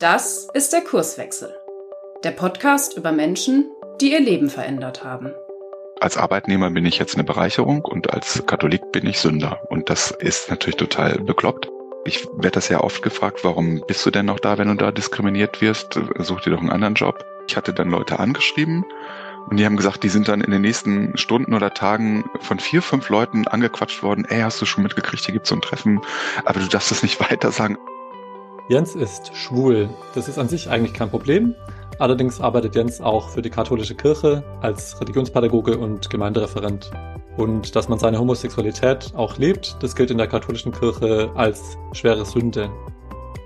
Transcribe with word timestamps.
Das 0.00 0.48
ist 0.54 0.72
der 0.72 0.80
Kurswechsel. 0.80 1.54
Der 2.24 2.30
Podcast 2.30 2.96
über 2.96 3.12
Menschen, 3.12 3.66
die 4.00 4.12
ihr 4.12 4.20
Leben 4.20 4.48
verändert 4.48 5.04
haben. 5.04 5.34
Als 6.00 6.16
Arbeitnehmer 6.16 6.70
bin 6.70 6.86
ich 6.86 6.98
jetzt 6.98 7.16
eine 7.16 7.24
Bereicherung 7.24 7.84
und 7.84 8.10
als 8.10 8.46
Katholik 8.46 8.92
bin 8.92 9.04
ich 9.06 9.18
Sünder. 9.18 9.60
Und 9.68 9.90
das 9.90 10.10
ist 10.10 10.48
natürlich 10.48 10.76
total 10.76 11.18
bekloppt. 11.18 11.68
Ich 12.06 12.26
werde 12.32 12.52
das 12.52 12.70
ja 12.70 12.80
oft 12.80 13.02
gefragt, 13.02 13.40
warum 13.44 13.84
bist 13.86 14.06
du 14.06 14.10
denn 14.10 14.24
noch 14.24 14.40
da, 14.40 14.56
wenn 14.56 14.68
du 14.68 14.74
da 14.74 14.90
diskriminiert 14.90 15.60
wirst? 15.60 16.00
Such 16.16 16.40
dir 16.40 16.52
doch 16.52 16.60
einen 16.60 16.70
anderen 16.70 16.94
Job. 16.94 17.22
Ich 17.46 17.58
hatte 17.58 17.74
dann 17.74 17.90
Leute 17.90 18.18
angeschrieben 18.18 18.86
und 19.50 19.58
die 19.58 19.66
haben 19.66 19.76
gesagt, 19.76 20.02
die 20.02 20.08
sind 20.08 20.28
dann 20.28 20.40
in 20.40 20.50
den 20.50 20.62
nächsten 20.62 21.18
Stunden 21.18 21.52
oder 21.52 21.74
Tagen 21.74 22.24
von 22.40 22.58
vier, 22.58 22.80
fünf 22.80 23.10
Leuten 23.10 23.46
angequatscht 23.46 24.02
worden. 24.02 24.24
Ey, 24.24 24.40
hast 24.40 24.62
du 24.62 24.64
schon 24.64 24.82
mitgekriegt, 24.82 25.26
hier 25.26 25.34
gibt's 25.34 25.50
so 25.50 25.56
ein 25.56 25.60
Treffen, 25.60 26.00
aber 26.46 26.60
du 26.60 26.68
darfst 26.68 26.90
das 26.90 27.02
nicht 27.02 27.20
weiter 27.30 27.52
sagen. 27.52 27.76
Jens 28.70 28.94
ist 28.94 29.34
schwul. 29.34 29.90
Das 30.14 30.28
ist 30.28 30.38
an 30.38 30.48
sich 30.48 30.70
eigentlich 30.70 30.94
kein 30.94 31.10
Problem. 31.10 31.56
Allerdings 31.98 32.40
arbeitet 32.40 32.76
Jens 32.76 33.00
auch 33.00 33.28
für 33.28 33.42
die 33.42 33.50
katholische 33.50 33.96
Kirche 33.96 34.44
als 34.60 35.00
Religionspädagoge 35.00 35.76
und 35.76 36.08
Gemeindereferent. 36.08 36.88
Und 37.36 37.74
dass 37.74 37.88
man 37.88 37.98
seine 37.98 38.20
Homosexualität 38.20 39.12
auch 39.16 39.38
lebt, 39.38 39.76
das 39.80 39.96
gilt 39.96 40.12
in 40.12 40.18
der 40.18 40.28
katholischen 40.28 40.70
Kirche 40.70 41.32
als 41.34 41.76
schwere 41.94 42.24
Sünde. 42.24 42.70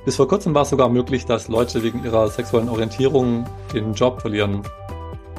Bis 0.04 0.16
vor 0.16 0.28
kurzem 0.28 0.54
war 0.54 0.60
es 0.60 0.68
sogar 0.68 0.90
möglich, 0.90 1.24
dass 1.24 1.48
Leute 1.48 1.82
wegen 1.82 2.04
ihrer 2.04 2.28
sexuellen 2.28 2.68
Orientierung 2.68 3.46
den 3.72 3.94
Job 3.94 4.20
verlieren. 4.20 4.60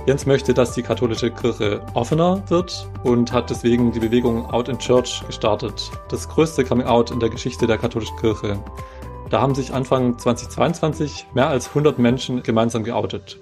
Jens 0.07 0.25
möchte, 0.25 0.55
dass 0.55 0.73
die 0.73 0.81
katholische 0.81 1.29
Kirche 1.29 1.81
offener 1.93 2.41
wird 2.47 2.89
und 3.03 3.31
hat 3.31 3.51
deswegen 3.51 3.91
die 3.91 3.99
Bewegung 3.99 4.49
Out 4.49 4.67
in 4.67 4.79
Church 4.79 5.23
gestartet. 5.27 5.91
Das 6.09 6.27
größte 6.27 6.63
Coming 6.63 6.87
Out 6.87 7.11
in 7.11 7.19
der 7.19 7.29
Geschichte 7.29 7.67
der 7.67 7.77
katholischen 7.77 8.17
Kirche. 8.17 8.59
Da 9.29 9.41
haben 9.41 9.55
sich 9.55 9.73
Anfang 9.73 10.19
2022 10.19 11.27
mehr 11.33 11.47
als 11.47 11.69
100 11.69 11.97
Menschen 11.97 12.43
gemeinsam 12.43 12.83
geoutet. 12.83 13.39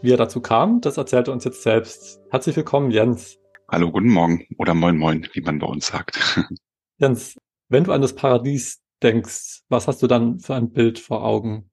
Wie 0.00 0.12
er 0.12 0.16
dazu 0.16 0.40
kam, 0.40 0.80
das 0.80 0.96
erzählt 0.96 1.26
er 1.26 1.34
uns 1.34 1.44
jetzt 1.44 1.62
selbst. 1.62 2.20
Herzlich 2.30 2.54
willkommen, 2.54 2.92
Jens. 2.92 3.36
Hallo, 3.68 3.90
guten 3.90 4.10
Morgen 4.10 4.46
oder 4.58 4.74
moin 4.74 4.96
moin, 4.96 5.26
wie 5.32 5.40
man 5.40 5.58
bei 5.58 5.66
uns 5.66 5.86
sagt. 5.86 6.38
Jens, 6.98 7.36
wenn 7.68 7.82
du 7.82 7.92
an 7.92 8.00
das 8.00 8.14
Paradies 8.14 8.80
denkst, 9.02 9.62
was 9.68 9.88
hast 9.88 10.02
du 10.02 10.06
dann 10.06 10.38
für 10.38 10.54
ein 10.54 10.70
Bild 10.70 11.00
vor 11.00 11.24
Augen? 11.24 11.68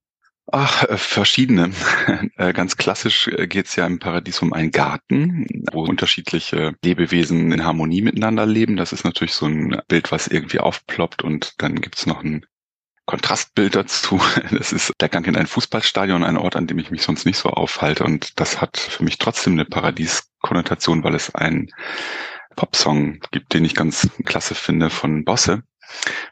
Ach, 0.51 0.83
äh, 0.83 0.97
verschiedene. 0.97 1.71
Äh, 2.37 2.53
ganz 2.53 2.77
klassisch 2.77 3.27
äh, 3.27 3.47
geht 3.47 3.67
es 3.67 3.75
ja 3.75 3.85
im 3.85 3.99
Paradies 3.99 4.41
um 4.41 4.53
einen 4.53 4.71
Garten, 4.71 5.45
wo 5.71 5.83
unterschiedliche 5.83 6.73
Lebewesen 6.83 7.51
in 7.51 7.63
Harmonie 7.63 8.01
miteinander 8.01 8.45
leben. 8.45 8.77
Das 8.77 8.93
ist 8.93 9.03
natürlich 9.03 9.33
so 9.33 9.45
ein 9.45 9.79
Bild, 9.87 10.11
was 10.11 10.27
irgendwie 10.27 10.59
aufploppt 10.59 11.23
und 11.23 11.53
dann 11.59 11.75
gibt's 11.75 12.07
noch 12.07 12.23
ein 12.23 12.45
Kontrastbild 13.11 13.75
dazu. 13.75 14.21
Das 14.57 14.71
ist 14.71 14.93
der 15.01 15.09
Gang 15.09 15.27
in 15.27 15.35
ein 15.35 15.47
Fußballstadion, 15.47 16.23
ein 16.23 16.37
Ort, 16.37 16.55
an 16.55 16.67
dem 16.67 16.79
ich 16.79 16.91
mich 16.91 17.03
sonst 17.03 17.25
nicht 17.25 17.37
so 17.37 17.49
aufhalte. 17.49 18.05
Und 18.05 18.39
das 18.39 18.61
hat 18.61 18.77
für 18.77 19.03
mich 19.03 19.17
trotzdem 19.17 19.53
eine 19.53 19.65
Paradieskonnotation, 19.65 21.03
weil 21.03 21.15
es 21.15 21.35
einen 21.35 21.71
Popsong 22.55 23.19
gibt, 23.31 23.53
den 23.53 23.65
ich 23.65 23.75
ganz 23.75 24.09
klasse 24.25 24.55
finde 24.55 24.89
von 24.89 25.25
Bosse. 25.25 25.63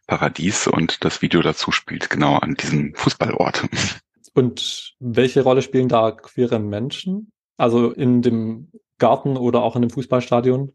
Paradies 0.07 0.67
und 0.67 1.03
das 1.03 1.22
Video 1.22 1.41
dazu 1.41 1.73
spielt 1.73 2.09
genau 2.09 2.38
an 2.38 2.55
diesem 2.55 2.95
Fußballort. 2.95 3.67
Und 4.33 4.94
welche 5.00 5.41
Rolle 5.41 5.61
spielen 5.61 5.89
da 5.89 6.11
queere 6.11 6.59
Menschen? 6.59 7.31
Also 7.57 7.91
in 7.91 8.22
dem 8.22 8.72
Garten 9.00 9.35
oder 9.35 9.63
auch 9.63 9.75
in 9.75 9.81
dem 9.81 9.89
Fußballstadion? 9.89 10.73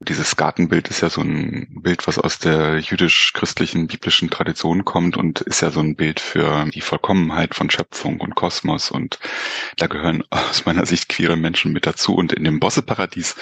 Dieses 0.00 0.36
Gartenbild 0.36 0.86
ist 0.88 1.00
ja 1.00 1.10
so 1.10 1.22
ein 1.22 1.66
Bild, 1.82 2.06
was 2.06 2.20
aus 2.20 2.38
der 2.38 2.78
jüdisch-christlichen 2.78 3.88
biblischen 3.88 4.30
Tradition 4.30 4.84
kommt 4.84 5.16
und 5.16 5.40
ist 5.40 5.60
ja 5.60 5.72
so 5.72 5.80
ein 5.80 5.96
Bild 5.96 6.20
für 6.20 6.66
die 6.72 6.82
Vollkommenheit 6.82 7.56
von 7.56 7.68
Schöpfung 7.68 8.20
und 8.20 8.36
Kosmos. 8.36 8.92
Und 8.92 9.18
da 9.76 9.88
gehören 9.88 10.22
aus 10.30 10.64
meiner 10.66 10.86
Sicht 10.86 11.08
queere 11.08 11.36
Menschen 11.36 11.72
mit 11.72 11.84
dazu. 11.84 12.14
Und 12.14 12.32
in 12.32 12.44
dem 12.44 12.60
Bosse-Paradies 12.60 13.34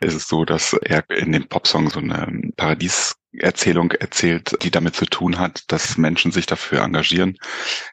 ist 0.00 0.14
es 0.14 0.28
so, 0.28 0.44
dass 0.44 0.72
er 0.74 1.04
in 1.10 1.32
dem 1.32 1.48
Popsong 1.48 1.90
so 1.90 1.98
eine 1.98 2.52
Paradies 2.56 3.16
Erzählung 3.38 3.90
erzählt, 3.92 4.56
die 4.62 4.70
damit 4.70 4.94
zu 4.94 5.06
tun 5.06 5.38
hat, 5.38 5.64
dass 5.72 5.96
Menschen 5.98 6.32
sich 6.32 6.46
dafür 6.46 6.82
engagieren, 6.82 7.38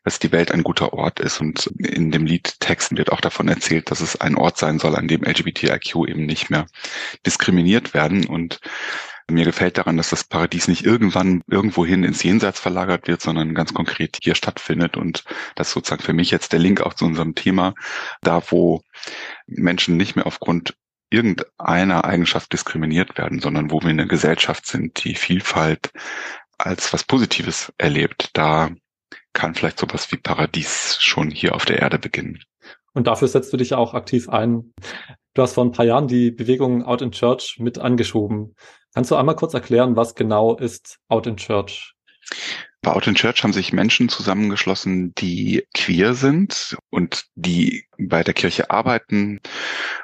dass 0.04 0.20
die 0.20 0.32
Welt 0.32 0.52
ein 0.52 0.64
guter 0.64 0.94
Ort 0.94 1.20
ist. 1.20 1.42
Und 1.42 1.68
in 1.78 2.12
dem 2.12 2.26
Liedtext 2.26 2.96
wird 2.96 3.12
auch 3.12 3.22
davon 3.22 3.48
erzählt, 3.48 3.92
dass 3.92 4.02
es 4.02 4.20
ein 4.20 4.36
Ort 4.36 4.58
sein 4.58 4.80
soll, 4.80 4.96
an 4.96 5.08
dem 5.08 5.24
LGBTIQ 5.24 6.08
eben 6.08 6.26
nicht 6.26 6.50
mehr 6.50 6.68
diskriminiert 7.26 7.94
werden. 7.94 8.11
Und 8.28 8.60
mir 9.30 9.46
gefällt 9.46 9.78
daran, 9.78 9.98
dass 9.98 10.10
das 10.10 10.24
Paradies 10.24 10.68
nicht 10.68 10.86
irgendwann 10.86 11.42
irgendwohin 11.48 12.04
ins 12.04 12.24
Jenseits 12.24 12.60
verlagert 12.60 13.08
wird, 13.08 13.22
sondern 13.22 13.56
ganz 13.56 13.74
konkret 13.74 14.18
hier 14.22 14.36
stattfindet. 14.36 14.98
Und 14.98 15.24
das 15.56 15.68
ist 15.68 15.74
sozusagen 15.74 16.04
für 16.04 16.14
mich 16.14 16.32
jetzt 16.32 16.54
der 16.54 16.60
Link 16.60 16.82
auch 16.82 16.94
zu 16.94 17.06
unserem 17.06 17.36
Thema, 17.36 17.74
da 18.22 18.44
wo 18.50 18.84
Menschen 19.48 19.98
nicht 19.98 20.16
mehr 20.16 20.28
aufgrund 20.28 20.76
irgendeiner 21.10 22.06
Eigenschaft 22.06 22.54
diskriminiert 22.54 23.18
werden, 23.18 23.40
sondern 23.40 23.72
wo 23.72 23.82
wir 23.82 23.90
eine 23.90 24.08
Gesellschaft 24.08 24.66
sind, 24.66 25.04
die 25.04 25.16
Vielfalt 25.16 25.92
als 26.58 26.94
was 26.94 27.04
Positives 27.04 27.74
erlebt. 27.78 28.30
Da 28.34 28.70
kann 29.34 29.56
vielleicht 29.56 29.80
sowas 29.80 30.12
wie 30.12 30.18
Paradies 30.18 30.98
schon 31.00 31.30
hier 31.30 31.56
auf 31.56 31.66
der 31.66 31.80
Erde 31.80 32.00
beginnen. 32.00 32.44
Und 32.94 33.08
dafür 33.08 33.28
setzt 33.28 33.52
du 33.54 33.58
dich 33.58 33.74
auch 33.74 33.94
aktiv 33.94 34.30
ein. 34.30 34.74
Du 35.34 35.42
hast 35.42 35.54
vor 35.54 35.64
ein 35.64 35.72
paar 35.72 35.86
Jahren 35.86 36.08
die 36.08 36.32
Bewegung 36.32 36.84
Out 36.84 37.02
in 37.02 37.12
Church 37.12 37.58
mit 37.60 37.80
angeschoben. 37.80 38.56
Kannst 38.94 39.12
du 39.12 39.16
einmal 39.16 39.36
kurz 39.36 39.54
erklären, 39.54 39.96
was 39.96 40.16
genau 40.16 40.56
ist 40.56 41.00
Out 41.08 41.28
in 41.28 41.38
Church? 41.38 41.96
Bei 42.82 42.92
Out 42.92 43.08
in 43.08 43.16
Church 43.16 43.44
haben 43.44 43.54
sich 43.54 43.72
Menschen 43.72 44.10
zusammengeschlossen, 44.10 45.14
die 45.16 45.66
queer 45.74 46.16
sind 46.16 46.78
und 46.90 47.26
die 47.36 47.86
bei 47.98 48.24
der 48.24 48.34
Kirche 48.34 48.72
arbeiten 48.72 49.40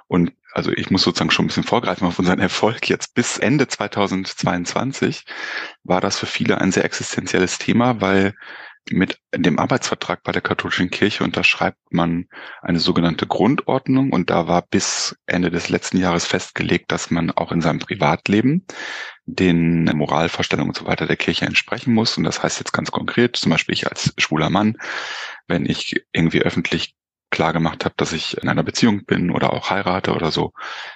und 0.07 0.31
also 0.53 0.71
ich 0.71 0.89
muss 0.89 1.03
sozusagen 1.03 1.29
schon 1.29 1.45
ein 1.45 1.47
bisschen 1.49 1.63
vorgreifen 1.63 2.07
auf 2.07 2.17
unseren 2.17 2.39
Erfolg 2.39 2.89
jetzt 2.89 3.13
bis 3.13 3.37
Ende 3.37 3.67
2022 3.67 5.25
war 5.83 6.01
das 6.01 6.17
für 6.17 6.25
viele 6.25 6.59
ein 6.59 6.71
sehr 6.71 6.85
existenzielles 6.85 7.59
Thema, 7.59 8.01
weil 8.01 8.33
mit 8.91 9.19
dem 9.35 9.59
Arbeitsvertrag 9.59 10.23
bei 10.23 10.31
der 10.31 10.41
katholischen 10.41 10.89
Kirche 10.89 11.23
unterschreibt 11.23 11.79
man 11.91 12.27
eine 12.61 12.79
sogenannte 12.79 13.27
Grundordnung 13.27 14.11
und 14.11 14.29
da 14.29 14.47
war 14.47 14.61
bis 14.61 15.17
Ende 15.25 15.51
des 15.51 15.69
letzten 15.69 15.97
Jahres 15.97 16.25
festgelegt, 16.25 16.91
dass 16.91 17.11
man 17.11 17.31
auch 17.31 17.51
in 17.51 17.61
seinem 17.61 17.79
Privatleben 17.79 18.65
den 19.25 19.85
Moralvorstellungen 19.85 20.69
und 20.69 20.77
so 20.77 20.85
weiter 20.85 21.05
der 21.05 21.17
Kirche 21.17 21.45
entsprechen 21.45 21.93
muss. 21.93 22.17
Und 22.17 22.23
das 22.23 22.41
heißt 22.41 22.59
jetzt 22.59 22.71
ganz 22.71 22.91
konkret, 22.91 23.35
zum 23.35 23.51
Beispiel 23.51 23.73
ich 23.73 23.87
als 23.87 24.13
schwuler 24.17 24.49
Mann, 24.49 24.77
wenn 25.47 25.65
ich 25.65 26.05
irgendwie 26.13 26.41
öffentlich 26.41 26.95
klar 27.29 27.53
gemacht 27.53 27.83
habe, 27.85 27.95
dass 27.97 28.13
ich 28.13 28.37
in 28.41 28.47
einer 28.47 28.63
Beziehung 28.63 29.05
bin 29.05 29.31
oder 29.31 29.53
auch 29.53 29.69
heirate 29.69 30.13
oder 30.13 30.31
so, 30.31 30.53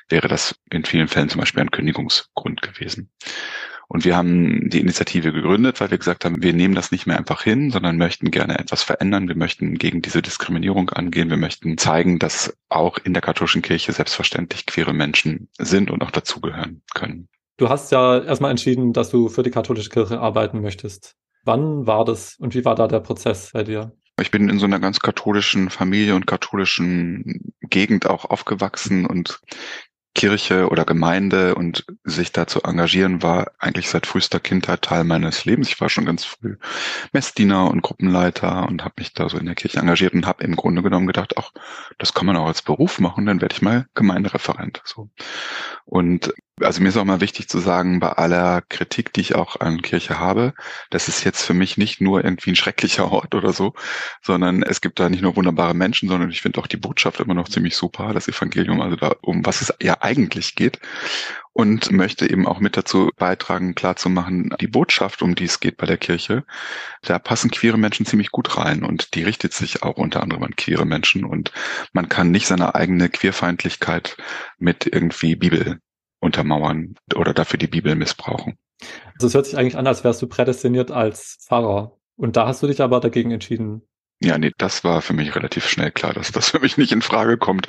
wäre 0.07 0.27
das 0.27 0.55
in 0.69 0.85
vielen 0.85 1.07
Fällen 1.07 1.29
zum 1.29 1.39
Beispiel 1.39 1.61
ein 1.61 1.71
Kündigungsgrund 1.71 2.61
gewesen. 2.61 3.11
Und 3.91 4.05
wir 4.05 4.15
haben 4.15 4.69
die 4.69 4.79
Initiative 4.79 5.33
gegründet, 5.33 5.81
weil 5.81 5.91
wir 5.91 5.97
gesagt 5.97 6.23
haben, 6.23 6.41
wir 6.41 6.53
nehmen 6.53 6.75
das 6.75 6.93
nicht 6.93 7.07
mehr 7.07 7.17
einfach 7.17 7.43
hin, 7.43 7.71
sondern 7.71 7.97
möchten 7.97 8.31
gerne 8.31 8.57
etwas 8.57 8.83
verändern. 8.83 9.27
Wir 9.27 9.35
möchten 9.35 9.77
gegen 9.77 10.01
diese 10.01 10.21
Diskriminierung 10.21 10.89
angehen. 10.91 11.29
Wir 11.29 11.35
möchten 11.35 11.77
zeigen, 11.77 12.17
dass 12.17 12.57
auch 12.69 12.99
in 12.99 13.11
der 13.11 13.21
katholischen 13.21 13.61
Kirche 13.61 13.91
selbstverständlich 13.91 14.65
queere 14.65 14.93
Menschen 14.93 15.49
sind 15.57 15.91
und 15.91 16.03
auch 16.03 16.11
dazugehören 16.11 16.83
können. 16.93 17.27
Du 17.57 17.67
hast 17.67 17.91
ja 17.91 18.23
erstmal 18.23 18.51
entschieden, 18.51 18.93
dass 18.93 19.09
du 19.09 19.27
für 19.27 19.43
die 19.43 19.51
katholische 19.51 19.89
Kirche 19.89 20.21
arbeiten 20.21 20.61
möchtest. 20.61 21.17
Wann 21.43 21.85
war 21.85 22.05
das 22.05 22.37
und 22.39 22.55
wie 22.55 22.63
war 22.63 22.75
da 22.75 22.87
der 22.87 23.01
Prozess 23.01 23.51
bei 23.51 23.63
dir? 23.63 23.91
Ich 24.21 24.31
bin 24.31 24.47
in 24.47 24.57
so 24.57 24.67
einer 24.67 24.79
ganz 24.79 25.01
katholischen 25.01 25.69
Familie 25.69 26.15
und 26.15 26.27
katholischen 26.27 27.53
Gegend 27.59 28.05
auch 28.05 28.23
aufgewachsen 28.23 29.05
und 29.05 29.41
Kirche 30.13 30.67
oder 30.69 30.83
Gemeinde 30.83 31.55
und 31.55 31.85
sich 32.03 32.31
da 32.31 32.45
zu 32.45 32.61
engagieren 32.63 33.23
war 33.23 33.51
eigentlich 33.59 33.89
seit 33.89 34.05
frühester 34.05 34.39
Kindheit 34.39 34.81
Teil 34.81 35.03
meines 35.03 35.45
Lebens. 35.45 35.69
Ich 35.69 35.79
war 35.79 35.89
schon 35.89 36.05
ganz 36.05 36.25
früh 36.25 36.57
Messdiener 37.13 37.69
und 37.71 37.81
Gruppenleiter 37.81 38.67
und 38.67 38.83
habe 38.83 38.95
mich 38.97 39.13
da 39.13 39.29
so 39.29 39.37
in 39.37 39.45
der 39.45 39.55
Kirche 39.55 39.79
engagiert 39.79 40.13
und 40.13 40.25
habe 40.25 40.43
im 40.43 40.55
Grunde 40.55 40.83
genommen 40.83 41.07
gedacht, 41.07 41.37
ach, 41.37 41.51
das 41.97 42.13
kann 42.13 42.25
man 42.25 42.35
auch 42.35 42.47
als 42.47 42.61
Beruf 42.61 42.99
machen, 42.99 43.25
dann 43.25 43.41
werde 43.41 43.55
ich 43.55 43.61
mal 43.61 43.87
Gemeindereferent. 43.93 44.81
So. 44.85 45.09
Und 45.85 46.33
also 46.63 46.81
mir 46.81 46.89
ist 46.89 46.97
auch 46.97 47.05
mal 47.05 47.21
wichtig 47.21 47.47
zu 47.47 47.59
sagen, 47.59 47.99
bei 47.99 48.09
aller 48.09 48.61
Kritik, 48.61 49.13
die 49.13 49.21
ich 49.21 49.35
auch 49.35 49.59
an 49.59 49.81
Kirche 49.81 50.19
habe, 50.19 50.53
das 50.89 51.07
ist 51.07 51.23
jetzt 51.23 51.43
für 51.43 51.53
mich 51.53 51.77
nicht 51.77 52.01
nur 52.01 52.23
irgendwie 52.23 52.51
ein 52.51 52.55
schrecklicher 52.55 53.11
Ort 53.11 53.35
oder 53.35 53.53
so, 53.53 53.73
sondern 54.21 54.63
es 54.63 54.81
gibt 54.81 54.99
da 54.99 55.09
nicht 55.09 55.21
nur 55.21 55.35
wunderbare 55.35 55.73
Menschen, 55.73 56.09
sondern 56.09 56.29
ich 56.29 56.41
finde 56.41 56.59
auch 56.59 56.67
die 56.67 56.77
Botschaft 56.77 57.19
immer 57.19 57.33
noch 57.33 57.49
ziemlich 57.49 57.75
super, 57.75 58.13
das 58.13 58.27
Evangelium, 58.27 58.81
also 58.81 58.95
da, 58.95 59.15
um 59.21 59.45
was 59.45 59.61
es 59.61 59.73
ja 59.81 59.97
eigentlich 60.01 60.55
geht. 60.55 60.79
Und 61.53 61.91
möchte 61.91 62.29
eben 62.29 62.47
auch 62.47 62.61
mit 62.61 62.77
dazu 62.77 63.11
beitragen, 63.17 63.75
klarzumachen, 63.75 64.55
die 64.61 64.67
Botschaft, 64.67 65.21
um 65.21 65.35
die 65.35 65.43
es 65.43 65.59
geht 65.59 65.75
bei 65.75 65.85
der 65.85 65.97
Kirche, 65.97 66.45
da 67.01 67.19
passen 67.19 67.51
queere 67.51 67.77
Menschen 67.77 68.05
ziemlich 68.05 68.31
gut 68.31 68.57
rein 68.57 68.83
und 68.83 69.15
die 69.15 69.23
richtet 69.23 69.51
sich 69.51 69.83
auch 69.83 69.97
unter 69.97 70.23
anderem 70.23 70.43
an 70.43 70.55
queere 70.55 70.85
Menschen 70.85 71.25
und 71.25 71.51
man 71.91 72.07
kann 72.07 72.31
nicht 72.31 72.47
seine 72.47 72.73
eigene 72.75 73.09
Queerfeindlichkeit 73.09 74.15
mit 74.59 74.87
irgendwie 74.87 75.35
Bibel 75.35 75.81
untermauern 76.21 76.95
oder 77.15 77.33
dafür 77.33 77.59
die 77.59 77.67
Bibel 77.67 77.95
missbrauchen. 77.95 78.57
Also 79.15 79.27
es 79.27 79.33
hört 79.33 79.45
sich 79.45 79.57
eigentlich 79.57 79.77
an, 79.77 79.87
als 79.87 80.03
wärst 80.03 80.21
du 80.21 80.27
prädestiniert 80.27 80.91
als 80.91 81.37
Pfarrer. 81.45 81.97
Und 82.15 82.37
da 82.37 82.47
hast 82.47 82.63
du 82.63 82.67
dich 82.67 82.81
aber 82.81 82.99
dagegen 82.99 83.31
entschieden. 83.31 83.81
Ja, 84.23 84.37
nee, 84.37 84.51
das 84.55 84.83
war 84.83 85.01
für 85.01 85.13
mich 85.13 85.35
relativ 85.35 85.67
schnell 85.67 85.89
klar, 85.91 86.13
dass 86.13 86.31
das 86.31 86.51
für 86.51 86.59
mich 86.59 86.77
nicht 86.77 86.91
in 86.91 87.01
Frage 87.01 87.37
kommt. 87.37 87.67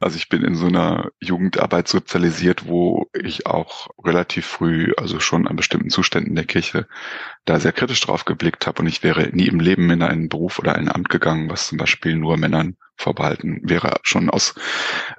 Also 0.00 0.16
ich 0.18 0.28
bin 0.28 0.42
in 0.44 0.54
so 0.54 0.66
einer 0.66 1.10
Jugendarbeit 1.18 1.88
sozialisiert, 1.88 2.66
wo 2.66 3.06
ich 3.14 3.46
auch 3.46 3.88
relativ 4.04 4.44
früh, 4.44 4.92
also 4.98 5.18
schon 5.18 5.48
an 5.48 5.56
bestimmten 5.56 5.88
Zuständen 5.88 6.34
der 6.34 6.44
Kirche, 6.44 6.86
da 7.46 7.58
sehr 7.58 7.72
kritisch 7.72 8.02
drauf 8.02 8.26
geblickt 8.26 8.66
habe 8.66 8.82
und 8.82 8.88
ich 8.88 9.02
wäre 9.02 9.30
nie 9.32 9.46
im 9.46 9.60
Leben 9.60 9.88
in 9.90 10.02
einen 10.02 10.28
Beruf 10.28 10.58
oder 10.58 10.74
ein 10.74 10.90
Amt 10.90 11.08
gegangen, 11.08 11.48
was 11.48 11.68
zum 11.68 11.78
Beispiel 11.78 12.16
nur 12.16 12.36
Männern 12.36 12.76
vorbehalten 12.96 13.62
wäre, 13.64 13.96
schon 14.02 14.28
aus 14.28 14.54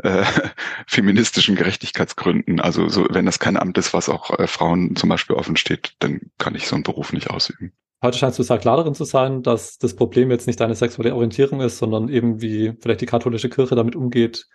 äh, 0.04 0.24
feministischen 0.88 1.56
Gerechtigkeitsgründen. 1.56 2.62
Also 2.62 2.90
so, 2.90 3.08
wenn 3.10 3.26
das 3.26 3.40
kein 3.40 3.58
Amt 3.58 3.80
ist, 3.80 3.94
was 3.96 4.08
auch 4.08 4.38
äh, 4.38 4.46
Frauen 4.46 4.96
zum 4.96 5.10
Beispiel 5.10 5.36
offen 5.36 5.58
steht, 5.58 5.96
dann 5.98 6.22
kann 6.38 6.54
ich 6.54 6.68
so 6.68 6.76
einen 6.76 6.84
Beruf 6.84 7.12
nicht 7.12 7.32
ausüben. 7.32 7.74
Heute 8.06 8.20
scheinst 8.20 8.38
du 8.38 8.44
sehr 8.44 8.60
klar 8.60 8.78
darin 8.78 8.94
zu 8.94 9.04
sein, 9.04 9.42
dass 9.42 9.80
das 9.80 9.96
Problem 9.96 10.30
jetzt 10.30 10.46
nicht 10.46 10.60
deine 10.60 10.76
sexuelle 10.76 11.16
Orientierung 11.16 11.62
ist, 11.62 11.80
sondern 11.80 12.08
eben 12.08 12.40
wie 12.40 12.74
vielleicht 12.80 13.02
die 13.02 13.08
katholische 13.08 13.50
Kirche 13.50 13.74
damit 13.74 13.96
umgeht. 13.96 14.46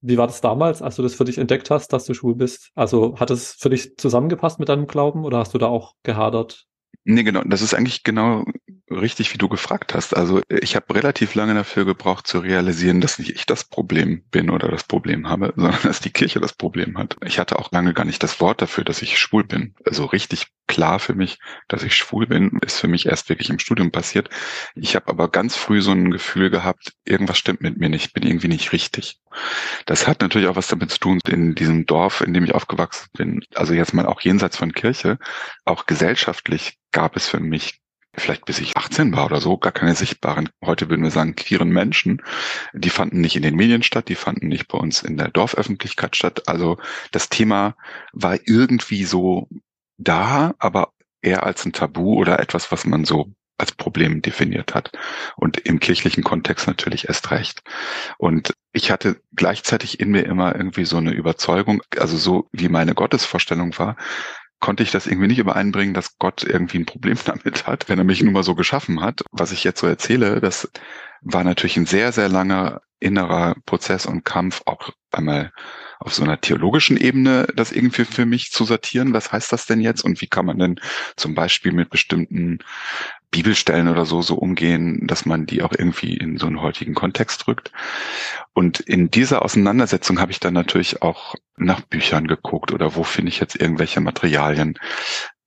Wie 0.00 0.16
war 0.16 0.26
das 0.26 0.40
damals, 0.40 0.80
als 0.80 0.96
du 0.96 1.02
das 1.02 1.14
für 1.14 1.26
dich 1.26 1.36
entdeckt 1.36 1.68
hast, 1.68 1.92
dass 1.92 2.06
du 2.06 2.14
schwul 2.14 2.34
bist? 2.34 2.70
Also 2.74 3.20
hat 3.20 3.30
es 3.30 3.52
für 3.52 3.68
dich 3.68 3.98
zusammengepasst 3.98 4.58
mit 4.58 4.70
deinem 4.70 4.86
Glauben 4.86 5.26
oder 5.26 5.36
hast 5.36 5.52
du 5.52 5.58
da 5.58 5.66
auch 5.66 5.92
gehadert? 6.04 6.64
Nee, 7.04 7.22
genau. 7.22 7.42
Das 7.44 7.60
ist 7.60 7.74
eigentlich 7.74 8.02
genau 8.02 8.46
richtig, 8.90 9.34
wie 9.34 9.38
du 9.38 9.50
gefragt 9.50 9.94
hast. 9.94 10.16
Also 10.16 10.40
ich 10.48 10.74
habe 10.74 10.94
relativ 10.94 11.34
lange 11.34 11.52
dafür 11.52 11.84
gebraucht 11.84 12.26
zu 12.26 12.38
realisieren, 12.38 13.02
dass 13.02 13.18
nicht 13.18 13.30
ich 13.30 13.44
das 13.44 13.64
Problem 13.64 14.24
bin 14.30 14.48
oder 14.48 14.68
das 14.68 14.84
Problem 14.84 15.28
habe, 15.28 15.52
sondern 15.54 15.82
dass 15.82 16.00
die 16.00 16.10
Kirche 16.10 16.40
das 16.40 16.54
Problem 16.54 16.96
hat. 16.96 17.18
Ich 17.26 17.38
hatte 17.38 17.58
auch 17.58 17.70
lange 17.72 17.92
gar 17.92 18.06
nicht 18.06 18.22
das 18.22 18.40
Wort 18.40 18.62
dafür, 18.62 18.84
dass 18.84 19.02
ich 19.02 19.18
schwul 19.18 19.44
bin. 19.44 19.74
Also 19.84 20.06
richtig 20.06 20.46
klar 20.66 20.98
für 20.98 21.14
mich, 21.14 21.38
dass 21.68 21.82
ich 21.82 21.94
schwul 21.94 22.26
bin, 22.26 22.58
ist 22.64 22.80
für 22.80 22.88
mich 22.88 23.06
erst 23.06 23.28
wirklich 23.28 23.50
im 23.50 23.58
Studium 23.58 23.90
passiert. 23.90 24.28
Ich 24.74 24.96
habe 24.96 25.08
aber 25.08 25.30
ganz 25.30 25.56
früh 25.56 25.80
so 25.80 25.92
ein 25.92 26.10
Gefühl 26.10 26.50
gehabt, 26.50 26.92
irgendwas 27.04 27.38
stimmt 27.38 27.60
mit 27.60 27.78
mir 27.78 27.88
nicht, 27.88 28.12
bin 28.12 28.26
irgendwie 28.26 28.48
nicht 28.48 28.72
richtig. 28.72 29.18
Das 29.86 30.06
hat 30.06 30.20
natürlich 30.20 30.48
auch 30.48 30.56
was 30.56 30.68
damit 30.68 30.90
zu 30.90 30.98
tun, 30.98 31.20
in 31.28 31.54
diesem 31.54 31.86
Dorf, 31.86 32.20
in 32.20 32.34
dem 32.34 32.44
ich 32.44 32.54
aufgewachsen 32.54 33.08
bin, 33.12 33.44
also 33.54 33.74
jetzt 33.74 33.94
mal 33.94 34.06
auch 34.06 34.20
jenseits 34.20 34.56
von 34.56 34.72
Kirche, 34.72 35.18
auch 35.64 35.86
gesellschaftlich 35.86 36.78
gab 36.92 37.16
es 37.16 37.28
für 37.28 37.40
mich 37.40 37.80
vielleicht 38.18 38.44
bis 38.46 38.60
ich 38.60 38.76
18 38.76 39.14
war 39.14 39.26
oder 39.26 39.40
so, 39.40 39.58
gar 39.58 39.72
keine 39.72 39.94
sichtbaren, 39.94 40.48
heute 40.64 40.88
würden 40.88 41.02
wir 41.02 41.10
sagen, 41.10 41.36
queeren 41.36 41.68
Menschen. 41.68 42.22
Die 42.72 42.90
fanden 42.90 43.20
nicht 43.20 43.36
in 43.36 43.42
den 43.42 43.56
Medien 43.56 43.82
statt, 43.82 44.08
die 44.08 44.14
fanden 44.14 44.48
nicht 44.48 44.68
bei 44.68 44.78
uns 44.78 45.02
in 45.02 45.16
der 45.16 45.28
Dorföffentlichkeit 45.28 46.16
statt. 46.16 46.48
Also 46.48 46.78
das 47.12 47.28
Thema 47.28 47.76
war 48.12 48.38
irgendwie 48.44 49.04
so 49.04 49.48
da, 49.98 50.54
aber 50.58 50.92
eher 51.22 51.44
als 51.44 51.64
ein 51.64 51.72
Tabu 51.72 52.14
oder 52.14 52.38
etwas, 52.40 52.70
was 52.72 52.86
man 52.86 53.04
so 53.04 53.32
als 53.58 53.72
Problem 53.72 54.22
definiert 54.22 54.74
hat. 54.74 54.92
Und 55.36 55.58
im 55.58 55.80
kirchlichen 55.80 56.22
Kontext 56.22 56.66
natürlich 56.66 57.08
erst 57.08 57.30
recht. 57.30 57.62
Und 58.18 58.52
ich 58.72 58.90
hatte 58.90 59.20
gleichzeitig 59.34 59.98
in 60.00 60.10
mir 60.10 60.24
immer 60.26 60.54
irgendwie 60.54 60.84
so 60.84 60.98
eine 60.98 61.12
Überzeugung, 61.12 61.82
also 61.98 62.16
so 62.16 62.48
wie 62.52 62.68
meine 62.68 62.94
Gottesvorstellung 62.94 63.78
war, 63.78 63.96
konnte 64.60 64.82
ich 64.82 64.90
das 64.90 65.06
irgendwie 65.06 65.28
nicht 65.28 65.38
übereinbringen, 65.38 65.94
dass 65.94 66.18
Gott 66.18 66.42
irgendwie 66.44 66.78
ein 66.78 66.86
Problem 66.86 67.16
damit 67.24 67.66
hat, 67.66 67.88
wenn 67.88 67.98
er 67.98 68.04
mich 68.04 68.22
nun 68.22 68.32
mal 68.32 68.42
so 68.42 68.54
geschaffen 68.54 69.00
hat. 69.00 69.22
Was 69.32 69.52
ich 69.52 69.64
jetzt 69.64 69.80
so 69.80 69.86
erzähle, 69.86 70.40
das 70.40 70.70
war 71.22 71.44
natürlich 71.44 71.76
ein 71.76 71.86
sehr, 71.86 72.12
sehr 72.12 72.28
langer 72.28 72.82
innerer 72.98 73.56
Prozess 73.66 74.06
und 74.06 74.24
Kampf, 74.24 74.62
auch 74.64 74.90
einmal 75.10 75.52
auf 75.98 76.14
so 76.14 76.22
einer 76.22 76.40
theologischen 76.40 76.96
Ebene 76.96 77.46
das 77.56 77.72
irgendwie 77.72 78.04
für 78.04 78.26
mich 78.26 78.50
zu 78.52 78.64
sortieren. 78.64 79.12
Was 79.12 79.32
heißt 79.32 79.52
das 79.52 79.66
denn 79.66 79.80
jetzt? 79.80 80.04
Und 80.04 80.20
wie 80.20 80.26
kann 80.26 80.46
man 80.46 80.58
denn 80.58 80.80
zum 81.16 81.34
Beispiel 81.34 81.72
mit 81.72 81.90
bestimmten 81.90 82.58
Bibelstellen 83.30 83.88
oder 83.88 84.06
so 84.06 84.22
so 84.22 84.36
umgehen, 84.36 85.06
dass 85.06 85.26
man 85.26 85.46
die 85.46 85.62
auch 85.62 85.72
irgendwie 85.76 86.16
in 86.16 86.38
so 86.38 86.46
einen 86.46 86.62
heutigen 86.62 86.94
Kontext 86.94 87.46
drückt. 87.46 87.72
Und 88.54 88.80
in 88.80 89.10
dieser 89.10 89.42
Auseinandersetzung 89.42 90.20
habe 90.20 90.32
ich 90.32 90.40
dann 90.40 90.54
natürlich 90.54 91.02
auch 91.02 91.34
nach 91.56 91.80
Büchern 91.80 92.28
geguckt 92.28 92.72
oder 92.72 92.96
wo 92.96 93.02
finde 93.02 93.30
ich 93.30 93.40
jetzt 93.40 93.56
irgendwelche 93.56 94.00
Materialien 94.00 94.78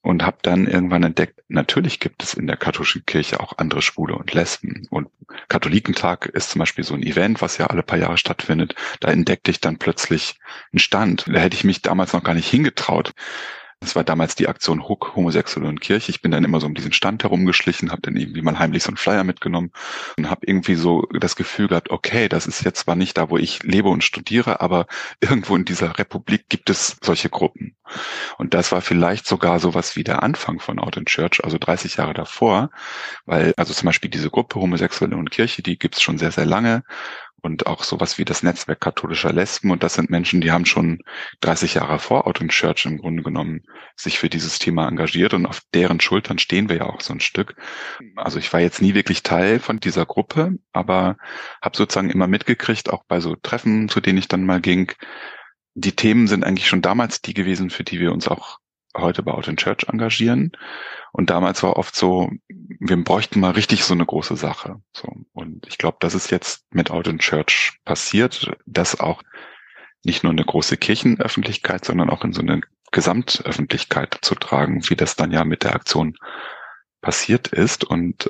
und 0.09 0.23
habe 0.23 0.37
dann 0.41 0.65
irgendwann 0.65 1.03
entdeckt, 1.03 1.41
natürlich 1.47 1.99
gibt 1.99 2.23
es 2.23 2.33
in 2.33 2.47
der 2.47 2.57
katholischen 2.57 3.05
Kirche 3.05 3.39
auch 3.39 3.57
andere 3.57 3.83
Schwule 3.83 4.15
und 4.15 4.33
Lesben. 4.33 4.87
Und 4.89 5.09
Katholikentag 5.47 6.25
ist 6.25 6.49
zum 6.49 6.59
Beispiel 6.59 6.83
so 6.83 6.95
ein 6.95 7.03
Event, 7.03 7.41
was 7.41 7.59
ja 7.59 7.67
alle 7.67 7.83
paar 7.83 7.99
Jahre 7.99 8.17
stattfindet. 8.17 8.73
Da 8.99 9.09
entdeckte 9.09 9.51
ich 9.51 9.61
dann 9.61 9.77
plötzlich 9.77 10.39
einen 10.73 10.79
Stand. 10.79 11.25
Da 11.27 11.39
hätte 11.39 11.55
ich 11.55 11.63
mich 11.63 11.83
damals 11.83 12.13
noch 12.13 12.23
gar 12.23 12.33
nicht 12.33 12.49
hingetraut. 12.49 13.11
Das 13.81 13.95
war 13.95 14.03
damals 14.03 14.35
die 14.35 14.49
Aktion 14.49 14.89
Hook, 14.89 15.15
Homosexuelle 15.15 15.69
und 15.69 15.79
Kirche. 15.79 16.11
Ich 16.11 16.21
bin 16.21 16.31
dann 16.31 16.43
immer 16.43 16.59
so 16.59 16.67
um 16.67 16.75
diesen 16.75 16.91
Stand 16.91 17.23
herumgeschlichen, 17.23 17.91
habe 17.91 18.01
dann 18.01 18.17
irgendwie 18.17 18.41
mal 18.41 18.59
heimlich 18.59 18.83
so 18.83 18.89
einen 18.89 18.97
Flyer 18.97 19.23
mitgenommen 19.23 19.71
und 20.17 20.29
habe 20.29 20.45
irgendwie 20.45 20.75
so 20.75 21.07
das 21.17 21.37
Gefühl 21.37 21.69
gehabt, 21.69 21.89
okay, 21.89 22.27
das 22.27 22.45
ist 22.45 22.65
jetzt 22.65 22.81
zwar 22.81 22.95
nicht 22.95 23.17
da, 23.17 23.29
wo 23.29 23.37
ich 23.37 23.63
lebe 23.63 23.87
und 23.87 24.03
studiere, 24.03 24.59
aber 24.59 24.85
irgendwo 25.21 25.55
in 25.55 25.63
dieser 25.63 25.97
Republik 25.97 26.49
gibt 26.49 26.69
es 26.69 26.97
solche 27.01 27.29
Gruppen. 27.29 27.77
Und 28.37 28.53
das 28.53 28.73
war 28.73 28.81
vielleicht 28.81 29.25
sogar 29.25 29.59
sowas 29.59 29.95
wie 29.95 30.03
der 30.03 30.23
Anfang 30.23 30.59
von 30.59 30.77
Out 30.77 30.97
in 30.97 31.05
Church, 31.05 31.41
also 31.43 31.57
30 31.57 31.95
Jahre 31.95 32.13
davor, 32.13 32.71
weil 33.25 33.53
also 33.55 33.73
zum 33.73 33.85
Beispiel 33.85 34.09
diese 34.09 34.29
Gruppe 34.29 34.59
Homosexuelle 34.59 35.15
und 35.15 35.31
Kirche, 35.31 35.63
die 35.63 35.79
gibt's 35.79 36.01
schon 36.01 36.17
sehr, 36.17 36.31
sehr 36.31 36.45
lange 36.45 36.83
und 37.41 37.67
auch 37.67 37.83
sowas 37.83 38.17
wie 38.17 38.25
das 38.25 38.43
Netzwerk 38.43 38.79
katholischer 38.79 39.33
Lesben. 39.33 39.71
Und 39.71 39.83
das 39.83 39.95
sind 39.95 40.09
Menschen, 40.09 40.41
die 40.41 40.51
haben 40.51 40.65
schon 40.65 40.99
30 41.41 41.75
Jahre 41.75 41.99
vor 41.99 42.27
Out 42.27 42.41
in 42.41 42.49
Church 42.49 42.85
im 42.85 42.97
Grunde 42.97 43.23
genommen 43.23 43.61
sich 43.95 44.19
für 44.19 44.29
dieses 44.29 44.59
Thema 44.59 44.87
engagiert 44.87 45.33
und 45.33 45.45
auf 45.45 45.61
deren 45.73 45.99
Schultern 45.99 46.39
stehen 46.39 46.69
wir 46.69 46.77
ja 46.77 46.85
auch 46.85 47.01
so 47.01 47.13
ein 47.13 47.19
Stück. 47.19 47.55
Also 48.15 48.39
ich 48.39 48.51
war 48.53 48.59
jetzt 48.59 48.81
nie 48.81 48.93
wirklich 48.93 49.23
Teil 49.23 49.59
von 49.59 49.79
dieser 49.79 50.05
Gruppe, 50.05 50.57
aber 50.71 51.17
habe 51.61 51.77
sozusagen 51.77 52.09
immer 52.09 52.27
mitgekriegt, 52.27 52.89
auch 52.89 53.03
bei 53.07 53.19
so 53.19 53.35
Treffen, 53.35 53.89
zu 53.89 53.99
denen 54.01 54.17
ich 54.17 54.27
dann 54.27 54.45
mal 54.45 54.61
ging. 54.61 54.91
Die 55.75 55.95
Themen 55.95 56.27
sind 56.27 56.43
eigentlich 56.43 56.67
schon 56.67 56.81
damals 56.81 57.21
die 57.21 57.33
gewesen, 57.33 57.69
für 57.69 57.83
die 57.83 57.99
wir 57.99 58.11
uns 58.11 58.27
auch 58.27 58.59
heute 58.95 59.23
bei 59.23 59.31
Out 59.31 59.47
in 59.47 59.57
Church 59.57 59.85
engagieren. 59.87 60.51
Und 61.11 61.29
damals 61.29 61.63
war 61.63 61.77
oft 61.77 61.95
so, 61.95 62.31
wir 62.47 63.03
bräuchten 63.03 63.39
mal 63.39 63.51
richtig 63.51 63.83
so 63.83 63.93
eine 63.93 64.05
große 64.05 64.35
Sache. 64.35 64.81
So. 64.93 65.07
Und 65.33 65.67
ich 65.67 65.77
glaube, 65.77 65.97
das 65.99 66.13
ist 66.13 66.31
jetzt 66.31 66.65
mit 66.73 66.91
Out 66.91 67.07
in 67.07 67.19
Church 67.19 67.79
passiert, 67.85 68.51
dass 68.65 68.99
auch 68.99 69.21
nicht 70.03 70.23
nur 70.23 70.31
eine 70.31 70.45
große 70.45 70.77
Kirchenöffentlichkeit, 70.77 71.85
sondern 71.85 72.09
auch 72.09 72.23
in 72.23 72.33
so 72.33 72.41
eine 72.41 72.61
Gesamtöffentlichkeit 72.91 74.17
zu 74.21 74.35
tragen, 74.35 74.89
wie 74.89 74.95
das 74.95 75.15
dann 75.15 75.31
ja 75.31 75.43
mit 75.43 75.63
der 75.63 75.75
Aktion 75.75 76.15
passiert 77.01 77.49
ist. 77.49 77.83
Und 77.83 78.29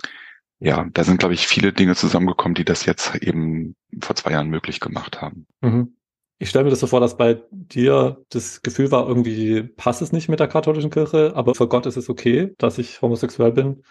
ja, 0.60 0.88
da 0.92 1.04
sind, 1.04 1.20
glaube 1.20 1.34
ich, 1.34 1.48
viele 1.48 1.72
Dinge 1.72 1.96
zusammengekommen, 1.96 2.56
die 2.56 2.66
das 2.66 2.86
jetzt 2.86 3.16
eben 3.16 3.76
vor 4.02 4.16
zwei 4.16 4.32
Jahren 4.32 4.50
möglich 4.50 4.80
gemacht 4.80 5.22
haben. 5.22 5.48
Mhm. 5.62 5.96
Ich 6.42 6.50
stelle 6.50 6.64
mir 6.64 6.70
das 6.70 6.80
so 6.80 6.88
vor, 6.88 7.02
dass 7.02 7.18
bei 7.18 7.42
dir 7.52 8.24
das 8.30 8.62
Gefühl 8.62 8.92
war, 8.92 9.08
irgendwie 9.08 9.62
passt 9.64 10.02
es 10.02 10.14
nicht 10.14 10.30
mit 10.30 10.40
der 10.40 10.48
katholischen 10.48 10.90
Kirche, 10.90 11.34
aber 11.36 11.54
für 11.54 11.68
Gott 11.68 11.86
ist 11.86 11.98
es 11.98 12.10
okay, 12.10 12.54
dass 12.58 12.78
ich 12.78 13.02
homosexuell 13.02 13.52
bin 13.52 13.84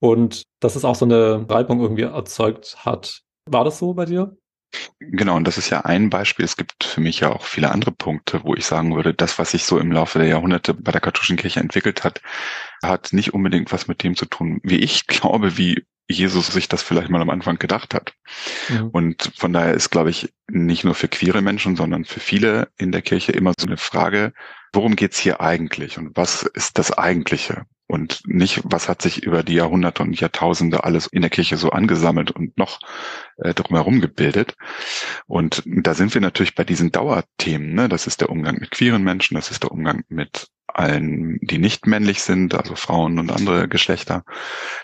und 0.00 0.42
dass 0.60 0.74
es 0.74 0.86
auch 0.86 0.94
so 0.94 1.04
eine 1.04 1.46
Reibung 1.50 1.80
irgendwie 1.80 2.02
erzeugt 2.02 2.78
hat. 2.86 3.20
War 3.46 3.64
das 3.64 3.78
so 3.78 3.92
bei 3.92 4.06
dir? 4.06 4.34
Genau, 5.00 5.36
und 5.36 5.46
das 5.46 5.58
ist 5.58 5.68
ja 5.68 5.82
ein 5.82 6.08
Beispiel. 6.08 6.46
Es 6.46 6.56
gibt 6.56 6.84
für 6.84 7.02
mich 7.02 7.20
ja 7.20 7.30
auch 7.30 7.42
viele 7.44 7.70
andere 7.70 7.92
Punkte, 7.92 8.42
wo 8.44 8.54
ich 8.54 8.64
sagen 8.64 8.94
würde, 8.96 9.12
das, 9.12 9.38
was 9.38 9.50
sich 9.50 9.64
so 9.64 9.78
im 9.78 9.92
Laufe 9.92 10.18
der 10.18 10.28
Jahrhunderte 10.28 10.72
bei 10.72 10.92
der 10.92 11.00
katholischen 11.02 11.36
Kirche 11.36 11.60
entwickelt 11.60 12.04
hat, 12.04 12.22
hat 12.82 13.12
nicht 13.12 13.34
unbedingt 13.34 13.70
was 13.70 13.86
mit 13.86 14.02
dem 14.02 14.16
zu 14.16 14.24
tun, 14.24 14.60
wie 14.62 14.78
ich 14.78 15.06
glaube, 15.08 15.58
wie 15.58 15.84
Jesus 16.12 16.48
sich 16.48 16.68
das 16.68 16.82
vielleicht 16.82 17.10
mal 17.10 17.22
am 17.22 17.30
Anfang 17.30 17.58
gedacht 17.58 17.94
hat. 17.94 18.14
Mhm. 18.68 18.88
Und 18.88 19.32
von 19.36 19.52
daher 19.52 19.74
ist, 19.74 19.90
glaube 19.90 20.10
ich, 20.10 20.32
nicht 20.48 20.84
nur 20.84 20.94
für 20.94 21.08
queere 21.08 21.42
Menschen, 21.42 21.76
sondern 21.76 22.04
für 22.04 22.20
viele 22.20 22.68
in 22.76 22.92
der 22.92 23.02
Kirche 23.02 23.32
immer 23.32 23.52
so 23.58 23.66
eine 23.66 23.76
Frage, 23.76 24.32
worum 24.72 24.96
geht's 24.96 25.18
hier 25.18 25.40
eigentlich 25.40 25.98
und 25.98 26.16
was 26.16 26.42
ist 26.42 26.78
das 26.78 26.92
Eigentliche? 26.92 27.64
Und 27.92 28.22
nicht, 28.24 28.62
was 28.64 28.88
hat 28.88 29.02
sich 29.02 29.22
über 29.22 29.42
die 29.42 29.52
Jahrhunderte 29.52 30.02
und 30.02 30.18
Jahrtausende 30.18 30.82
alles 30.84 31.08
in 31.08 31.20
der 31.20 31.28
Kirche 31.30 31.58
so 31.58 31.68
angesammelt 31.68 32.30
und 32.30 32.56
noch 32.56 32.80
äh, 33.36 33.52
drumherum 33.52 34.00
gebildet. 34.00 34.56
Und 35.26 35.62
da 35.66 35.92
sind 35.92 36.14
wir 36.14 36.22
natürlich 36.22 36.54
bei 36.54 36.64
diesen 36.64 36.90
Dauerthemen. 36.90 37.74
Ne? 37.74 37.90
Das 37.90 38.06
ist 38.06 38.22
der 38.22 38.30
Umgang 38.30 38.56
mit 38.58 38.70
queeren 38.70 39.02
Menschen, 39.02 39.34
das 39.34 39.50
ist 39.50 39.62
der 39.64 39.72
Umgang 39.72 40.04
mit 40.08 40.46
allen, 40.68 41.38
die 41.42 41.58
nicht 41.58 41.86
männlich 41.86 42.22
sind, 42.22 42.54
also 42.54 42.76
Frauen 42.76 43.18
und 43.18 43.30
andere 43.30 43.68
Geschlechter. 43.68 44.24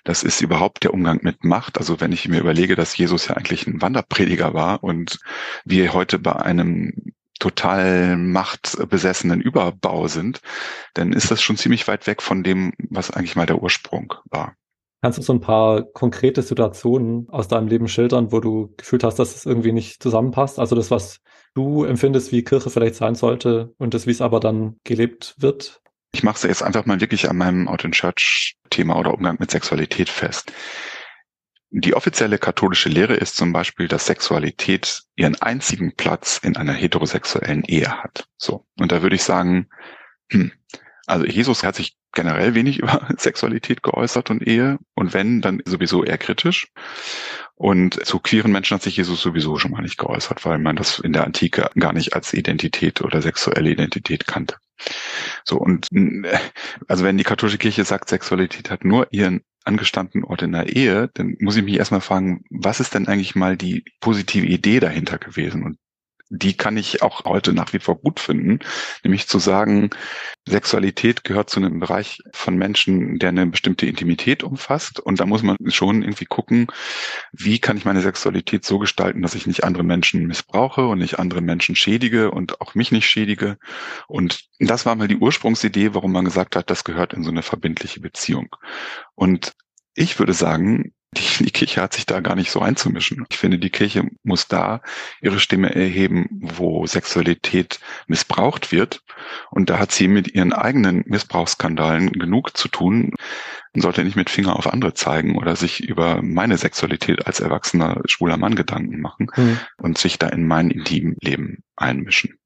Das 0.04 0.22
ist 0.22 0.42
überhaupt 0.42 0.84
der 0.84 0.92
Umgang 0.92 1.20
mit 1.22 1.44
Macht. 1.44 1.78
Also 1.78 2.02
wenn 2.02 2.12
ich 2.12 2.28
mir 2.28 2.40
überlege, 2.40 2.76
dass 2.76 2.94
Jesus 2.94 3.28
ja 3.28 3.38
eigentlich 3.38 3.66
ein 3.66 3.80
Wanderprediger 3.80 4.52
war 4.52 4.84
und 4.84 5.18
wir 5.64 5.94
heute 5.94 6.18
bei 6.18 6.36
einem 6.36 7.14
total 7.38 8.16
machtbesessenen 8.16 9.40
Überbau 9.40 10.08
sind, 10.08 10.40
dann 10.94 11.12
ist 11.12 11.30
das 11.30 11.42
schon 11.42 11.56
ziemlich 11.56 11.86
weit 11.88 12.06
weg 12.06 12.22
von 12.22 12.42
dem, 12.42 12.72
was 12.90 13.10
eigentlich 13.10 13.36
mal 13.36 13.46
der 13.46 13.62
Ursprung 13.62 14.14
war. 14.30 14.54
Kannst 15.00 15.18
du 15.18 15.22
so 15.22 15.32
ein 15.32 15.40
paar 15.40 15.82
konkrete 15.82 16.42
Situationen 16.42 17.28
aus 17.30 17.46
deinem 17.46 17.68
Leben 17.68 17.86
schildern, 17.86 18.32
wo 18.32 18.40
du 18.40 18.74
gefühlt 18.76 19.04
hast, 19.04 19.20
dass 19.20 19.36
es 19.36 19.46
irgendwie 19.46 19.70
nicht 19.70 20.02
zusammenpasst? 20.02 20.58
Also 20.58 20.74
das, 20.74 20.90
was 20.90 21.20
du 21.54 21.84
empfindest, 21.84 22.32
wie 22.32 22.42
Kirche 22.42 22.70
vielleicht 22.70 22.96
sein 22.96 23.14
sollte 23.14 23.74
und 23.78 23.94
das, 23.94 24.06
wie 24.06 24.10
es 24.10 24.20
aber 24.20 24.40
dann 24.40 24.76
gelebt 24.82 25.36
wird? 25.38 25.80
Ich 26.12 26.24
mache 26.24 26.36
es 26.36 26.42
jetzt 26.42 26.62
einfach 26.62 26.86
mal 26.86 27.00
wirklich 27.00 27.30
an 27.30 27.36
meinem 27.36 27.68
Out 27.68 27.84
in 27.84 27.92
Church 27.92 28.56
Thema 28.70 28.98
oder 28.98 29.14
Umgang 29.14 29.36
mit 29.38 29.50
Sexualität 29.50 30.08
fest. 30.08 30.52
Die 31.70 31.94
offizielle 31.94 32.38
katholische 32.38 32.88
Lehre 32.88 33.14
ist 33.14 33.36
zum 33.36 33.52
Beispiel, 33.52 33.88
dass 33.88 34.06
Sexualität 34.06 35.02
ihren 35.16 35.40
einzigen 35.40 35.94
Platz 35.94 36.38
in 36.42 36.56
einer 36.56 36.72
heterosexuellen 36.72 37.64
Ehe 37.64 38.02
hat. 38.02 38.26
So. 38.38 38.66
Und 38.78 38.90
da 38.90 39.02
würde 39.02 39.16
ich 39.16 39.22
sagen, 39.22 39.68
hm, 40.30 40.52
also 41.06 41.26
Jesus 41.26 41.64
hat 41.64 41.74
sich 41.76 41.96
generell 42.12 42.54
wenig 42.54 42.78
über 42.82 43.08
Sexualität 43.18 43.82
geäußert 43.82 44.30
und 44.30 44.46
Ehe. 44.46 44.78
Und 44.94 45.12
wenn, 45.12 45.40
dann 45.40 45.60
sowieso 45.64 46.04
eher 46.04 46.18
kritisch. 46.18 46.68
Und 47.54 48.06
zu 48.06 48.18
queeren 48.20 48.52
Menschen 48.52 48.76
hat 48.76 48.82
sich 48.82 48.96
Jesus 48.96 49.20
sowieso 49.20 49.58
schon 49.58 49.72
mal 49.72 49.82
nicht 49.82 49.98
geäußert, 49.98 50.44
weil 50.44 50.58
man 50.58 50.76
das 50.76 51.00
in 51.00 51.12
der 51.12 51.24
Antike 51.24 51.70
gar 51.78 51.92
nicht 51.92 52.14
als 52.14 52.32
Identität 52.32 53.02
oder 53.02 53.20
sexuelle 53.20 53.70
Identität 53.70 54.26
kannte. 54.26 54.56
So, 55.44 55.58
und 55.58 55.88
also 56.86 57.04
wenn 57.04 57.18
die 57.18 57.24
katholische 57.24 57.58
Kirche 57.58 57.84
sagt, 57.84 58.08
Sexualität 58.08 58.70
hat 58.70 58.84
nur 58.84 59.08
ihren 59.10 59.42
angestammten 59.68 60.24
Ort 60.24 60.42
in 60.42 60.52
der 60.52 60.74
Ehe, 60.74 61.10
dann 61.14 61.36
muss 61.38 61.56
ich 61.56 61.62
mich 61.62 61.76
erstmal 61.76 62.00
fragen, 62.00 62.42
was 62.50 62.80
ist 62.80 62.94
denn 62.94 63.06
eigentlich 63.06 63.36
mal 63.36 63.56
die 63.56 63.84
positive 64.00 64.46
Idee 64.46 64.80
dahinter 64.80 65.18
gewesen? 65.18 65.62
Und 65.62 65.78
die 66.30 66.56
kann 66.56 66.76
ich 66.76 67.02
auch 67.02 67.24
heute 67.24 67.52
nach 67.52 67.72
wie 67.72 67.78
vor 67.78 67.96
gut 67.96 68.20
finden, 68.20 68.58
nämlich 69.02 69.28
zu 69.28 69.38
sagen, 69.38 69.90
Sexualität 70.46 71.24
gehört 71.24 71.50
zu 71.50 71.60
einem 71.60 71.80
Bereich 71.80 72.20
von 72.32 72.56
Menschen, 72.56 73.18
der 73.18 73.30
eine 73.30 73.46
bestimmte 73.46 73.86
Intimität 73.86 74.42
umfasst. 74.42 75.00
Und 75.00 75.20
da 75.20 75.26
muss 75.26 75.42
man 75.42 75.56
schon 75.68 76.02
irgendwie 76.02 76.26
gucken, 76.26 76.66
wie 77.32 77.58
kann 77.58 77.76
ich 77.76 77.84
meine 77.84 78.02
Sexualität 78.02 78.64
so 78.64 78.78
gestalten, 78.78 79.22
dass 79.22 79.34
ich 79.34 79.46
nicht 79.46 79.64
andere 79.64 79.84
Menschen 79.84 80.26
missbrauche 80.26 80.86
und 80.86 80.98
nicht 80.98 81.18
andere 81.18 81.40
Menschen 81.40 81.76
schädige 81.76 82.30
und 82.30 82.60
auch 82.60 82.74
mich 82.74 82.92
nicht 82.92 83.08
schädige. 83.08 83.58
Und 84.06 84.44
das 84.58 84.86
war 84.86 84.94
mal 84.96 85.08
die 85.08 85.16
Ursprungsidee, 85.16 85.94
warum 85.94 86.12
man 86.12 86.24
gesagt 86.24 86.56
hat, 86.56 86.70
das 86.70 86.84
gehört 86.84 87.14
in 87.14 87.24
so 87.24 87.30
eine 87.30 87.42
verbindliche 87.42 88.00
Beziehung. 88.00 88.54
Und 89.14 89.54
ich 89.94 90.18
würde 90.18 90.34
sagen, 90.34 90.92
die, 91.16 91.44
die 91.44 91.50
Kirche 91.50 91.80
hat 91.80 91.94
sich 91.94 92.06
da 92.06 92.20
gar 92.20 92.34
nicht 92.34 92.50
so 92.50 92.60
einzumischen. 92.60 93.24
Ich 93.30 93.38
finde, 93.38 93.58
die 93.58 93.70
Kirche 93.70 94.04
muss 94.22 94.48
da 94.48 94.82
ihre 95.20 95.40
Stimme 95.40 95.74
erheben, 95.74 96.26
wo 96.30 96.86
Sexualität 96.86 97.80
missbraucht 98.06 98.72
wird. 98.72 99.02
Und 99.50 99.70
da 99.70 99.78
hat 99.78 99.92
sie 99.92 100.08
mit 100.08 100.34
ihren 100.34 100.52
eigenen 100.52 101.04
Missbrauchsskandalen 101.06 102.12
genug 102.12 102.56
zu 102.56 102.68
tun 102.68 103.14
und 103.72 103.80
sollte 103.80 104.04
nicht 104.04 104.16
mit 104.16 104.30
Finger 104.30 104.56
auf 104.56 104.66
andere 104.66 104.94
zeigen 104.94 105.36
oder 105.36 105.56
sich 105.56 105.80
über 105.80 106.22
meine 106.22 106.58
Sexualität 106.58 107.26
als 107.26 107.40
erwachsener 107.40 108.02
schwuler 108.06 108.36
Mann 108.36 108.54
Gedanken 108.54 109.00
machen 109.00 109.30
mhm. 109.34 109.60
und 109.78 109.98
sich 109.98 110.18
da 110.18 110.28
in 110.28 110.46
mein 110.46 110.70
Intimleben 110.70 111.64
einmischen. 111.76 112.38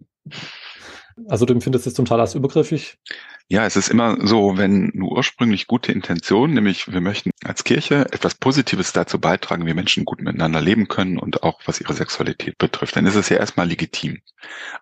Also 1.29 1.47
du 1.47 1.55
empfindest 1.55 1.87
es 1.87 1.95
zum 1.95 2.05
Teil 2.05 2.21
als 2.21 2.35
übergriffig? 2.35 2.99
Ja, 3.49 3.67
es 3.67 3.77
ist 3.77 3.89
immer 3.89 4.17
so, 4.27 4.57
wenn 4.57 4.93
eine 4.95 5.05
ursprünglich 5.05 5.67
gute 5.67 5.93
Intention, 5.93 6.55
nämlich 6.55 6.91
wir 6.91 7.03
möchten 7.03 7.33
als 7.45 7.65
Kirche 7.65 8.07
etwas 8.11 8.35
Positives 8.35 8.93
dazu 8.93 9.21
beitragen, 9.21 9.67
wie 9.67 9.75
Menschen 9.75 10.07
gut 10.07 10.23
miteinander 10.23 10.61
leben 10.61 10.89
können 10.89 11.19
und 11.19 11.43
auch 11.43 11.61
was 11.67 11.81
ihre 11.81 11.93
Sexualität 11.93 12.57
betrifft, 12.57 12.97
dann 12.97 13.05
ist 13.05 13.15
es 13.15 13.29
ja 13.29 13.37
erstmal 13.37 13.69
legitim. 13.69 14.23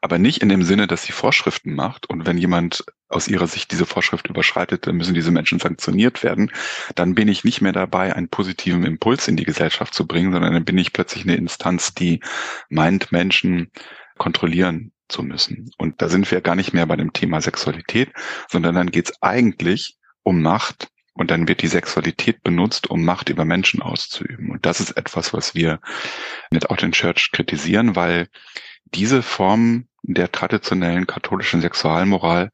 Aber 0.03 0.19
nicht 0.19 0.41
in 0.43 0.49
dem 0.49 0.63
Sinne, 0.63 0.87
dass 0.87 1.03
sie 1.03 1.13
Vorschriften 1.13 1.75
macht 1.75 2.09
und 2.09 2.27
wenn 2.27 2.39
jemand 2.39 2.85
aus 3.09 3.27
ihrer 3.27 3.49
Sicht 3.49 3.73
diese 3.73 3.87
Vorschrift 3.87 4.29
überschreitet, 4.29 4.87
dann 4.87 4.97
müssen 4.97 5.15
diese 5.15 5.33
Menschen 5.33 5.59
sanktioniert 5.59 6.23
werden. 6.23 6.53
Dann 6.95 7.17
bin 7.17 7.27
ich 7.27 7.43
nicht 7.43 7.61
mehr 7.61 7.73
dabei, 7.73 8.15
einen 8.15 8.29
positiven 8.29 8.85
Impuls 8.85 9.27
in 9.27 9.37
die 9.37 9.45
Gesellschaft 9.45 9.95
zu 9.95 10.07
bringen, 10.07 10.33
sondern 10.33 10.53
dann 10.53 10.65
bin 10.65 10.79
ich 10.79 10.93
plötzlich 10.93 11.25
eine 11.25 11.35
Instanz, 11.35 11.93
die 11.93 12.21
meint, 12.69 13.11
Menschen 13.11 13.73
kontrollieren 14.17 14.93
zu 15.11 15.23
müssen. 15.23 15.71
Und 15.79 16.01
da 16.03 16.09
sind 16.09 16.31
wir 16.31 16.41
gar 16.41 16.57
nicht 16.57 16.73
mehr 16.73 16.87
bei 16.87 16.97
dem 16.97 17.13
Thema 17.13 17.41
Sexualität, 17.41 18.13
sondern 18.49 18.75
dann 18.75 18.91
geht 18.91 19.11
es 19.11 19.23
eigentlich 19.23 19.99
um 20.23 20.43
Macht. 20.43 20.89
Und 21.13 21.31
dann 21.31 21.49
wird 21.49 21.61
die 21.61 21.69
Sexualität 21.69 22.43
benutzt, 22.43 22.89
um 22.89 23.05
Macht 23.05 23.29
über 23.29 23.45
Menschen 23.45 23.83
auszuüben. 23.83 24.51
Und 24.51 24.65
das 24.65 24.81
ist 24.81 24.93
etwas, 24.93 25.35
was 25.35 25.55
wir 25.55 25.81
mit 26.51 26.71
Out 26.71 26.83
in 26.83 26.93
Church 26.93 27.31
kritisieren, 27.33 27.97
weil 27.97 28.29
diese 28.95 29.23
Form 29.23 29.89
der 30.03 30.33
traditionellen 30.33 31.07
katholischen 31.07 31.61
Sexualmoral, 31.61 32.51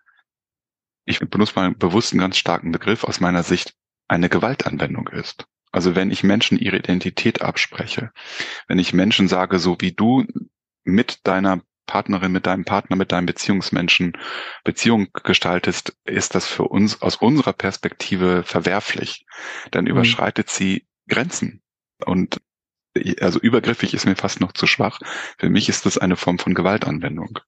ich 1.04 1.20
benutze 1.20 1.52
mal 1.54 1.74
bewusst 1.74 2.12
einen 2.12 2.20
ganz 2.20 2.38
starken 2.38 2.72
Begriff 2.72 3.04
aus 3.04 3.20
meiner 3.20 3.42
Sicht, 3.42 3.74
eine 4.08 4.28
Gewaltanwendung 4.28 5.08
ist. 5.08 5.46
Also 5.72 5.94
wenn 5.94 6.10
ich 6.10 6.24
Menschen 6.24 6.58
ihre 6.58 6.78
Identität 6.78 7.42
abspreche, 7.42 8.10
wenn 8.66 8.78
ich 8.78 8.92
Menschen 8.92 9.28
sage, 9.28 9.58
so 9.58 9.76
wie 9.80 9.92
du 9.92 10.24
mit 10.84 11.26
deiner 11.26 11.60
Partnerin, 11.86 12.32
mit 12.32 12.46
deinem 12.46 12.64
Partner, 12.64 12.96
mit 12.96 13.12
deinem 13.12 13.26
Beziehungsmenschen 13.26 14.16
Beziehung 14.64 15.08
gestaltest, 15.24 15.96
ist 16.04 16.34
das 16.34 16.46
für 16.46 16.64
uns 16.64 17.02
aus 17.02 17.16
unserer 17.16 17.52
Perspektive 17.52 18.42
verwerflich. 18.42 19.24
Dann 19.70 19.84
mhm. 19.84 19.90
überschreitet 19.90 20.50
sie 20.50 20.86
Grenzen. 21.08 21.62
Und 22.04 22.40
also 23.20 23.38
übergriffig 23.38 23.94
ist 23.94 24.06
mir 24.06 24.16
fast 24.16 24.40
noch 24.40 24.52
zu 24.52 24.66
schwach. 24.66 25.00
Für 25.38 25.48
mich 25.48 25.68
ist 25.68 25.86
das 25.86 25.98
eine 25.98 26.16
Form 26.16 26.38
von 26.38 26.54
Gewaltanwendung. 26.54 27.38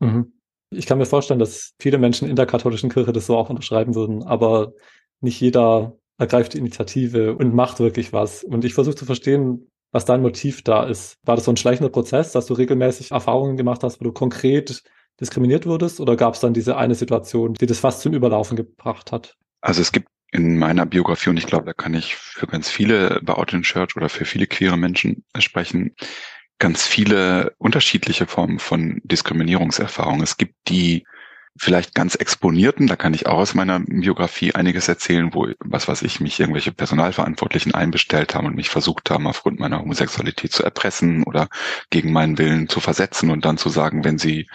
Mhm. 0.00 0.32
Ich 0.70 0.86
kann 0.86 0.98
mir 0.98 1.06
vorstellen, 1.06 1.40
dass 1.40 1.74
viele 1.78 1.98
Menschen 1.98 2.28
in 2.28 2.36
der 2.36 2.46
katholischen 2.46 2.90
Kirche 2.90 3.12
das 3.12 3.26
so 3.26 3.36
auch 3.36 3.50
unterschreiben 3.50 3.94
würden, 3.94 4.22
aber 4.22 4.72
nicht 5.20 5.40
jeder 5.40 5.98
ergreift 6.18 6.54
die 6.54 6.58
Initiative 6.58 7.34
und 7.34 7.54
macht 7.54 7.78
wirklich 7.80 8.12
was. 8.12 8.42
Und 8.44 8.64
ich 8.64 8.74
versuche 8.74 8.94
zu 8.94 9.04
verstehen, 9.04 9.70
was 9.92 10.04
dein 10.04 10.22
Motiv 10.22 10.62
da 10.62 10.84
ist. 10.84 11.18
War 11.22 11.36
das 11.36 11.44
so 11.44 11.52
ein 11.52 11.56
schleichender 11.56 11.90
Prozess, 11.90 12.32
dass 12.32 12.46
du 12.46 12.54
regelmäßig 12.54 13.12
Erfahrungen 13.12 13.56
gemacht 13.56 13.82
hast, 13.84 14.00
wo 14.00 14.04
du 14.04 14.12
konkret 14.12 14.82
diskriminiert 15.20 15.66
wurdest? 15.66 16.00
Oder 16.00 16.16
gab 16.16 16.34
es 16.34 16.40
dann 16.40 16.54
diese 16.54 16.76
eine 16.76 16.94
Situation, 16.94 17.54
die 17.54 17.66
das 17.66 17.78
fast 17.78 18.00
zum 18.00 18.14
Überlaufen 18.14 18.56
gebracht 18.56 19.12
hat? 19.12 19.36
Also 19.60 19.82
es 19.82 19.92
gibt 19.92 20.08
in 20.32 20.58
meiner 20.58 20.86
Biografie, 20.86 21.28
und 21.30 21.36
ich 21.36 21.46
glaube, 21.46 21.66
da 21.66 21.74
kann 21.74 21.92
ich 21.92 22.16
für 22.16 22.46
ganz 22.46 22.70
viele 22.70 23.20
bei 23.22 23.34
Out 23.34 23.52
in 23.52 23.62
Church 23.62 23.94
oder 23.96 24.08
für 24.08 24.24
viele 24.24 24.46
queere 24.46 24.78
Menschen 24.78 25.24
sprechen, 25.38 25.94
ganz 26.58 26.86
viele 26.86 27.54
unterschiedliche 27.58 28.26
Formen 28.26 28.58
von 28.58 29.00
Diskriminierungserfahrungen. 29.04 30.22
Es 30.22 30.38
gibt 30.38 30.54
die 30.68 31.04
vielleicht 31.58 31.94
ganz 31.94 32.14
exponierten, 32.14 32.86
da 32.86 32.96
kann 32.96 33.14
ich 33.14 33.26
auch 33.26 33.38
aus 33.38 33.54
meiner 33.54 33.80
Biografie 33.80 34.54
einiges 34.54 34.88
erzählen, 34.88 35.34
wo, 35.34 35.48
was 35.60 35.86
weiß 35.86 36.02
ich, 36.02 36.20
mich 36.20 36.40
irgendwelche 36.40 36.72
Personalverantwortlichen 36.72 37.74
einbestellt 37.74 38.34
haben 38.34 38.46
und 38.46 38.56
mich 38.56 38.70
versucht 38.70 39.10
haben, 39.10 39.26
aufgrund 39.26 39.60
meiner 39.60 39.80
Homosexualität 39.80 40.52
zu 40.52 40.62
erpressen 40.62 41.24
oder 41.24 41.48
gegen 41.90 42.12
meinen 42.12 42.38
Willen 42.38 42.68
zu 42.68 42.80
versetzen 42.80 43.30
und 43.30 43.44
dann 43.44 43.58
zu 43.58 43.68
sagen, 43.68 44.04
wenn 44.04 44.18
sie 44.18 44.48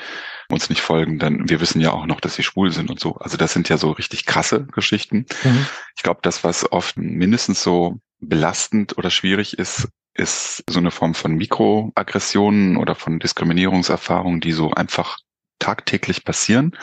uns 0.50 0.70
nicht 0.70 0.82
folgen, 0.82 1.20
dann 1.20 1.50
wir 1.50 1.62
wissen 1.62 1.82
ja 1.82 1.92
auch 1.92 2.06
noch, 2.06 2.20
dass 2.20 2.36
sie 2.36 2.44
schwul 2.44 2.72
sind 2.72 2.89
und 2.89 3.00
so. 3.00 3.16
Also 3.16 3.38
das 3.38 3.54
sind 3.54 3.70
ja 3.70 3.77
so 3.77 3.92
richtig 3.92 4.25
krasse 4.25 4.66
Geschichten. 4.66 5.25
Mhm. 5.44 5.68
Ich 5.96 6.04
glaube, 6.04 6.22
das, 6.24 6.44
was 6.44 6.72
oft 6.72 6.98
mindestens 6.98 7.62
so 7.62 8.00
belastend 8.20 8.98
oder 8.98 9.12
schwierig 9.12 9.60
ist, 9.60 9.89
ist 10.16 10.63
so 10.68 10.80
eine 10.80 10.89
Form 10.89 11.13
von 11.13 11.36
Mikroaggressionen 11.36 12.77
oder 12.77 12.96
von 12.96 13.20
Diskriminierungserfahrungen, 13.20 14.42
die 14.42 14.51
so 14.51 14.72
einfach 14.72 15.20
tagtäglich 15.68 16.24
passieren, 16.24 16.78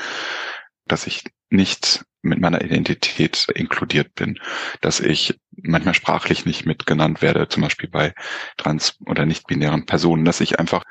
dass 0.87 1.07
ich 1.07 1.25
nicht 1.49 2.05
mit 2.21 2.38
meiner 2.41 2.62
Identität 2.62 3.47
inkludiert 3.55 4.14
bin, 4.14 4.38
dass 4.81 5.00
ich 5.00 5.38
manchmal 5.62 5.95
sprachlich 5.95 6.45
nicht 6.45 6.67
mitgenannt 6.67 7.23
werde, 7.23 7.49
zum 7.49 7.62
Beispiel 7.62 7.88
bei 7.88 8.14
trans- 8.57 8.99
oder 9.07 9.25
nicht-binären 9.25 9.87
Personen, 9.87 10.25
dass 10.25 10.41
ich 10.41 10.59
einfach 10.59 10.83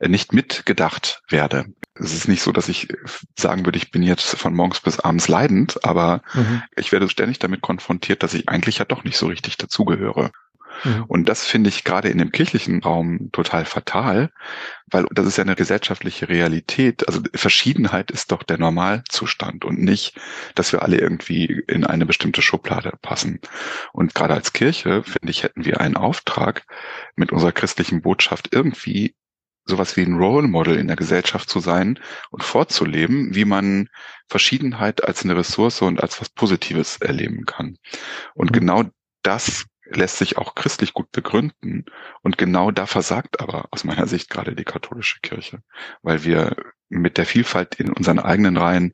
nicht 0.00 0.32
mitgedacht 0.32 1.22
werde. 1.28 1.66
Es 1.94 2.14
ist 2.14 2.28
nicht 2.28 2.42
so, 2.42 2.52
dass 2.52 2.68
ich 2.68 2.88
sagen 3.38 3.66
würde, 3.66 3.78
ich 3.78 3.90
bin 3.90 4.02
jetzt 4.02 4.36
von 4.36 4.54
morgens 4.54 4.80
bis 4.80 4.98
abends 5.00 5.28
leidend, 5.28 5.84
aber 5.84 6.22
mhm. 6.34 6.62
ich 6.76 6.92
werde 6.92 7.08
ständig 7.08 7.38
damit 7.38 7.60
konfrontiert, 7.60 8.22
dass 8.22 8.34
ich 8.34 8.48
eigentlich 8.48 8.78
ja 8.78 8.84
doch 8.84 9.04
nicht 9.04 9.16
so 9.18 9.26
richtig 9.26 9.58
dazugehöre. 9.58 10.30
Mhm. 10.84 11.04
Und 11.08 11.28
das 11.28 11.46
finde 11.46 11.68
ich 11.68 11.84
gerade 11.84 12.08
in 12.08 12.18
dem 12.18 12.32
kirchlichen 12.32 12.82
Raum 12.82 13.30
total 13.32 13.64
fatal, 13.64 14.30
weil 14.86 15.06
das 15.10 15.26
ist 15.26 15.36
ja 15.38 15.44
eine 15.44 15.54
gesellschaftliche 15.54 16.28
Realität. 16.28 17.06
Also 17.08 17.20
Verschiedenheit 17.34 18.10
ist 18.10 18.32
doch 18.32 18.42
der 18.42 18.58
Normalzustand 18.58 19.64
und 19.64 19.80
nicht, 19.80 20.16
dass 20.54 20.72
wir 20.72 20.82
alle 20.82 20.98
irgendwie 20.98 21.62
in 21.68 21.84
eine 21.84 22.06
bestimmte 22.06 22.42
Schublade 22.42 22.92
passen. 23.02 23.40
Und 23.92 24.14
gerade 24.14 24.34
als 24.34 24.52
Kirche, 24.52 25.02
finde 25.02 25.30
ich, 25.30 25.42
hätten 25.42 25.64
wir 25.64 25.80
einen 25.80 25.96
Auftrag, 25.96 26.64
mit 27.16 27.32
unserer 27.32 27.52
christlichen 27.52 28.02
Botschaft 28.02 28.48
irgendwie 28.52 29.14
sowas 29.64 29.96
wie 29.96 30.02
ein 30.02 30.16
Role 30.16 30.48
Model 30.48 30.76
in 30.76 30.88
der 30.88 30.96
Gesellschaft 30.96 31.48
zu 31.48 31.60
sein 31.60 31.98
und 32.30 32.42
vorzuleben, 32.42 33.34
wie 33.34 33.44
man 33.44 33.88
Verschiedenheit 34.28 35.04
als 35.04 35.24
eine 35.24 35.36
Ressource 35.36 35.82
und 35.82 36.02
als 36.02 36.20
was 36.20 36.30
Positives 36.30 36.96
erleben 36.96 37.46
kann. 37.46 37.76
Und 38.34 38.50
mhm. 38.50 38.54
genau 38.54 38.84
das 39.22 39.66
lässt 39.96 40.18
sich 40.18 40.38
auch 40.38 40.54
christlich 40.54 40.94
gut 40.94 41.10
begründen. 41.12 41.84
Und 42.22 42.38
genau 42.38 42.70
da 42.70 42.86
versagt 42.86 43.40
aber 43.40 43.68
aus 43.70 43.84
meiner 43.84 44.06
Sicht 44.06 44.30
gerade 44.30 44.54
die 44.54 44.64
katholische 44.64 45.20
Kirche, 45.20 45.62
weil 46.02 46.24
wir 46.24 46.56
mit 46.88 47.18
der 47.18 47.26
Vielfalt 47.26 47.76
in 47.76 47.92
unseren 47.92 48.18
eigenen 48.18 48.56
Reihen 48.56 48.92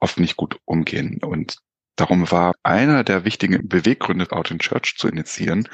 oft 0.00 0.18
nicht 0.18 0.36
gut 0.36 0.58
umgehen. 0.64 1.20
Und 1.22 1.58
darum 1.96 2.30
war 2.30 2.54
einer 2.62 3.04
der 3.04 3.24
wichtigen 3.24 3.68
Beweggründe, 3.68 4.30
Out 4.30 4.50
in 4.50 4.58
Church 4.58 4.96
zu 4.96 5.08
initiieren, 5.08 5.68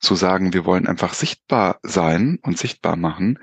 zu 0.00 0.14
sagen, 0.14 0.52
wir 0.52 0.64
wollen 0.64 0.86
einfach 0.86 1.14
sichtbar 1.14 1.78
sein 1.82 2.38
und 2.42 2.58
sichtbar 2.58 2.96
machen, 2.96 3.38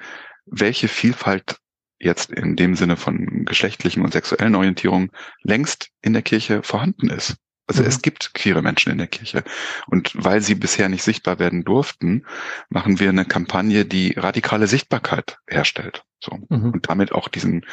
welche 0.46 0.88
Vielfalt 0.88 1.58
jetzt 1.98 2.32
in 2.32 2.56
dem 2.56 2.76
Sinne 2.76 2.98
von 2.98 3.46
geschlechtlichen 3.46 4.04
und 4.04 4.14
sexuellen 4.14 4.56
Orientierungen 4.56 5.12
längst 5.42 5.90
in 6.02 6.14
der 6.14 6.22
Kirche 6.22 6.62
vorhanden 6.64 7.10
ist. 7.10 7.38
Also 7.68 7.82
Mhm. 7.82 7.88
es 7.88 8.02
gibt 8.02 8.34
queere 8.34 8.62
Menschen 8.62 8.92
in 8.92 8.98
der 9.00 9.08
Kirche. 9.08 9.44
Und 9.88 10.12
weil 10.16 10.42
sie 10.42 10.56
bisher 10.56 10.88
nicht 10.90 11.04
sichtbar 11.04 11.40
werden 11.40 11.64
durften, 11.64 12.26
machen 12.70 13.00
wir 13.00 13.10
eine 13.10 13.26
Kampagne, 13.26 13.86
die 13.86 14.14
radikale 14.18 14.68
Sichtbarkeit 14.68 15.38
herstellt. 15.48 16.04
So. 16.20 16.38
Mhm. 16.50 16.72
Und 16.72 16.90
damit 16.90 17.12
auch 17.12 17.28
diesen 17.28 17.66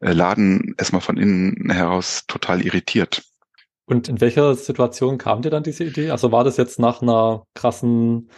äh, 0.00 0.12
Laden 0.12 0.74
erstmal 0.78 1.00
von 1.00 1.16
innen 1.16 1.70
heraus 1.70 2.24
total 2.26 2.62
irritiert. 2.62 3.22
Und 3.86 4.08
in 4.08 4.20
welcher 4.20 4.54
Situation 4.54 5.18
kam 5.18 5.42
dir 5.42 5.50
dann 5.50 5.62
diese 5.64 5.84
Idee? 5.84 6.10
Also 6.10 6.30
war 6.30 6.44
das 6.44 6.56
jetzt 6.56 6.78
nach 6.78 7.02
einer 7.02 7.44
krassen 7.54 8.30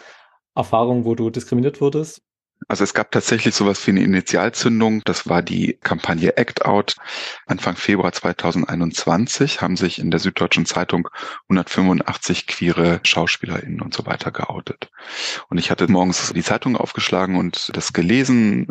Erfahrung, 0.55 1.05
wo 1.05 1.15
du 1.15 1.29
diskriminiert 1.29 1.79
wurdest? 1.81 2.21
Also 2.67 2.83
es 2.83 2.93
gab 2.93 3.11
tatsächlich 3.11 3.55
sowas 3.55 3.85
wie 3.85 3.91
eine 3.91 4.03
Initialzündung. 4.03 5.01
Das 5.05 5.27
war 5.27 5.41
die 5.41 5.77
Kampagne 5.83 6.37
Act 6.37 6.65
Out. 6.65 6.95
Anfang 7.45 7.75
Februar 7.75 8.11
2021 8.11 9.61
haben 9.61 9.77
sich 9.77 9.99
in 9.99 10.11
der 10.11 10.19
Süddeutschen 10.19 10.65
Zeitung 10.65 11.09
185 11.49 12.47
queere 12.47 12.99
SchauspielerInnen 13.03 13.81
und 13.81 13.93
so 13.93 14.05
weiter 14.05 14.31
geoutet. 14.31 14.91
Und 15.49 15.57
ich 15.57 15.71
hatte 15.71 15.89
morgens 15.91 16.31
die 16.33 16.43
Zeitung 16.43 16.77
aufgeschlagen 16.77 17.37
und 17.37 17.75
das 17.75 17.93
gelesen 17.93 18.67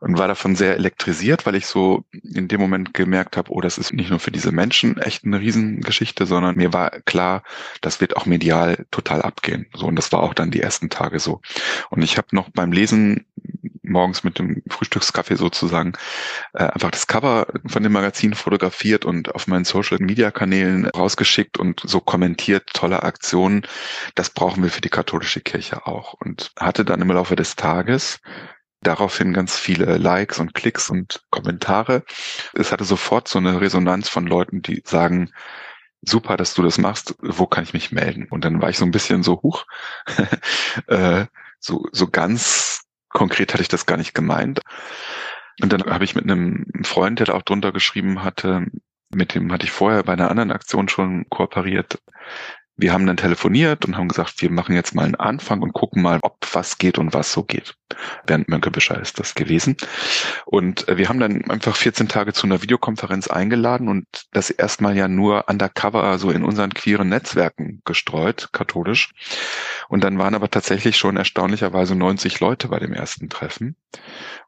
und 0.00 0.18
war 0.18 0.28
davon 0.28 0.56
sehr 0.56 0.76
elektrisiert, 0.76 1.46
weil 1.46 1.54
ich 1.54 1.66
so 1.66 2.04
in 2.22 2.48
dem 2.48 2.60
Moment 2.60 2.94
gemerkt 2.94 3.36
habe, 3.36 3.50
oh, 3.52 3.60
das 3.60 3.78
ist 3.78 3.92
nicht 3.92 4.10
nur 4.10 4.20
für 4.20 4.30
diese 4.30 4.52
Menschen 4.52 4.98
echt 4.98 5.24
eine 5.24 5.40
Riesengeschichte, 5.40 6.26
sondern 6.26 6.56
mir 6.56 6.72
war 6.72 6.90
klar, 7.02 7.42
das 7.80 8.00
wird 8.00 8.16
auch 8.16 8.26
medial 8.26 8.86
total 8.90 9.22
abgehen. 9.22 9.66
So 9.74 9.86
und 9.86 9.96
das 9.96 10.12
war 10.12 10.22
auch 10.22 10.34
dann 10.34 10.50
die 10.50 10.60
ersten 10.60 10.90
Tage 10.90 11.18
so. 11.18 11.40
Und 11.90 12.02
ich 12.02 12.16
habe 12.16 12.28
noch 12.32 12.50
beim 12.50 12.72
Lesen 12.72 13.26
morgens 13.84 14.24
mit 14.24 14.38
dem 14.38 14.62
Frühstückskaffee 14.68 15.36
sozusagen 15.36 15.92
äh, 16.54 16.64
einfach 16.64 16.90
das 16.90 17.06
Cover 17.06 17.46
von 17.66 17.82
dem 17.82 17.92
Magazin 17.92 18.34
fotografiert 18.34 19.04
und 19.04 19.34
auf 19.34 19.46
meinen 19.46 19.64
Social 19.64 19.98
Media 20.00 20.30
Kanälen 20.30 20.86
rausgeschickt 20.86 21.58
und 21.58 21.80
so 21.84 22.00
kommentiert, 22.00 22.70
tolle 22.72 23.02
Aktionen. 23.02 23.66
Das 24.14 24.30
brauchen 24.30 24.62
wir 24.62 24.70
für 24.70 24.80
die 24.80 24.88
katholische 24.88 25.40
Kirche 25.40 25.86
auch. 25.86 26.14
Und 26.14 26.52
hatte 26.58 26.84
dann 26.84 27.02
im 27.02 27.08
Laufe 27.08 27.36
des 27.36 27.56
Tages 27.56 28.20
daraufhin 28.84 29.32
ganz 29.32 29.56
viele 29.58 29.98
Likes 29.98 30.38
und 30.38 30.54
Klicks 30.54 30.90
und 30.90 31.22
Kommentare. 31.30 32.04
Es 32.54 32.72
hatte 32.72 32.84
sofort 32.84 33.28
so 33.28 33.38
eine 33.38 33.60
Resonanz 33.60 34.08
von 34.08 34.26
Leuten, 34.26 34.62
die 34.62 34.82
sagen, 34.84 35.30
super, 36.02 36.36
dass 36.36 36.54
du 36.54 36.62
das 36.62 36.78
machst, 36.78 37.16
wo 37.20 37.46
kann 37.46 37.64
ich 37.64 37.72
mich 37.72 37.92
melden? 37.92 38.26
Und 38.30 38.44
dann 38.44 38.60
war 38.62 38.70
ich 38.70 38.78
so 38.78 38.84
ein 38.84 38.90
bisschen 38.90 39.22
so 39.22 39.42
hoch, 39.42 39.66
äh, 40.86 41.26
so, 41.58 41.86
so 41.92 42.08
ganz 42.08 42.82
konkret 43.08 43.52
hatte 43.52 43.62
ich 43.62 43.68
das 43.68 43.86
gar 43.86 43.96
nicht 43.96 44.14
gemeint. 44.14 44.60
Und 45.62 45.72
dann 45.72 45.84
habe 45.84 46.04
ich 46.04 46.14
mit 46.14 46.24
einem 46.24 46.66
Freund, 46.82 47.20
der 47.20 47.26
da 47.26 47.34
auch 47.34 47.42
drunter 47.42 47.72
geschrieben 47.72 48.22
hatte, 48.22 48.66
mit 49.14 49.34
dem 49.34 49.52
hatte 49.52 49.64
ich 49.64 49.70
vorher 49.70 50.02
bei 50.02 50.12
einer 50.12 50.30
anderen 50.30 50.50
Aktion 50.50 50.88
schon 50.88 51.26
kooperiert. 51.30 52.00
Wir 52.76 52.92
haben 52.92 53.06
dann 53.06 53.16
telefoniert 53.16 53.84
und 53.84 53.96
haben 53.96 54.08
gesagt, 54.08 54.42
wir 54.42 54.50
machen 54.50 54.74
jetzt 54.74 54.94
mal 54.94 55.04
einen 55.04 55.14
Anfang 55.14 55.62
und 55.62 55.72
gucken 55.72 56.02
mal, 56.02 56.18
ob 56.22 56.38
was 56.52 56.78
geht 56.78 56.98
und 56.98 57.14
was 57.14 57.32
so 57.32 57.44
geht. 57.44 57.74
Bernd 58.26 58.48
Mönckewischer 58.48 59.00
ist 59.00 59.20
das 59.20 59.34
gewesen. 59.34 59.76
Und 60.44 60.88
äh, 60.88 60.96
wir 60.96 61.08
haben 61.08 61.20
dann 61.20 61.48
einfach 61.50 61.76
14 61.76 62.08
Tage 62.08 62.32
zu 62.32 62.46
einer 62.46 62.62
Videokonferenz 62.62 63.28
eingeladen 63.28 63.88
und 63.88 64.06
das 64.32 64.50
erstmal 64.50 64.96
ja 64.96 65.06
nur 65.06 65.48
undercover 65.48 66.18
so 66.18 66.30
in 66.30 66.44
unseren 66.44 66.74
queeren 66.74 67.08
Netzwerken 67.08 67.80
gestreut, 67.84 68.48
katholisch. 68.52 69.12
Und 69.88 70.02
dann 70.02 70.18
waren 70.18 70.34
aber 70.34 70.50
tatsächlich 70.50 70.96
schon 70.96 71.16
erstaunlicherweise 71.16 71.94
90 71.94 72.40
Leute 72.40 72.68
bei 72.68 72.78
dem 72.80 72.92
ersten 72.92 73.28
Treffen. 73.28 73.76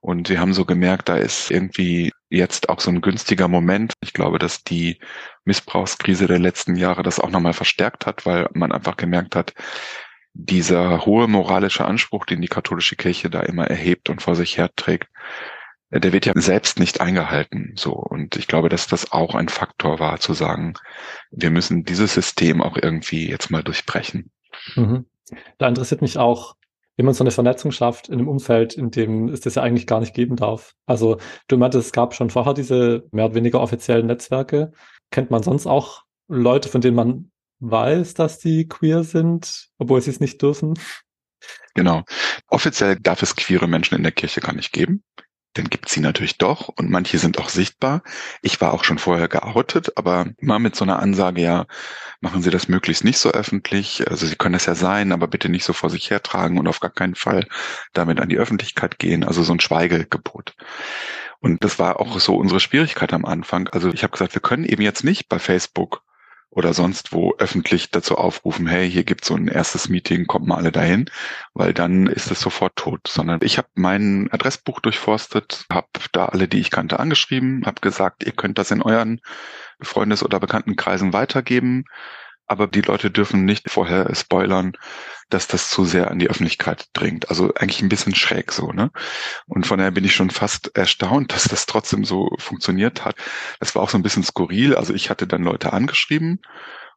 Und 0.00 0.28
wir 0.28 0.40
haben 0.40 0.52
so 0.52 0.64
gemerkt, 0.64 1.08
da 1.08 1.16
ist 1.16 1.50
irgendwie 1.50 2.12
jetzt 2.28 2.68
auch 2.68 2.80
so 2.80 2.90
ein 2.90 3.00
günstiger 3.00 3.48
Moment. 3.48 3.92
Ich 4.00 4.12
glaube, 4.12 4.38
dass 4.38 4.64
die 4.64 4.98
Missbrauchskrise 5.44 6.26
der 6.26 6.38
letzten 6.38 6.76
Jahre 6.76 7.02
das 7.02 7.20
auch 7.20 7.30
nochmal 7.30 7.52
verstärkt 7.52 8.06
hat, 8.06 8.26
weil 8.26 8.48
man 8.52 8.72
einfach 8.72 8.96
gemerkt 8.96 9.36
hat, 9.36 9.54
dieser 10.32 11.06
hohe 11.06 11.28
moralische 11.28 11.86
Anspruch, 11.86 12.26
den 12.26 12.42
die 12.42 12.48
katholische 12.48 12.96
Kirche 12.96 13.30
da 13.30 13.40
immer 13.40 13.66
erhebt 13.66 14.10
und 14.10 14.20
vor 14.20 14.34
sich 14.34 14.58
herträgt, 14.58 15.08
der 15.90 16.12
wird 16.12 16.26
ja 16.26 16.32
selbst 16.36 16.78
nicht 16.78 17.00
eingehalten. 17.00 17.72
So. 17.76 17.92
Und 17.92 18.36
ich 18.36 18.46
glaube, 18.46 18.68
dass 18.68 18.86
das 18.86 19.12
auch 19.12 19.34
ein 19.34 19.48
Faktor 19.48 19.98
war, 19.98 20.18
zu 20.20 20.34
sagen, 20.34 20.74
wir 21.30 21.50
müssen 21.50 21.84
dieses 21.84 22.12
System 22.12 22.60
auch 22.60 22.76
irgendwie 22.76 23.28
jetzt 23.28 23.50
mal 23.50 23.62
durchbrechen. 23.62 24.30
Mhm. 24.74 25.06
Da 25.58 25.68
interessiert 25.68 26.02
mich 26.02 26.18
auch, 26.18 26.56
wie 26.96 27.02
man 27.02 27.14
so 27.14 27.22
eine 27.22 27.30
Vernetzung 27.30 27.72
schafft 27.72 28.08
in 28.08 28.14
einem 28.14 28.28
Umfeld, 28.28 28.74
in 28.74 28.90
dem 28.90 29.28
es 29.28 29.40
das 29.40 29.54
ja 29.54 29.62
eigentlich 29.62 29.86
gar 29.86 30.00
nicht 30.00 30.14
geben 30.14 30.36
darf. 30.36 30.74
Also 30.86 31.18
du 31.48 31.56
meintest, 31.58 31.86
es 31.86 31.92
gab 31.92 32.14
schon 32.14 32.30
vorher 32.30 32.54
diese 32.54 33.06
mehr 33.12 33.26
oder 33.26 33.34
weniger 33.34 33.60
offiziellen 33.60 34.06
Netzwerke. 34.06 34.72
Kennt 35.10 35.30
man 35.30 35.42
sonst 35.42 35.66
auch 35.66 36.04
Leute, 36.28 36.68
von 36.68 36.80
denen 36.80 36.96
man 36.96 37.30
weiß, 37.60 38.14
dass 38.14 38.38
die 38.38 38.66
queer 38.66 39.04
sind, 39.04 39.68
obwohl 39.78 40.00
sie 40.00 40.10
es 40.10 40.20
nicht 40.20 40.40
dürfen? 40.42 40.74
Genau. 41.74 42.02
Offiziell 42.48 42.96
darf 42.96 43.22
es 43.22 43.36
queere 43.36 43.68
Menschen 43.68 43.96
in 43.96 44.02
der 44.02 44.12
Kirche 44.12 44.40
gar 44.40 44.54
nicht 44.54 44.72
geben. 44.72 45.04
Dann 45.56 45.70
gibt 45.70 45.88
sie 45.88 46.00
natürlich 46.00 46.36
doch 46.36 46.68
und 46.68 46.90
manche 46.90 47.18
sind 47.18 47.38
auch 47.38 47.48
sichtbar. 47.48 48.02
Ich 48.42 48.60
war 48.60 48.74
auch 48.74 48.84
schon 48.84 48.98
vorher 48.98 49.26
geoutet, 49.26 49.96
aber 49.96 50.26
mal 50.38 50.58
mit 50.58 50.76
so 50.76 50.84
einer 50.84 50.98
Ansage, 50.98 51.40
ja, 51.40 51.66
machen 52.20 52.42
Sie 52.42 52.50
das 52.50 52.68
möglichst 52.68 53.04
nicht 53.04 53.18
so 53.18 53.30
öffentlich. 53.30 54.06
Also 54.10 54.26
Sie 54.26 54.36
können 54.36 54.52
das 54.52 54.66
ja 54.66 54.74
sein, 54.74 55.12
aber 55.12 55.28
bitte 55.28 55.48
nicht 55.48 55.64
so 55.64 55.72
vor 55.72 55.88
sich 55.88 56.10
hertragen 56.10 56.58
und 56.58 56.68
auf 56.68 56.80
gar 56.80 56.90
keinen 56.90 57.14
Fall 57.14 57.46
damit 57.94 58.20
an 58.20 58.28
die 58.28 58.36
Öffentlichkeit 58.36 58.98
gehen. 58.98 59.24
Also 59.24 59.42
so 59.42 59.52
ein 59.54 59.60
Schweigegebot. 59.60 60.54
Und 61.40 61.64
das 61.64 61.78
war 61.78 62.00
auch 62.00 62.20
so 62.20 62.36
unsere 62.36 62.60
Schwierigkeit 62.60 63.14
am 63.14 63.24
Anfang. 63.24 63.68
Also 63.68 63.90
ich 63.92 64.02
habe 64.02 64.12
gesagt, 64.12 64.34
wir 64.34 64.42
können 64.42 64.64
eben 64.64 64.82
jetzt 64.82 65.04
nicht 65.04 65.28
bei 65.28 65.38
Facebook 65.38 66.02
oder 66.50 66.72
sonst 66.72 67.12
wo 67.12 67.34
öffentlich 67.38 67.90
dazu 67.90 68.16
aufrufen, 68.16 68.66
hey, 68.66 68.90
hier 68.90 69.04
gibt's 69.04 69.28
so 69.28 69.34
ein 69.34 69.48
erstes 69.48 69.88
Meeting, 69.88 70.26
kommt 70.26 70.46
mal 70.46 70.56
alle 70.56 70.72
dahin, 70.72 71.10
weil 71.52 71.74
dann 71.74 72.06
ist 72.06 72.30
es 72.30 72.40
sofort 72.40 72.76
tot. 72.76 73.06
Sondern 73.06 73.40
ich 73.42 73.58
habe 73.58 73.68
mein 73.74 74.28
Adressbuch 74.32 74.80
durchforstet, 74.80 75.66
habe 75.70 75.88
da 76.12 76.26
alle, 76.26 76.48
die 76.48 76.60
ich 76.60 76.70
kannte, 76.70 76.98
angeschrieben, 76.98 77.64
habe 77.66 77.80
gesagt, 77.80 78.24
ihr 78.24 78.32
könnt 78.32 78.58
das 78.58 78.70
in 78.70 78.82
euren 78.82 79.20
Freundes- 79.80 80.22
oder 80.22 80.40
Bekanntenkreisen 80.40 81.12
weitergeben, 81.12 81.84
aber 82.46 82.66
die 82.66 82.82
Leute 82.82 83.10
dürfen 83.10 83.44
nicht 83.44 83.70
vorher 83.70 84.14
spoilern, 84.14 84.72
dass 85.28 85.48
das 85.48 85.70
zu 85.70 85.84
sehr 85.84 86.10
an 86.10 86.18
die 86.18 86.30
Öffentlichkeit 86.30 86.88
dringt. 86.92 87.28
Also 87.28 87.52
eigentlich 87.54 87.82
ein 87.82 87.88
bisschen 87.88 88.14
schräg 88.14 88.52
so, 88.52 88.72
ne? 88.72 88.90
Und 89.46 89.66
von 89.66 89.78
daher 89.78 89.90
bin 89.90 90.04
ich 90.04 90.14
schon 90.14 90.30
fast 90.30 90.76
erstaunt, 90.76 91.32
dass 91.32 91.44
das 91.44 91.66
trotzdem 91.66 92.04
so 92.04 92.30
funktioniert 92.38 93.04
hat. 93.04 93.16
Das 93.58 93.74
war 93.74 93.82
auch 93.82 93.90
so 93.90 93.98
ein 93.98 94.02
bisschen 94.02 94.22
skurril. 94.22 94.76
Also 94.76 94.94
ich 94.94 95.10
hatte 95.10 95.26
dann 95.26 95.42
Leute 95.42 95.72
angeschrieben 95.72 96.40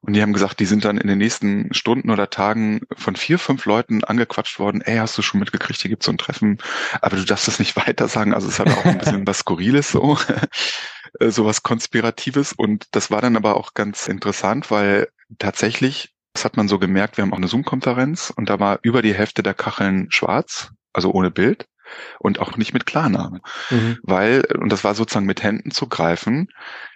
und 0.01 0.13
die 0.13 0.21
haben 0.21 0.33
gesagt, 0.33 0.59
die 0.59 0.65
sind 0.65 0.85
dann 0.85 0.97
in 0.97 1.07
den 1.07 1.17
nächsten 1.17 1.73
Stunden 1.73 2.09
oder 2.09 2.29
Tagen 2.29 2.81
von 2.95 3.15
vier, 3.15 3.37
fünf 3.37 3.65
Leuten 3.65 4.03
angequatscht 4.03 4.59
worden. 4.59 4.81
Ey, 4.81 4.97
hast 4.97 5.17
du 5.17 5.21
schon 5.21 5.39
mitgekriegt, 5.39 5.81
hier 5.81 5.89
gibt's 5.89 6.05
so 6.05 6.11
ein 6.11 6.17
Treffen, 6.17 6.59
aber 7.01 7.17
du 7.17 7.25
darfst 7.25 7.47
das 7.47 7.59
nicht 7.59 7.75
weiter 7.87 8.07
sagen. 8.07 8.33
Also 8.33 8.47
es 8.47 8.59
hat 8.59 8.69
auch 8.69 8.85
ein 8.85 8.99
bisschen 8.99 9.27
was 9.27 9.39
Skurriles 9.39 9.91
so, 9.91 10.17
so 11.19 11.45
was 11.45 11.63
Konspiratives. 11.63 12.53
Und 12.53 12.87
das 12.91 13.11
war 13.11 13.21
dann 13.21 13.35
aber 13.35 13.57
auch 13.57 13.73
ganz 13.73 14.07
interessant, 14.07 14.71
weil 14.71 15.09
tatsächlich 15.37 16.13
das 16.33 16.45
hat 16.45 16.57
man 16.57 16.67
so 16.67 16.79
gemerkt, 16.79 17.17
wir 17.17 17.23
haben 17.23 17.33
auch 17.33 17.37
eine 17.37 17.47
Zoom-Konferenz 17.47 18.31
und 18.35 18.49
da 18.49 18.59
war 18.59 18.79
über 18.83 19.01
die 19.01 19.13
Hälfte 19.13 19.43
der 19.43 19.53
Kacheln 19.53 20.07
schwarz, 20.09 20.71
also 20.93 21.11
ohne 21.11 21.31
Bild 21.31 21.67
und 22.19 22.39
auch 22.39 22.55
nicht 22.55 22.73
mit 22.73 22.85
Klarname. 22.85 23.41
Mhm. 23.71 23.97
Weil, 24.03 24.45
und 24.59 24.71
das 24.71 24.83
war 24.83 24.93
sozusagen 24.93 25.25
mit 25.25 25.41
Händen 25.41 25.71
zu 25.71 25.87
greifen, 25.87 26.47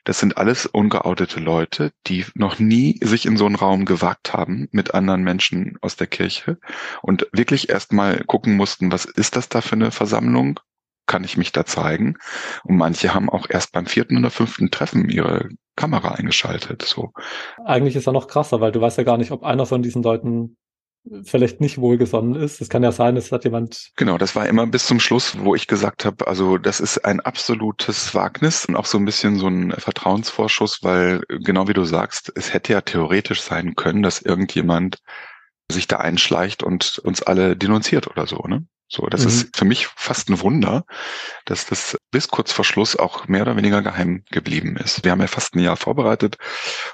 das 0.04 0.20
sind 0.20 0.38
alles 0.38 0.66
ungeoutete 0.68 1.40
Leute, 1.40 1.92
die 2.08 2.26
noch 2.36 2.60
nie 2.60 3.00
sich 3.04 3.26
in 3.26 3.36
so 3.36 3.46
einen 3.46 3.56
Raum 3.56 3.86
gewagt 3.86 4.34
haben 4.34 4.68
mit 4.72 4.94
anderen 4.94 5.24
Menschen 5.24 5.78
aus 5.82 5.96
der 5.96 6.08
Kirche 6.08 6.60
und 7.02 7.28
wirklich 7.32 7.70
erstmal 7.70 8.24
gucken 8.24 8.56
mussten, 8.56 8.92
was 8.92 9.06
ist 9.06 9.36
das 9.36 9.50
da 9.50 9.62
für 9.62 9.74
eine 9.74 9.92
Versammlung? 9.92 10.60
Kann 11.06 11.24
ich 11.24 11.38
mich 11.38 11.52
da 11.52 11.66
zeigen? 11.66 12.18
Und 12.64 12.78
manche 12.78 13.14
haben 13.14 13.30
auch 13.30 13.48
erst 13.50 13.72
beim 13.72 13.86
vierten 13.86 14.18
oder 14.18 14.30
fünften 14.30 14.72
Treffen 14.72 15.10
ihre 15.10 15.50
Kamera 15.76 16.14
eingeschaltet. 16.14 16.84
So. 16.84 17.12
Eigentlich 17.66 17.96
ist 17.96 18.08
er 18.08 18.14
noch 18.14 18.28
krasser, 18.28 18.62
weil 18.62 18.72
du 18.72 18.82
weißt 18.82 18.98
ja 18.98 19.04
gar 19.04 19.18
nicht, 19.18 19.32
ob 19.32 19.44
einer 19.44 19.66
von 19.66 19.82
diesen 19.82 20.04
Leuten 20.04 20.58
vielleicht 21.24 21.60
nicht 21.60 21.80
wohlgesonnen 21.80 22.36
ist. 22.36 22.62
Es 22.62 22.70
kann 22.70 22.84
ja 22.84 22.92
sein, 22.92 23.18
es 23.18 23.32
hat 23.32 23.44
jemand. 23.44 23.92
Genau, 23.98 24.18
das 24.18 24.36
war 24.36 24.48
immer 24.48 24.66
bis 24.68 24.86
zum 24.86 25.00
Schluss, 25.00 25.38
wo 25.40 25.54
ich 25.54 25.68
gesagt 25.68 26.06
habe, 26.06 26.28
also 26.28 26.58
das 26.58 26.80
ist 26.80 27.04
ein 27.04 27.20
absolutes 27.20 28.16
Wagnis 28.16 28.66
und 28.66 28.76
auch 28.76 28.86
so 28.86 28.98
ein 28.98 29.06
bisschen 29.06 29.38
so 29.38 29.48
ein 29.48 29.72
Vertrauensvorschuss, 29.72 30.80
weil 30.82 31.22
genau 31.28 31.68
wie 31.68 31.74
du 31.74 31.84
sagst, 31.84 32.32
es 32.36 32.54
hätte 32.54 32.74
ja 32.74 32.82
theoretisch 32.82 33.42
sein 33.42 33.76
können, 33.76 34.02
dass 34.02 34.22
irgendjemand 34.22 35.00
sich 35.70 35.88
da 35.88 35.98
einschleicht 35.98 36.64
und 36.64 37.00
uns 37.00 37.22
alle 37.22 37.58
denunziert 37.58 38.08
oder 38.08 38.26
so, 38.26 38.38
ne? 38.48 38.66
So, 38.96 39.08
das 39.08 39.22
mhm. 39.22 39.28
ist 39.28 39.58
für 39.58 39.66
mich 39.66 39.88
fast 39.88 40.30
ein 40.30 40.40
Wunder, 40.42 40.86
dass 41.46 41.66
das 41.66 41.98
bis 42.12 42.28
kurz 42.28 42.52
vor 42.52 42.64
Schluss 42.64 42.96
auch 42.96 43.28
mehr 43.28 43.42
oder 43.42 43.58
weniger 43.58 43.82
geheim 43.82 44.24
geblieben 44.30 44.78
ist. 44.78 45.04
Wir 45.04 45.12
haben 45.12 45.22
ja 45.22 45.26
fast 45.26 45.56
ein 45.56 45.60
Jahr 45.60 45.78
vorbereitet 45.78 46.38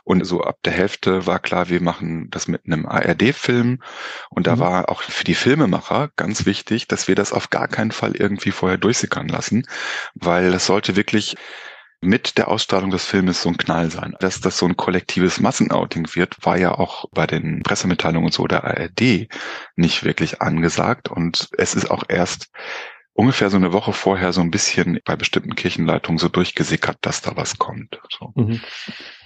und 0.06 0.24
so 0.26 0.42
ab 0.42 0.60
der 0.64 0.72
Hälfte 0.72 1.26
war 1.26 1.40
klar, 1.40 1.68
wir 1.68 1.82
machen 1.82 2.30
das 2.30 2.48
mit 2.48 2.62
einem 2.66 2.86
ARD-Film 2.86 3.84
und 4.30 4.48
da 4.48 4.56
mhm. 4.56 4.60
war 4.60 4.90
auch 4.90 5.02
für 5.02 5.26
die 5.26 5.36
Filmemacher 5.36 6.10
ganz 6.16 6.46
wichtig, 6.46 6.88
dass 6.88 7.10
wir 7.10 7.16
das 7.16 7.34
auf 7.34 7.50
gar 7.50 7.68
keinen 7.68 7.92
Fall 7.92 8.16
irgendwie 8.16 8.52
vorher 8.52 8.78
durchsickern 8.78 9.28
lassen, 9.28 9.68
weil 10.14 10.52
das 10.52 10.68
sollte 10.68 10.96
wirklich 10.96 11.36
mit 12.02 12.38
der 12.38 12.48
Ausstrahlung 12.48 12.92
des 12.92 13.06
Filmes 13.06 13.42
so 13.42 13.50
ein 13.50 13.58
Knall 13.58 13.92
sein. 13.92 14.16
Dass 14.20 14.40
das 14.40 14.58
so 14.58 14.66
ein 14.66 14.78
kollektives 14.78 15.40
Massenouting 15.40 16.08
wird, 16.16 16.38
war 16.46 16.58
ja 16.58 16.74
auch 16.78 17.06
bei 17.12 17.28
den 17.28 17.62
Pressemitteilungen 17.62 18.26
und 18.26 18.34
so 18.34 18.48
der 18.48 18.64
ARD 18.64 19.28
nicht 19.76 20.04
wirklich 20.04 20.42
angesagt. 20.42 21.10
Und 21.10 21.50
es 21.58 21.76
ist 21.76 21.92
auch 21.92 22.04
erst 22.08 22.50
ungefähr 23.14 23.50
so 23.50 23.58
eine 23.58 23.74
Woche 23.74 23.92
vorher 23.92 24.32
so 24.32 24.40
ein 24.40 24.50
bisschen 24.50 25.00
bei 25.04 25.18
bestimmten 25.18 25.56
Kirchenleitungen 25.56 26.20
so 26.20 26.30
durchgesickert, 26.30 26.98
dass 27.02 27.22
da 27.22 27.36
was 27.36 27.58
kommt. 27.58 28.00
So. 28.18 28.32
Mhm. 28.36 28.62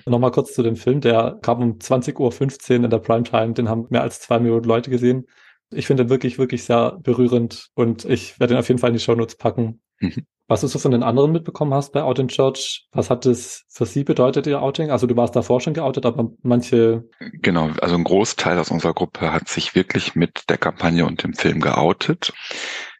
Nochmal 0.08 0.32
kurz 0.32 0.54
zu 0.54 0.64
dem 0.64 0.76
Film, 0.76 1.00
der 1.00 1.38
kam 1.44 1.62
um 1.62 1.78
20.15 1.78 2.18
Uhr 2.20 2.84
in 2.86 2.90
der 2.90 2.98
Primetime, 2.98 3.54
den 3.54 3.70
haben 3.70 3.86
mehr 3.90 4.02
als 4.02 4.20
zwei 4.20 4.40
Millionen 4.40 4.64
Leute 4.64 4.90
gesehen. 4.90 5.28
Ich 5.70 5.86
finde 5.86 6.06
den 6.06 6.10
wirklich, 6.10 6.40
wirklich 6.40 6.64
sehr 6.64 6.98
berührend 7.02 7.70
und 7.76 8.06
ich 8.06 8.40
werde 8.40 8.56
ihn 8.56 8.60
auf 8.60 8.68
jeden 8.68 8.80
Fall 8.80 8.90
in 8.90 8.96
die 8.96 9.04
Shownotes 9.04 9.36
packen. 9.36 9.80
Mhm. 10.00 10.26
Was 10.48 10.62
du 10.62 10.68
so 10.68 10.78
von 10.78 10.92
den 10.92 11.04
anderen 11.04 11.32
mitbekommen 11.32 11.74
hast 11.74 11.94
bei 11.94 12.04
Out 12.04 12.20
in 12.20 12.28
Church, 12.28 12.88
was 12.92 13.10
hat 13.10 13.26
das 13.26 13.64
für 13.70 13.86
sie 13.86 14.04
bedeutet, 14.04 14.46
ihr 14.46 14.62
Outing? 14.62 14.92
Also 14.92 15.08
du 15.08 15.16
warst 15.16 15.36
davor 15.36 15.62
schon 15.62 15.74
geoutet, 15.74 16.06
aber 16.06 16.32
manche... 16.42 17.06
Genau, 17.20 17.70
also 17.82 17.96
ein 17.96 18.04
Großteil 18.04 18.60
aus 18.60 18.70
unserer 18.70 18.94
Gruppe 18.94 19.32
hat 19.32 19.48
sich 19.48 19.74
wirklich 19.74 20.16
mit 20.16 20.50
der 20.50 20.58
Kampagne 20.58 21.06
und 21.06 21.24
dem 21.24 21.34
Film 21.34 21.62
geoutet. 21.62 22.34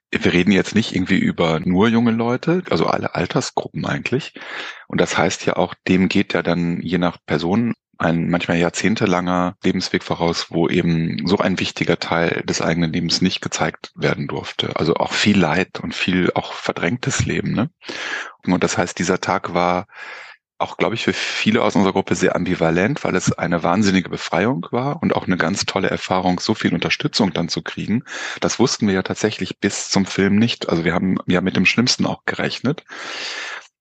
Wir 0.10 0.32
reden 0.32 0.52
jetzt 0.52 0.76
nicht 0.76 0.96
irgendwie 0.96 1.18
über 1.18 1.60
nur 1.60 1.90
junge 1.90 2.12
Leute, 2.12 2.64
also 2.70 2.86
alle 2.86 3.16
Altersgruppen 3.16 3.86
eigentlich. 3.86 4.34
Und 4.88 5.02
das 5.02 5.18
heißt 5.18 5.46
ja 5.46 5.58
auch, 5.58 5.74
dem 5.88 6.08
geht 6.08 6.34
ja 6.34 6.44
dann 6.44 6.82
je 6.82 6.98
nach 6.98 7.18
Person 7.26 7.74
ein 7.98 8.30
manchmal 8.30 8.58
jahrzehntelanger 8.58 9.56
Lebensweg 9.64 10.04
voraus, 10.04 10.48
wo 10.50 10.68
eben 10.68 11.28
so 11.28 11.38
ein 11.38 11.60
wichtiger 11.60 12.00
Teil 12.00 12.44
des 12.46 12.62
eigenen 12.62 12.92
Lebens 12.92 13.22
nicht 13.22 13.42
gezeigt 13.42 13.92
werden 13.96 14.28
durfte. 14.28 14.76
Also 14.76 14.96
auch 14.96 15.14
viel 15.14 15.40
Leid 15.40 15.80
und 15.80 15.94
viel 15.94 16.32
auch 16.34 16.54
verdrängtes 16.54 17.26
Leben. 17.26 17.54
Ne? 17.54 17.70
Und 18.46 18.64
das 18.64 18.78
heißt, 18.78 18.98
dieser 18.98 19.22
Tag 19.22 19.54
war 19.54 19.88
auch, 20.64 20.78
glaube 20.78 20.96
ich, 20.96 21.04
für 21.04 21.14
viele 21.14 21.62
aus 21.62 21.76
unserer 21.76 21.94
Gruppe 21.94 22.16
sehr 22.16 22.36
ambivalent, 22.36 23.04
weil 23.04 23.16
es 23.16 23.34
eine 23.34 23.64
wahnsinnige 23.64 24.10
Befreiung 24.10 24.68
war 24.72 25.02
und 25.02 25.16
auch 25.16 25.28
eine 25.28 25.38
ganz 25.38 25.66
tolle 25.66 25.90
Erfahrung, 25.90 26.40
so 26.40 26.54
viel 26.54 26.74
Unterstützung 26.74 27.34
dann 27.34 27.50
zu 27.50 27.62
kriegen. 27.62 28.04
Das 28.40 28.60
wussten 28.60 28.88
wir 28.88 28.94
ja 28.94 29.04
tatsächlich 29.04 29.60
bis 29.60 29.90
zum 29.90 30.06
Film 30.06 30.38
nicht. 30.38 30.70
Also 30.70 30.86
wir 30.86 30.94
haben 30.94 31.18
ja 31.28 31.42
mit 31.42 31.58
dem 31.58 31.66
Schlimmsten 31.66 32.06
auch 32.06 32.24
gerechnet. 32.26 32.86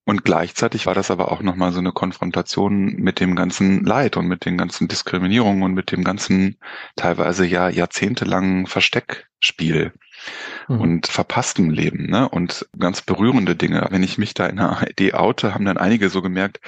Und 0.04 0.24
gleichzeitig 0.24 0.86
war 0.86 0.94
das 0.94 1.12
aber 1.12 1.30
auch 1.30 1.42
nochmal 1.42 1.72
so 1.72 1.78
eine 1.78 1.92
Konfrontation 1.92 2.96
mit 2.96 3.20
dem 3.20 3.36
ganzen 3.36 3.84
Leid 3.84 4.16
und 4.16 4.26
mit 4.26 4.44
den 4.44 4.58
ganzen 4.58 4.88
Diskriminierungen 4.88 5.62
und 5.62 5.74
mit 5.74 5.92
dem 5.92 6.02
ganzen 6.02 6.56
teilweise 6.96 7.46
ja 7.46 7.68
jahrzehntelangen 7.68 8.66
Versteckspiel 8.66 9.92
mhm. 10.66 10.80
und 10.80 11.06
verpasstem 11.06 11.70
Leben, 11.70 12.06
ne? 12.06 12.28
Und 12.28 12.66
ganz 12.76 13.02
berührende 13.02 13.54
Dinge. 13.54 13.86
Wenn 13.90 14.02
ich 14.02 14.18
mich 14.18 14.34
da 14.34 14.46
in 14.46 14.58
einer 14.58 14.88
Idee 14.90 15.14
oute, 15.14 15.54
haben 15.54 15.64
dann 15.64 15.78
einige 15.78 16.08
so 16.08 16.20
gemerkt, 16.20 16.60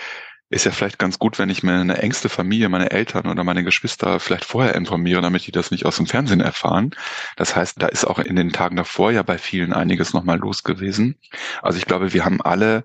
ist 0.51 0.67
ja 0.67 0.71
vielleicht 0.71 1.01
ganz 1.01 1.19
gut, 1.19 1.39
wenn 1.41 1.51
ich 1.51 1.65
mir 1.65 1.73
eine 1.73 1.99
engste 1.99 2.29
Familie, 2.29 2.69
meine 2.69 2.93
Eltern 2.93 3.27
oder 3.27 3.43
meine 3.43 3.65
Geschwister 3.65 4.21
vielleicht 4.21 4.45
vorher 4.45 4.77
informiere, 4.77 5.21
damit 5.21 5.47
die 5.47 5.53
das 5.53 5.73
nicht 5.73 5.87
aus 5.87 5.97
dem 5.97 6.07
Fernsehen 6.07 6.41
erfahren. 6.41 6.95
Das 7.35 7.57
heißt, 7.57 7.83
da 7.83 7.89
ist 7.89 8.05
auch 8.05 8.21
in 8.21 8.37
den 8.37 8.53
Tagen 8.53 8.77
davor 8.77 9.11
ja 9.11 9.23
bei 9.23 9.39
vielen 9.39 9.73
einiges 9.73 10.13
nochmal 10.13 10.39
los 10.39 10.63
gewesen. 10.63 11.17
Also 11.63 11.79
ich 11.79 11.87
glaube, 11.87 12.13
wir 12.13 12.25
haben 12.25 12.41
alle 12.41 12.85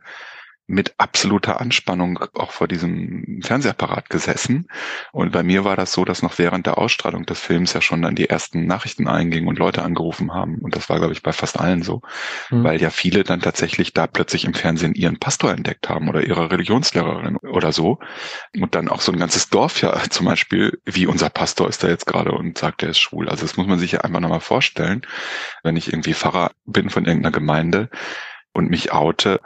mit 0.69 0.93
absoluter 0.99 1.59
Anspannung 1.59 2.19
auch 2.35 2.51
vor 2.51 2.67
diesem 2.67 3.41
Fernsehapparat 3.43 4.11
gesessen. 4.11 4.67
Und 5.11 5.31
bei 5.31 5.41
mir 5.41 5.65
war 5.65 5.75
das 5.75 5.91
so, 5.91 6.05
dass 6.05 6.21
noch 6.21 6.37
während 6.37 6.67
der 6.67 6.77
Ausstrahlung 6.77 7.25
des 7.25 7.39
Films 7.39 7.73
ja 7.73 7.81
schon 7.81 8.03
dann 8.03 8.13
die 8.13 8.29
ersten 8.29 8.67
Nachrichten 8.67 9.07
eingingen 9.07 9.47
und 9.47 9.57
Leute 9.57 9.81
angerufen 9.81 10.31
haben. 10.31 10.59
Und 10.59 10.75
das 10.75 10.87
war, 10.87 10.99
glaube 10.99 11.13
ich, 11.13 11.23
bei 11.23 11.33
fast 11.33 11.59
allen 11.59 11.81
so, 11.81 12.03
mhm. 12.51 12.63
weil 12.63 12.79
ja 12.79 12.91
viele 12.91 13.23
dann 13.23 13.41
tatsächlich 13.41 13.93
da 13.93 14.05
plötzlich 14.05 14.45
im 14.45 14.53
Fernsehen 14.53 14.93
ihren 14.93 15.17
Pastor 15.17 15.51
entdeckt 15.51 15.89
haben 15.89 16.07
oder 16.07 16.23
ihre 16.23 16.51
Religionslehrerin 16.51 17.37
oder 17.37 17.71
so. 17.71 17.97
Und 18.55 18.75
dann 18.75 18.89
auch 18.89 19.01
so 19.01 19.11
ein 19.11 19.19
ganzes 19.19 19.49
Dorf 19.49 19.81
ja 19.81 19.99
zum 20.11 20.27
Beispiel, 20.27 20.79
wie 20.85 21.07
unser 21.07 21.31
Pastor 21.31 21.67
ist 21.67 21.83
da 21.83 21.87
jetzt 21.87 22.05
gerade 22.05 22.31
und 22.31 22.59
sagt, 22.59 22.83
er 22.83 22.89
ist 22.89 22.99
schwul. 22.99 23.27
Also 23.27 23.41
das 23.41 23.57
muss 23.57 23.65
man 23.65 23.79
sich 23.79 23.93
ja 23.93 24.01
einfach 24.01 24.19
nochmal 24.19 24.39
vorstellen, 24.39 25.01
wenn 25.63 25.77
ich 25.77 25.91
irgendwie 25.91 26.13
Pfarrer 26.13 26.51
bin 26.67 26.91
von 26.91 27.05
irgendeiner 27.05 27.33
Gemeinde 27.33 27.89
und 28.53 28.69
mich 28.69 28.93
oute, 28.93 29.41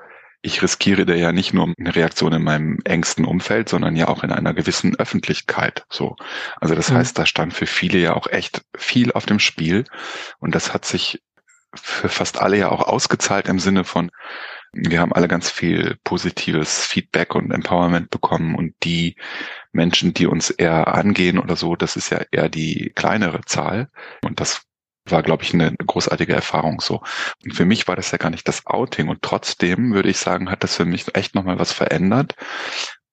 ich 0.45 0.61
riskiere 0.61 1.05
da 1.05 1.15
ja 1.15 1.31
nicht 1.31 1.53
nur 1.53 1.73
eine 1.79 1.95
Reaktion 1.95 2.33
in 2.33 2.43
meinem 2.43 2.79
engsten 2.83 3.23
Umfeld, 3.23 3.69
sondern 3.69 3.95
ja 3.95 4.09
auch 4.09 4.23
in 4.23 4.31
einer 4.31 4.53
gewissen 4.53 4.93
Öffentlichkeit. 4.95 5.85
So. 5.89 6.17
Also 6.59 6.75
das 6.75 6.91
mhm. 6.91 6.97
heißt, 6.97 7.17
da 7.17 7.25
stand 7.25 7.53
für 7.53 7.65
viele 7.65 7.97
ja 7.97 8.13
auch 8.13 8.27
echt 8.27 8.61
viel 8.75 9.13
auf 9.13 9.25
dem 9.25 9.39
Spiel. 9.39 9.85
Und 10.39 10.53
das 10.53 10.73
hat 10.73 10.83
sich 10.83 11.23
für 11.73 12.09
fast 12.09 12.39
alle 12.39 12.57
ja 12.57 12.69
auch 12.69 12.81
ausgezahlt 12.81 13.47
im 13.47 13.57
Sinne 13.57 13.85
von, 13.85 14.11
wir 14.73 14.99
haben 14.99 15.13
alle 15.13 15.29
ganz 15.29 15.49
viel 15.49 15.97
positives 16.03 16.85
Feedback 16.85 17.35
und 17.35 17.51
Empowerment 17.51 18.09
bekommen 18.09 18.55
und 18.55 18.73
die 18.83 19.15
Menschen, 19.71 20.13
die 20.13 20.27
uns 20.27 20.49
eher 20.49 20.93
angehen 20.93 21.39
oder 21.39 21.55
so, 21.55 21.75
das 21.77 21.95
ist 21.95 22.09
ja 22.09 22.21
eher 22.31 22.49
die 22.49 22.91
kleinere 22.95 23.41
Zahl. 23.45 23.89
Und 24.23 24.41
das 24.41 24.63
war, 25.05 25.23
glaube 25.23 25.43
ich, 25.43 25.53
eine 25.53 25.75
großartige 25.75 26.33
Erfahrung 26.33 26.81
so. 26.81 27.01
Und 27.43 27.53
für 27.53 27.65
mich 27.65 27.87
war 27.87 27.95
das 27.95 28.11
ja 28.11 28.17
gar 28.17 28.29
nicht 28.29 28.47
das 28.47 28.65
Outing 28.65 29.09
und 29.09 29.21
trotzdem 29.21 29.93
würde 29.93 30.09
ich 30.09 30.17
sagen, 30.17 30.49
hat 30.49 30.63
das 30.63 30.75
für 30.75 30.85
mich 30.85 31.05
echt 31.15 31.35
nochmal 31.35 31.59
was 31.59 31.71
verändert. 31.71 32.35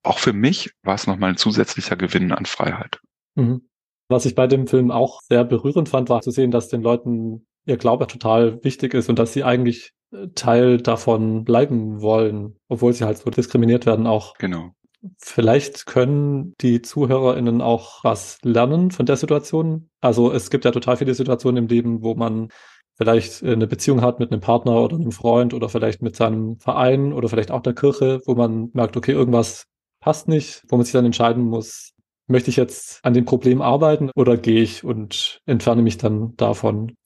Auch 0.02 0.18
für 0.18 0.32
mich 0.32 0.70
war 0.82 0.94
es 0.94 1.06
nochmal 1.06 1.30
ein 1.30 1.36
zusätzlicher 1.36 1.96
Gewinn 1.96 2.32
an 2.32 2.46
Freiheit. 2.46 3.00
Mhm. 3.34 3.68
Was 4.08 4.24
ich 4.24 4.34
bei 4.34 4.46
dem 4.46 4.66
Film 4.66 4.90
auch 4.90 5.20
sehr 5.22 5.44
berührend 5.44 5.88
fand, 5.88 6.08
war 6.08 6.20
zu 6.20 6.30
sehen, 6.30 6.50
dass 6.50 6.68
den 6.68 6.82
Leuten 6.82 7.46
ihr 7.66 7.76
Glaube 7.76 8.06
total 8.06 8.62
wichtig 8.64 8.94
ist 8.94 9.08
und 9.08 9.18
dass 9.18 9.32
sie 9.32 9.44
eigentlich 9.44 9.92
äh, 10.12 10.28
Teil 10.34 10.78
davon 10.78 11.44
bleiben 11.44 12.00
wollen, 12.00 12.56
obwohl 12.68 12.92
sie 12.92 13.04
halt 13.04 13.18
so 13.18 13.30
diskriminiert 13.30 13.86
werden 13.86 14.06
auch. 14.06 14.34
Genau. 14.38 14.72
Vielleicht 15.18 15.86
können 15.86 16.54
die 16.60 16.82
ZuhörerInnen 16.82 17.62
auch 17.62 18.04
was 18.04 18.38
lernen 18.42 18.90
von 18.90 19.06
der 19.06 19.16
Situation. 19.16 19.88
Also 20.00 20.32
es 20.32 20.50
gibt 20.50 20.64
ja 20.64 20.72
total 20.72 20.96
viele 20.96 21.14
Situationen 21.14 21.64
im 21.64 21.68
Leben, 21.68 22.02
wo 22.02 22.14
man 22.14 22.48
vielleicht 22.96 23.42
eine 23.42 23.66
Beziehung 23.66 24.02
hat 24.02 24.20
mit 24.20 24.30
einem 24.30 24.42
Partner 24.42 24.82
oder 24.82 24.96
einem 24.96 25.12
Freund 25.12 25.54
oder 25.54 25.70
vielleicht 25.70 26.02
mit 26.02 26.16
seinem 26.16 26.58
Verein 26.58 27.14
oder 27.14 27.30
vielleicht 27.30 27.50
auch 27.50 27.62
der 27.62 27.74
Kirche, 27.74 28.20
wo 28.26 28.34
man 28.34 28.68
merkt, 28.74 28.96
okay, 28.96 29.12
irgendwas 29.12 29.64
passt 30.00 30.28
nicht, 30.28 30.62
wo 30.68 30.76
man 30.76 30.84
sich 30.84 30.92
dann 30.92 31.06
entscheiden 31.06 31.44
muss, 31.44 31.92
möchte 32.26 32.50
ich 32.50 32.56
jetzt 32.56 33.02
an 33.02 33.14
dem 33.14 33.24
Problem 33.24 33.62
arbeiten 33.62 34.10
oder 34.14 34.36
gehe 34.36 34.62
ich 34.62 34.84
und 34.84 35.40
entferne 35.46 35.80
mich 35.80 35.96
dann 35.96 36.36
davon? 36.36 36.96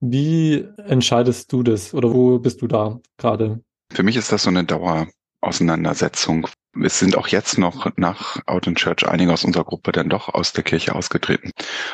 Wie 0.00 0.66
entscheidest 0.76 1.52
du 1.52 1.62
das 1.62 1.92
oder 1.94 2.12
wo 2.12 2.38
bist 2.38 2.62
du 2.62 2.66
da 2.66 2.98
gerade? 3.18 3.60
Für 3.92 4.02
mich 4.02 4.16
ist 4.16 4.32
das 4.32 4.42
so 4.42 4.50
eine 4.50 4.64
Dauerauseinandersetzung, 5.40 6.48
es 6.82 6.98
sind 6.98 7.16
auch 7.16 7.28
jetzt 7.28 7.58
noch 7.58 7.90
nach 7.96 8.38
Out 8.46 8.66
in 8.66 8.74
Church 8.74 9.06
einige 9.08 9.32
aus 9.32 9.44
unserer 9.44 9.64
Gruppe 9.64 9.92
dann 9.92 10.08
doch 10.08 10.28
aus 10.28 10.52
der 10.52 10.64
Kirche 10.64 10.94
ausgetreten. 10.94 11.50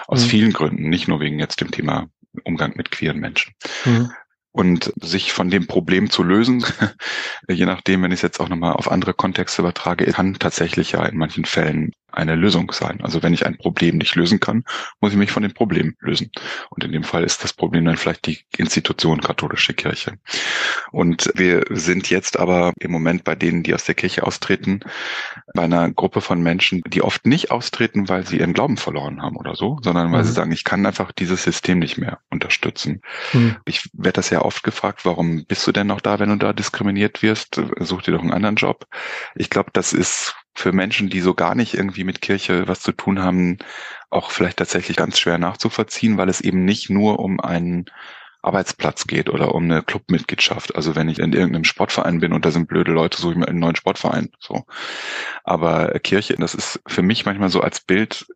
Aus 0.07 0.25
mhm. 0.25 0.29
vielen 0.29 0.53
Gründen, 0.53 0.89
nicht 0.89 1.09
nur 1.09 1.21
wegen 1.21 1.39
jetzt 1.39 1.61
dem 1.61 1.71
Thema 1.71 2.09
Umgang 2.45 2.73
mit 2.77 2.91
queeren 2.91 3.19
Menschen. 3.19 3.55
Mhm. 3.85 4.13
Und 4.55 4.93
sich 5.01 5.33
von 5.33 5.51
dem 5.51 5.67
Problem 5.67 6.11
zu 6.11 6.23
lösen, 6.23 6.65
je 7.49 7.65
nachdem, 7.65 8.03
wenn 8.03 8.13
ich 8.13 8.19
es 8.19 8.23
jetzt 8.23 8.41
auch 8.41 8.49
nochmal 8.49 8.75
auf 8.75 8.91
andere 8.91 9.15
Kontexte 9.15 9.63
übertrage, 9.63 10.07
kann 10.07 10.35
tatsächlich 10.35 10.93
ja 10.93 11.05
in 11.05 11.17
manchen 11.17 11.45
Fällen 11.45 11.93
eine 12.13 12.35
Lösung 12.35 12.73
sein. 12.73 13.01
Also 13.03 13.23
wenn 13.23 13.35
ich 13.35 13.47
ein 13.47 13.57
Problem 13.57 13.99
nicht 13.99 14.15
lösen 14.15 14.41
kann, 14.41 14.65
muss 15.01 15.13
ich 15.13 15.19
mich 15.19 15.33
von 15.33 15.43
dem 15.43 15.55
Problem 15.55 15.97
lösen. 16.01 16.31
Und 16.71 16.85
in 16.85 16.93
dem 16.93 17.05
Fall 17.05 17.25
ist 17.25 17.43
das 17.43 17.53
Problem 17.53 17.85
dann 17.85 17.97
vielleicht 17.97 18.27
die 18.27 18.39
Institution 18.57 19.21
katholische 19.21 19.75
Kirche. 19.75 20.19
Und 20.91 21.31
wir 21.35 21.65
sind 21.71 22.11
jetzt 22.11 22.39
aber 22.39 22.73
im 22.79 22.91
Moment 22.91 23.25
bei 23.25 23.35
denen, 23.35 23.63
die 23.63 23.75
aus 23.75 23.85
der 23.85 23.95
Kirche 23.95 24.25
austreten, 24.25 24.81
bei 25.55 25.63
einer 25.63 25.91
Gruppe 25.91 26.21
von 26.21 26.43
Menschen, 26.43 26.83
die 26.87 27.03
oft 27.03 27.27
nicht 27.27 27.51
austreten, 27.51 28.09
weil 28.09 28.27
sie 28.27 28.39
ihren 28.39 28.53
Glauben 28.53 28.77
verloren 28.77 29.23
haben 29.23 29.37
oder 29.37 29.55
so, 29.55 29.79
sondern 29.83 30.13
weil 30.13 30.23
mhm. 30.23 30.27
sie 30.27 30.33
sagen, 30.33 30.53
ich 30.53 30.65
kann 30.65 30.85
einfach 30.87 31.13
dieses 31.13 31.43
System 31.43 31.79
nicht 31.79 31.99
mehr 31.99 32.19
unterstützen. 32.31 33.03
Mhm. 33.33 33.57
Ich 33.65 33.89
werde 33.93 34.17
das 34.17 34.31
ja 34.31 34.43
oft 34.43 34.63
gefragt, 34.63 35.05
warum 35.05 35.45
bist 35.47 35.67
du 35.67 35.73
denn 35.73 35.87
noch 35.87 36.01
da, 36.01 36.19
wenn 36.19 36.31
du 36.31 36.37
da 36.37 36.53
diskriminiert 36.53 37.23
wirst? 37.23 37.61
Such 37.81 38.03
dir 38.03 38.13
doch 38.13 38.23
einen 38.23 38.33
anderen 38.33 38.57
Job. 38.57 38.87
Ich 39.35 39.51
glaube, 39.51 39.71
das 39.73 39.93
ist 39.93 40.35
für 40.55 40.73
Menschen, 40.73 41.09
die 41.09 41.21
so 41.21 41.35
gar 41.35 41.55
nicht 41.55 41.75
irgendwie 41.75 42.05
mit 42.05 42.21
Kirche 42.21 42.69
was 42.69 42.81
zu 42.81 42.93
tun 42.93 43.23
haben, 43.23 43.59
auch 44.11 44.31
vielleicht 44.31 44.59
tatsächlich 44.59 44.97
ganz 44.97 45.19
schwer 45.19 45.39
nachzuvollziehen, 45.39 46.19
weil 46.19 46.29
es 46.29 46.41
eben 46.41 46.65
nicht 46.65 46.91
nur 46.91 47.19
um 47.19 47.41
einen 47.41 47.87
Arbeitsplatz 48.43 49.07
geht 49.07 49.31
oder 49.31 49.55
um 49.55 49.65
eine 49.65 49.83
Clubmitgliedschaft. 49.83 50.75
Also 50.75 50.97
wenn 50.97 51.09
ich 51.09 51.21
in 51.21 51.33
irgendeinem 51.33 51.65
Sportverein 51.65 52.19
bin 52.21 52.33
und 52.33 52.45
da 52.45 52.51
sind 52.51 52.69
blöde 52.69 52.93
Leute, 52.93 53.21
suche 53.21 53.33
ich 53.33 53.39
mir 53.39 53.49
einen 53.49 53.61
neuen 53.61 53.77
Sportverein. 53.77 54.31
So. 54.41 54.65
Aber 55.45 55.99
Kirche, 56.01 56.35
das 56.35 56.55
ist 56.55 56.81
für 56.87 57.03
mich 57.03 57.25
manchmal 57.25 57.51
so 57.51 57.61
als 57.61 57.81
Bild 57.81 58.27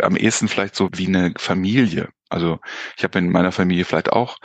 am 0.00 0.16
ehesten 0.16 0.48
vielleicht 0.48 0.74
so 0.74 0.88
wie 0.94 1.06
eine 1.06 1.34
Familie. 1.36 2.08
Also 2.30 2.60
ich 2.96 3.04
habe 3.04 3.18
in 3.18 3.30
meiner 3.30 3.52
Familie 3.52 3.84
vielleicht 3.84 4.10
auch 4.10 4.38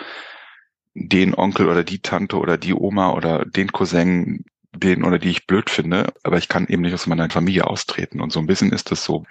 den 0.93 1.35
Onkel 1.35 1.69
oder 1.69 1.85
die 1.85 2.01
Tante 2.01 2.37
oder 2.37 2.57
die 2.57 2.73
Oma 2.73 3.11
oder 3.11 3.45
den 3.45 3.71
Cousin, 3.71 4.43
den 4.77 5.03
oder 5.03 5.19
die 5.19 5.29
ich 5.29 5.47
blöd 5.47 5.69
finde, 5.69 6.13
aber 6.23 6.37
ich 6.37 6.47
kann 6.47 6.67
eben 6.67 6.81
nicht 6.81 6.93
aus 6.93 7.07
meiner 7.07 7.29
Familie 7.29 7.67
austreten. 7.67 8.21
Und 8.21 8.31
so 8.31 8.39
ein 8.39 8.47
bisschen 8.47 8.71
ist 8.71 8.91
das 8.91 9.03
so 9.03 9.25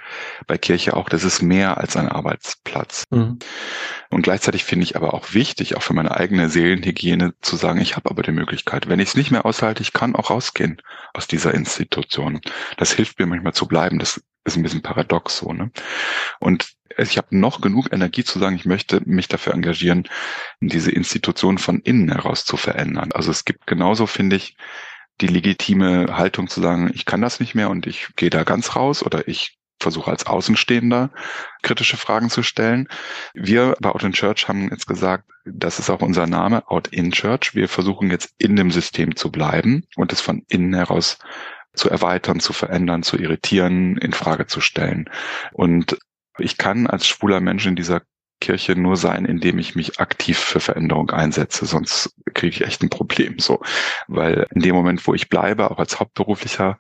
bei 0.46 0.58
Kirche 0.58 0.96
auch, 0.96 1.08
das 1.08 1.24
ist 1.24 1.42
mehr 1.42 1.78
als 1.78 1.96
ein 1.96 2.08
Arbeitsplatz. 2.08 3.04
Mhm. 3.10 3.38
Und 4.10 4.22
gleichzeitig 4.22 4.64
finde 4.64 4.84
ich 4.84 4.96
aber 4.96 5.14
auch 5.14 5.34
wichtig, 5.34 5.76
auch 5.76 5.82
für 5.82 5.94
meine 5.94 6.16
eigene 6.16 6.48
Seelenhygiene 6.48 7.34
zu 7.40 7.56
sagen, 7.56 7.80
ich 7.80 7.96
habe 7.96 8.10
aber 8.10 8.22
die 8.22 8.32
Möglichkeit, 8.32 8.88
wenn 8.88 9.00
ich 9.00 9.10
es 9.10 9.16
nicht 9.16 9.30
mehr 9.30 9.46
aushalte, 9.46 9.82
ich 9.82 9.92
kann 9.92 10.14
auch 10.14 10.30
rausgehen 10.30 10.82
aus 11.14 11.26
dieser 11.26 11.54
Institution. 11.54 12.40
Das 12.76 12.92
hilft 12.92 13.18
mir 13.18 13.26
manchmal 13.26 13.54
zu 13.54 13.66
bleiben. 13.66 13.98
Das 13.98 14.20
ist 14.44 14.56
ein 14.56 14.62
bisschen 14.62 14.82
paradox 14.82 15.38
so. 15.38 15.52
Ne? 15.52 15.70
Und 16.38 16.76
ich 16.98 17.18
habe 17.18 17.36
noch 17.36 17.60
genug 17.60 17.92
Energie 17.92 18.24
zu 18.24 18.38
sagen, 18.38 18.56
ich 18.56 18.64
möchte 18.64 19.02
mich 19.04 19.28
dafür 19.28 19.54
engagieren, 19.54 20.08
diese 20.60 20.90
Institution 20.90 21.58
von 21.58 21.80
innen 21.80 22.10
heraus 22.10 22.44
zu 22.44 22.56
verändern. 22.56 23.12
Also 23.12 23.30
es 23.30 23.44
gibt 23.44 23.66
genauso, 23.66 24.06
finde 24.06 24.36
ich, 24.36 24.56
die 25.20 25.26
legitime 25.26 26.16
Haltung 26.16 26.48
zu 26.48 26.60
sagen, 26.60 26.90
ich 26.94 27.04
kann 27.04 27.20
das 27.20 27.40
nicht 27.40 27.54
mehr 27.54 27.70
und 27.70 27.86
ich 27.86 28.08
gehe 28.16 28.30
da 28.30 28.44
ganz 28.44 28.76
raus 28.76 29.02
oder 29.02 29.28
ich 29.28 29.58
versuche 29.80 30.10
als 30.10 30.26
Außenstehender 30.26 31.10
kritische 31.62 31.96
Fragen 31.96 32.30
zu 32.30 32.42
stellen. 32.42 32.88
Wir 33.34 33.76
bei 33.80 33.90
Out 33.90 34.04
in 34.04 34.12
Church 34.12 34.48
haben 34.48 34.70
jetzt 34.70 34.86
gesagt, 34.86 35.24
das 35.44 35.78
ist 35.78 35.90
auch 35.90 36.00
unser 36.00 36.26
Name, 36.26 36.68
Out 36.70 36.88
in 36.88 37.12
Church. 37.12 37.54
Wir 37.54 37.68
versuchen 37.68 38.10
jetzt 38.10 38.34
in 38.38 38.56
dem 38.56 38.70
System 38.70 39.16
zu 39.16 39.30
bleiben 39.30 39.84
und 39.96 40.12
es 40.12 40.20
von 40.20 40.42
innen 40.48 40.74
heraus 40.74 41.18
zu 41.74 41.90
erweitern, 41.90 42.40
zu 42.40 42.52
verändern, 42.52 43.02
zu 43.02 43.18
irritieren, 43.18 43.98
in 43.98 44.12
Frage 44.12 44.46
zu 44.46 44.60
stellen. 44.60 45.10
Und 45.52 45.98
ich 46.38 46.56
kann 46.56 46.86
als 46.86 47.06
schwuler 47.06 47.40
Mensch 47.40 47.66
in 47.66 47.76
dieser 47.76 48.02
Kirche 48.46 48.76
nur 48.76 48.96
sein, 48.96 49.24
indem 49.24 49.58
ich 49.58 49.74
mich 49.74 49.98
aktiv 49.98 50.38
für 50.38 50.60
Veränderung 50.60 51.10
einsetze, 51.10 51.66
sonst 51.66 52.14
kriege 52.32 52.54
ich 52.54 52.62
echt 52.62 52.80
ein 52.80 52.90
Problem 52.90 53.40
so, 53.40 53.60
weil 54.06 54.46
in 54.54 54.60
dem 54.62 54.76
Moment, 54.76 55.04
wo 55.04 55.14
ich 55.14 55.28
bleibe, 55.28 55.68
auch 55.68 55.80
als 55.80 55.98
Hauptberuflicher, 55.98 56.78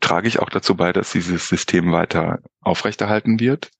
trage 0.00 0.28
ich 0.28 0.38
auch 0.38 0.48
dazu 0.48 0.76
bei, 0.76 0.94
dass 0.94 1.12
dieses 1.12 1.46
System 1.46 1.92
weiter 1.92 2.38
aufrechterhalten 2.62 3.38
wird. 3.38 3.70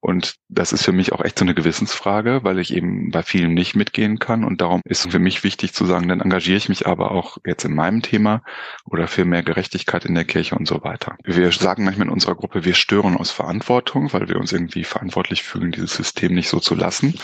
Und 0.00 0.36
das 0.48 0.72
ist 0.72 0.82
für 0.82 0.92
mich 0.92 1.12
auch 1.12 1.22
echt 1.22 1.38
so 1.38 1.44
eine 1.44 1.54
Gewissensfrage, 1.54 2.40
weil 2.42 2.58
ich 2.58 2.74
eben 2.74 3.10
bei 3.10 3.22
vielen 3.22 3.52
nicht 3.52 3.76
mitgehen 3.76 4.18
kann. 4.18 4.44
Und 4.44 4.62
darum 4.62 4.80
ist 4.84 5.10
für 5.10 5.18
mich 5.18 5.44
wichtig 5.44 5.74
zu 5.74 5.84
sagen, 5.84 6.08
dann 6.08 6.22
engagiere 6.22 6.56
ich 6.56 6.70
mich 6.70 6.86
aber 6.86 7.10
auch 7.10 7.36
jetzt 7.44 7.64
in 7.64 7.74
meinem 7.74 8.00
Thema 8.00 8.42
oder 8.84 9.08
für 9.08 9.26
mehr 9.26 9.42
Gerechtigkeit 9.42 10.06
in 10.06 10.14
der 10.14 10.24
Kirche 10.24 10.54
und 10.54 10.66
so 10.66 10.82
weiter. 10.82 11.16
Wir 11.22 11.52
sagen 11.52 11.84
manchmal 11.84 12.06
in 12.06 12.12
unserer 12.12 12.34
Gruppe, 12.34 12.64
wir 12.64 12.72
stören 12.72 13.16
aus 13.16 13.30
Verantwortung, 13.30 14.10
weil 14.14 14.28
wir 14.28 14.36
uns 14.36 14.52
irgendwie 14.52 14.84
verantwortlich 14.84 15.42
fühlen, 15.42 15.70
dieses 15.70 15.94
System 15.94 16.34
nicht 16.34 16.48
so 16.48 16.60
zu 16.60 16.74
lassen. 16.74 17.18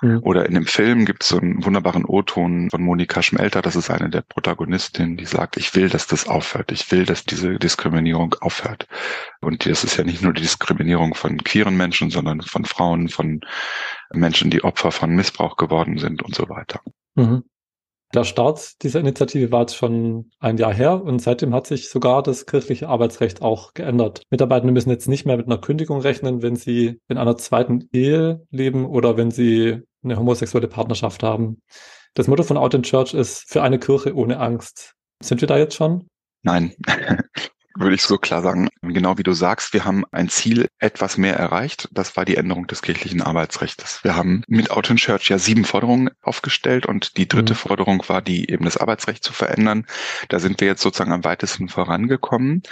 Mhm. 0.00 0.20
Oder 0.22 0.46
in 0.46 0.54
dem 0.54 0.66
Film 0.66 1.06
gibt 1.06 1.24
es 1.24 1.30
so 1.30 1.38
einen 1.38 1.64
wunderbaren 1.64 2.04
O-Ton 2.04 2.70
von 2.70 2.82
Monika 2.82 3.22
Schmelter, 3.22 3.60
das 3.60 3.74
ist 3.74 3.90
eine 3.90 4.08
der 4.08 4.22
Protagonistinnen, 4.22 5.16
die 5.16 5.26
sagt, 5.26 5.56
ich 5.56 5.74
will, 5.74 5.88
dass 5.88 6.06
das 6.06 6.28
aufhört. 6.28 6.70
Ich 6.70 6.92
will, 6.92 7.04
dass 7.04 7.24
diese 7.24 7.58
Diskriminierung 7.58 8.36
aufhört. 8.40 8.86
Und 9.40 9.66
das 9.66 9.82
ist 9.82 9.96
ja 9.96 10.04
nicht 10.04 10.22
nur 10.22 10.32
die 10.32 10.42
Diskriminierung 10.42 11.14
von 11.14 11.42
queeren 11.42 11.76
Menschen, 11.76 11.89
sondern 11.92 12.40
von 12.42 12.64
Frauen, 12.64 13.08
von 13.08 13.40
Menschen, 14.12 14.50
die 14.50 14.64
Opfer 14.64 14.92
von 14.92 15.10
Missbrauch 15.10 15.56
geworden 15.56 15.98
sind 15.98 16.22
und 16.22 16.34
so 16.34 16.48
weiter. 16.48 16.80
Mhm. 17.14 17.44
Der 18.12 18.24
Start 18.24 18.82
dieser 18.82 18.98
Initiative 18.98 19.52
war 19.52 19.60
jetzt 19.60 19.76
schon 19.76 20.32
ein 20.40 20.56
Jahr 20.56 20.74
her 20.74 21.00
und 21.00 21.20
seitdem 21.20 21.54
hat 21.54 21.68
sich 21.68 21.88
sogar 21.88 22.24
das 22.24 22.44
kirchliche 22.44 22.88
Arbeitsrecht 22.88 23.40
auch 23.40 23.72
geändert. 23.72 24.22
Mitarbeitende 24.30 24.72
müssen 24.72 24.90
jetzt 24.90 25.06
nicht 25.06 25.26
mehr 25.26 25.36
mit 25.36 25.46
einer 25.46 25.58
Kündigung 25.58 26.00
rechnen, 26.00 26.42
wenn 26.42 26.56
sie 26.56 26.98
in 27.08 27.18
einer 27.18 27.36
zweiten 27.36 27.88
Ehe 27.92 28.44
leben 28.50 28.84
oder 28.84 29.16
wenn 29.16 29.30
sie 29.30 29.82
eine 30.02 30.16
homosexuelle 30.16 30.66
Partnerschaft 30.66 31.22
haben. 31.22 31.62
Das 32.14 32.26
Motto 32.26 32.42
von 32.42 32.56
Out 32.56 32.74
in 32.74 32.82
Church 32.82 33.14
ist 33.14 33.48
für 33.48 33.62
eine 33.62 33.78
Kirche 33.78 34.16
ohne 34.16 34.40
Angst. 34.40 34.94
Sind 35.22 35.40
wir 35.40 35.46
da 35.46 35.56
jetzt 35.56 35.76
schon? 35.76 36.08
Nein, 36.42 36.74
würde 37.80 37.94
ich 37.94 38.02
so 38.02 38.18
klar 38.18 38.42
sagen. 38.42 38.68
Genau 38.82 39.18
wie 39.18 39.22
du 39.22 39.32
sagst, 39.32 39.72
wir 39.72 39.84
haben 39.84 40.04
ein 40.12 40.28
Ziel 40.28 40.68
etwas 40.78 41.16
mehr 41.16 41.36
erreicht. 41.36 41.88
Das 41.92 42.16
war 42.16 42.24
die 42.24 42.36
Änderung 42.36 42.66
des 42.66 42.82
kirchlichen 42.82 43.22
Arbeitsrechts. 43.22 44.04
Wir 44.04 44.16
haben 44.16 44.42
mit 44.46 44.70
Out 44.70 44.90
in 44.90 44.96
Church 44.96 45.28
ja 45.28 45.38
sieben 45.38 45.64
Forderungen 45.64 46.10
aufgestellt 46.22 46.86
und 46.86 47.16
die 47.16 47.28
dritte 47.28 47.54
mhm. 47.54 47.58
Forderung 47.58 48.04
war, 48.08 48.22
die 48.22 48.50
eben 48.50 48.64
das 48.64 48.76
Arbeitsrecht 48.76 49.24
zu 49.24 49.32
verändern. 49.32 49.86
Da 50.28 50.38
sind 50.38 50.60
wir 50.60 50.68
jetzt 50.68 50.82
sozusagen 50.82 51.12
am 51.12 51.24
weitesten 51.24 51.68
vorangekommen. 51.68 52.62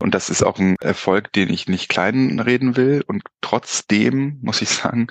Und 0.00 0.14
das 0.14 0.30
ist 0.30 0.42
auch 0.42 0.58
ein 0.58 0.76
Erfolg, 0.80 1.32
den 1.32 1.50
ich 1.50 1.68
nicht 1.68 1.88
kleinreden 1.88 2.76
will. 2.76 3.02
Und 3.06 3.22
trotzdem 3.40 4.38
muss 4.42 4.62
ich 4.62 4.68
sagen, 4.70 5.08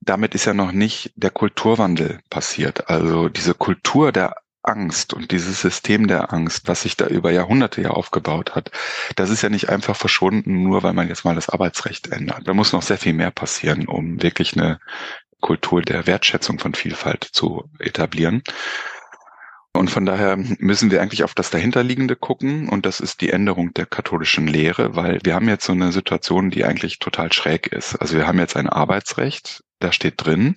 damit 0.00 0.34
ist 0.34 0.44
ja 0.44 0.54
noch 0.54 0.72
nicht 0.72 1.12
der 1.16 1.30
Kulturwandel 1.30 2.20
passiert. 2.30 2.88
Also 2.88 3.28
diese 3.28 3.54
Kultur 3.54 4.12
der 4.12 4.36
Angst 4.62 5.14
und 5.14 5.30
dieses 5.30 5.60
System 5.60 6.08
der 6.08 6.32
Angst, 6.32 6.68
was 6.68 6.82
sich 6.82 6.96
da 6.96 7.06
über 7.06 7.30
Jahrhunderte 7.30 7.80
ja 7.80 7.90
aufgebaut 7.90 8.54
hat, 8.54 8.70
das 9.16 9.30
ist 9.30 9.42
ja 9.42 9.48
nicht 9.48 9.68
einfach 9.68 9.96
verschwunden, 9.96 10.62
nur 10.62 10.82
weil 10.82 10.92
man 10.92 11.08
jetzt 11.08 11.24
mal 11.24 11.34
das 11.34 11.48
Arbeitsrecht 11.48 12.08
ändert. 12.08 12.46
Da 12.46 12.54
muss 12.54 12.72
noch 12.72 12.82
sehr 12.82 12.98
viel 12.98 13.14
mehr 13.14 13.30
passieren, 13.30 13.86
um 13.86 14.22
wirklich 14.22 14.56
eine 14.56 14.80
Kultur 15.40 15.82
der 15.82 16.06
Wertschätzung 16.06 16.58
von 16.58 16.74
Vielfalt 16.74 17.24
zu 17.24 17.70
etablieren. 17.78 18.42
Und 19.72 19.90
von 19.90 20.06
daher 20.06 20.36
müssen 20.36 20.90
wir 20.90 21.00
eigentlich 21.00 21.22
auf 21.22 21.34
das 21.34 21.50
dahinterliegende 21.50 22.16
gucken 22.16 22.68
und 22.68 22.84
das 22.84 22.98
ist 22.98 23.20
die 23.20 23.30
Änderung 23.30 23.72
der 23.74 23.86
katholischen 23.86 24.48
Lehre, 24.48 24.96
weil 24.96 25.20
wir 25.22 25.34
haben 25.34 25.48
jetzt 25.48 25.66
so 25.66 25.72
eine 25.72 25.92
Situation, 25.92 26.50
die 26.50 26.64
eigentlich 26.64 26.98
total 26.98 27.32
schräg 27.32 27.68
ist. 27.68 27.94
Also 27.94 28.16
wir 28.16 28.26
haben 28.26 28.40
jetzt 28.40 28.56
ein 28.56 28.68
Arbeitsrecht, 28.68 29.62
da 29.78 29.92
steht 29.92 30.14
drin, 30.16 30.56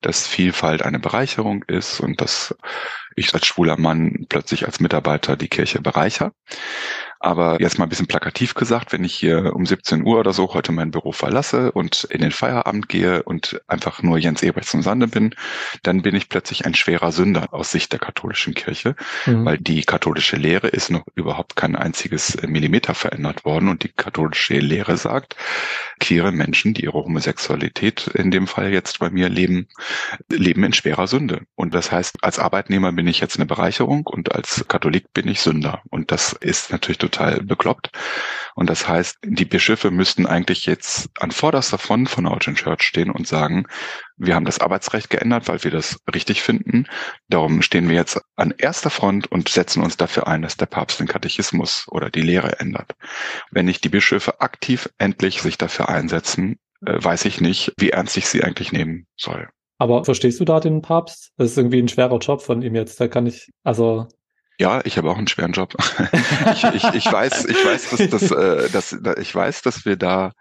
dass 0.00 0.26
Vielfalt 0.26 0.82
eine 0.82 0.98
Bereicherung 0.98 1.64
ist 1.64 2.00
und 2.00 2.20
dass 2.20 2.54
ich 3.18 3.34
als 3.34 3.46
schwuler 3.46 3.78
Mann 3.78 4.26
plötzlich 4.28 4.66
als 4.66 4.80
Mitarbeiter 4.80 5.36
die 5.36 5.48
Kirche 5.48 5.80
bereicher. 5.80 6.32
Aber 7.20 7.60
jetzt 7.60 7.78
mal 7.78 7.86
ein 7.86 7.88
bisschen 7.88 8.06
plakativ 8.06 8.54
gesagt, 8.54 8.92
wenn 8.92 9.02
ich 9.02 9.14
hier 9.14 9.52
um 9.56 9.66
17 9.66 10.04
Uhr 10.04 10.20
oder 10.20 10.32
so 10.32 10.54
heute 10.54 10.70
mein 10.70 10.92
Büro 10.92 11.10
verlasse 11.10 11.72
und 11.72 12.04
in 12.04 12.20
den 12.20 12.30
Feierabend 12.30 12.88
gehe 12.88 13.24
und 13.24 13.60
einfach 13.66 14.02
nur 14.02 14.18
Jens 14.18 14.42
Ebrecht 14.42 14.68
zum 14.68 14.82
Sande 14.82 15.08
bin, 15.08 15.34
dann 15.82 16.02
bin 16.02 16.14
ich 16.14 16.28
plötzlich 16.28 16.64
ein 16.64 16.74
schwerer 16.74 17.10
Sünder 17.10 17.52
aus 17.52 17.72
Sicht 17.72 17.90
der 17.92 17.98
katholischen 17.98 18.54
Kirche, 18.54 18.94
mhm. 19.26 19.44
weil 19.44 19.58
die 19.58 19.82
katholische 19.82 20.36
Lehre 20.36 20.68
ist 20.68 20.90
noch 20.90 21.06
überhaupt 21.16 21.56
kein 21.56 21.74
einziges 21.74 22.40
Millimeter 22.46 22.94
verändert 22.94 23.44
worden 23.44 23.68
und 23.68 23.82
die 23.82 23.92
katholische 23.92 24.58
Lehre 24.58 24.96
sagt, 24.96 25.34
queere 25.98 26.30
Menschen, 26.30 26.72
die 26.72 26.84
ihre 26.84 27.02
Homosexualität 27.04 28.06
in 28.14 28.30
dem 28.30 28.46
Fall 28.46 28.72
jetzt 28.72 29.00
bei 29.00 29.10
mir 29.10 29.28
leben, 29.28 29.66
leben 30.30 30.62
in 30.62 30.72
schwerer 30.72 31.08
Sünde. 31.08 31.42
Und 31.56 31.74
das 31.74 31.90
heißt, 31.90 32.22
als 32.22 32.38
Arbeitnehmer 32.38 32.92
bin 32.92 33.07
ich 33.08 33.20
jetzt 33.20 33.36
eine 33.36 33.46
Bereicherung 33.46 34.06
und 34.06 34.34
als 34.34 34.64
Katholik 34.68 35.12
bin 35.12 35.26
ich 35.28 35.40
Sünder. 35.40 35.82
Und 35.90 36.12
das 36.12 36.32
ist 36.32 36.70
natürlich 36.70 36.98
total 36.98 37.42
bekloppt. 37.42 37.90
Und 38.54 38.70
das 38.70 38.88
heißt, 38.88 39.18
die 39.24 39.44
Bischöfe 39.44 39.90
müssten 39.90 40.26
eigentlich 40.26 40.66
jetzt 40.66 41.10
an 41.18 41.30
vorderster 41.30 41.78
Front 41.78 42.10
von 42.10 42.26
Origin 42.26 42.54
Church 42.54 42.82
stehen 42.82 43.10
und 43.10 43.26
sagen, 43.26 43.66
wir 44.16 44.34
haben 44.34 44.44
das 44.44 44.60
Arbeitsrecht 44.60 45.10
geändert, 45.10 45.48
weil 45.48 45.62
wir 45.64 45.70
das 45.70 46.00
richtig 46.12 46.42
finden. 46.42 46.86
Darum 47.28 47.62
stehen 47.62 47.88
wir 47.88 47.96
jetzt 47.96 48.20
an 48.36 48.52
erster 48.56 48.90
Front 48.90 49.30
und 49.30 49.48
setzen 49.48 49.82
uns 49.82 49.96
dafür 49.96 50.26
ein, 50.26 50.42
dass 50.42 50.56
der 50.56 50.66
Papst 50.66 51.00
den 51.00 51.08
Katechismus 51.08 51.86
oder 51.88 52.10
die 52.10 52.22
Lehre 52.22 52.58
ändert. 52.58 52.94
Wenn 53.50 53.66
nicht 53.66 53.84
die 53.84 53.88
Bischöfe 53.88 54.40
aktiv 54.40 54.88
endlich 54.98 55.40
sich 55.42 55.56
dafür 55.58 55.88
einsetzen, 55.88 56.58
äh, 56.84 57.02
weiß 57.02 57.24
ich 57.24 57.40
nicht, 57.40 57.72
wie 57.78 57.90
ernst 57.90 58.16
ich 58.16 58.26
sie 58.28 58.42
eigentlich 58.44 58.72
nehmen 58.72 59.06
soll. 59.16 59.48
Aber 59.78 60.04
verstehst 60.04 60.40
du 60.40 60.44
da 60.44 60.60
den 60.60 60.82
Papst? 60.82 61.32
Das 61.36 61.52
ist 61.52 61.56
irgendwie 61.56 61.80
ein 61.80 61.88
schwerer 61.88 62.18
Job 62.18 62.42
von 62.42 62.62
ihm 62.62 62.74
jetzt. 62.74 63.00
Da 63.00 63.08
kann 63.08 63.26
ich, 63.26 63.50
also 63.62 64.08
ja, 64.60 64.80
ich 64.84 64.98
habe 64.98 65.08
auch 65.10 65.16
einen 65.16 65.28
schweren 65.28 65.52
Job. 65.52 65.74
ich, 66.52 66.64
ich, 66.64 66.84
ich 66.94 67.12
weiß, 67.12 67.44
ich 67.44 67.64
weiß, 67.64 67.90
dass, 67.90 68.10
dass, 68.10 68.30
äh, 68.32 68.68
dass, 68.70 68.92
ich 69.20 69.32
weiß, 69.32 69.62
dass 69.62 69.84
wir 69.84 69.96
da, 69.96 70.32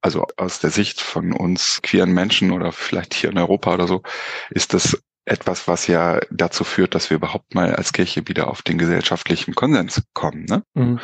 also 0.00 0.26
aus 0.38 0.60
der 0.60 0.70
Sicht 0.70 1.02
von 1.02 1.34
uns 1.34 1.80
queeren 1.82 2.12
Menschen 2.12 2.50
oder 2.50 2.72
vielleicht 2.72 3.12
hier 3.12 3.30
in 3.30 3.36
Europa 3.36 3.74
oder 3.74 3.86
so, 3.86 4.02
ist 4.50 4.72
das 4.72 4.96
etwas, 5.26 5.68
was 5.68 5.86
ja 5.86 6.20
dazu 6.30 6.64
führt, 6.64 6.94
dass 6.94 7.10
wir 7.10 7.16
überhaupt 7.16 7.54
mal 7.54 7.74
als 7.74 7.92
Kirche 7.92 8.26
wieder 8.26 8.48
auf 8.48 8.62
den 8.62 8.78
gesellschaftlichen 8.78 9.54
Konsens 9.54 10.02
kommen. 10.14 10.46
Ne? 10.46 10.62
Mhm. 10.72 11.00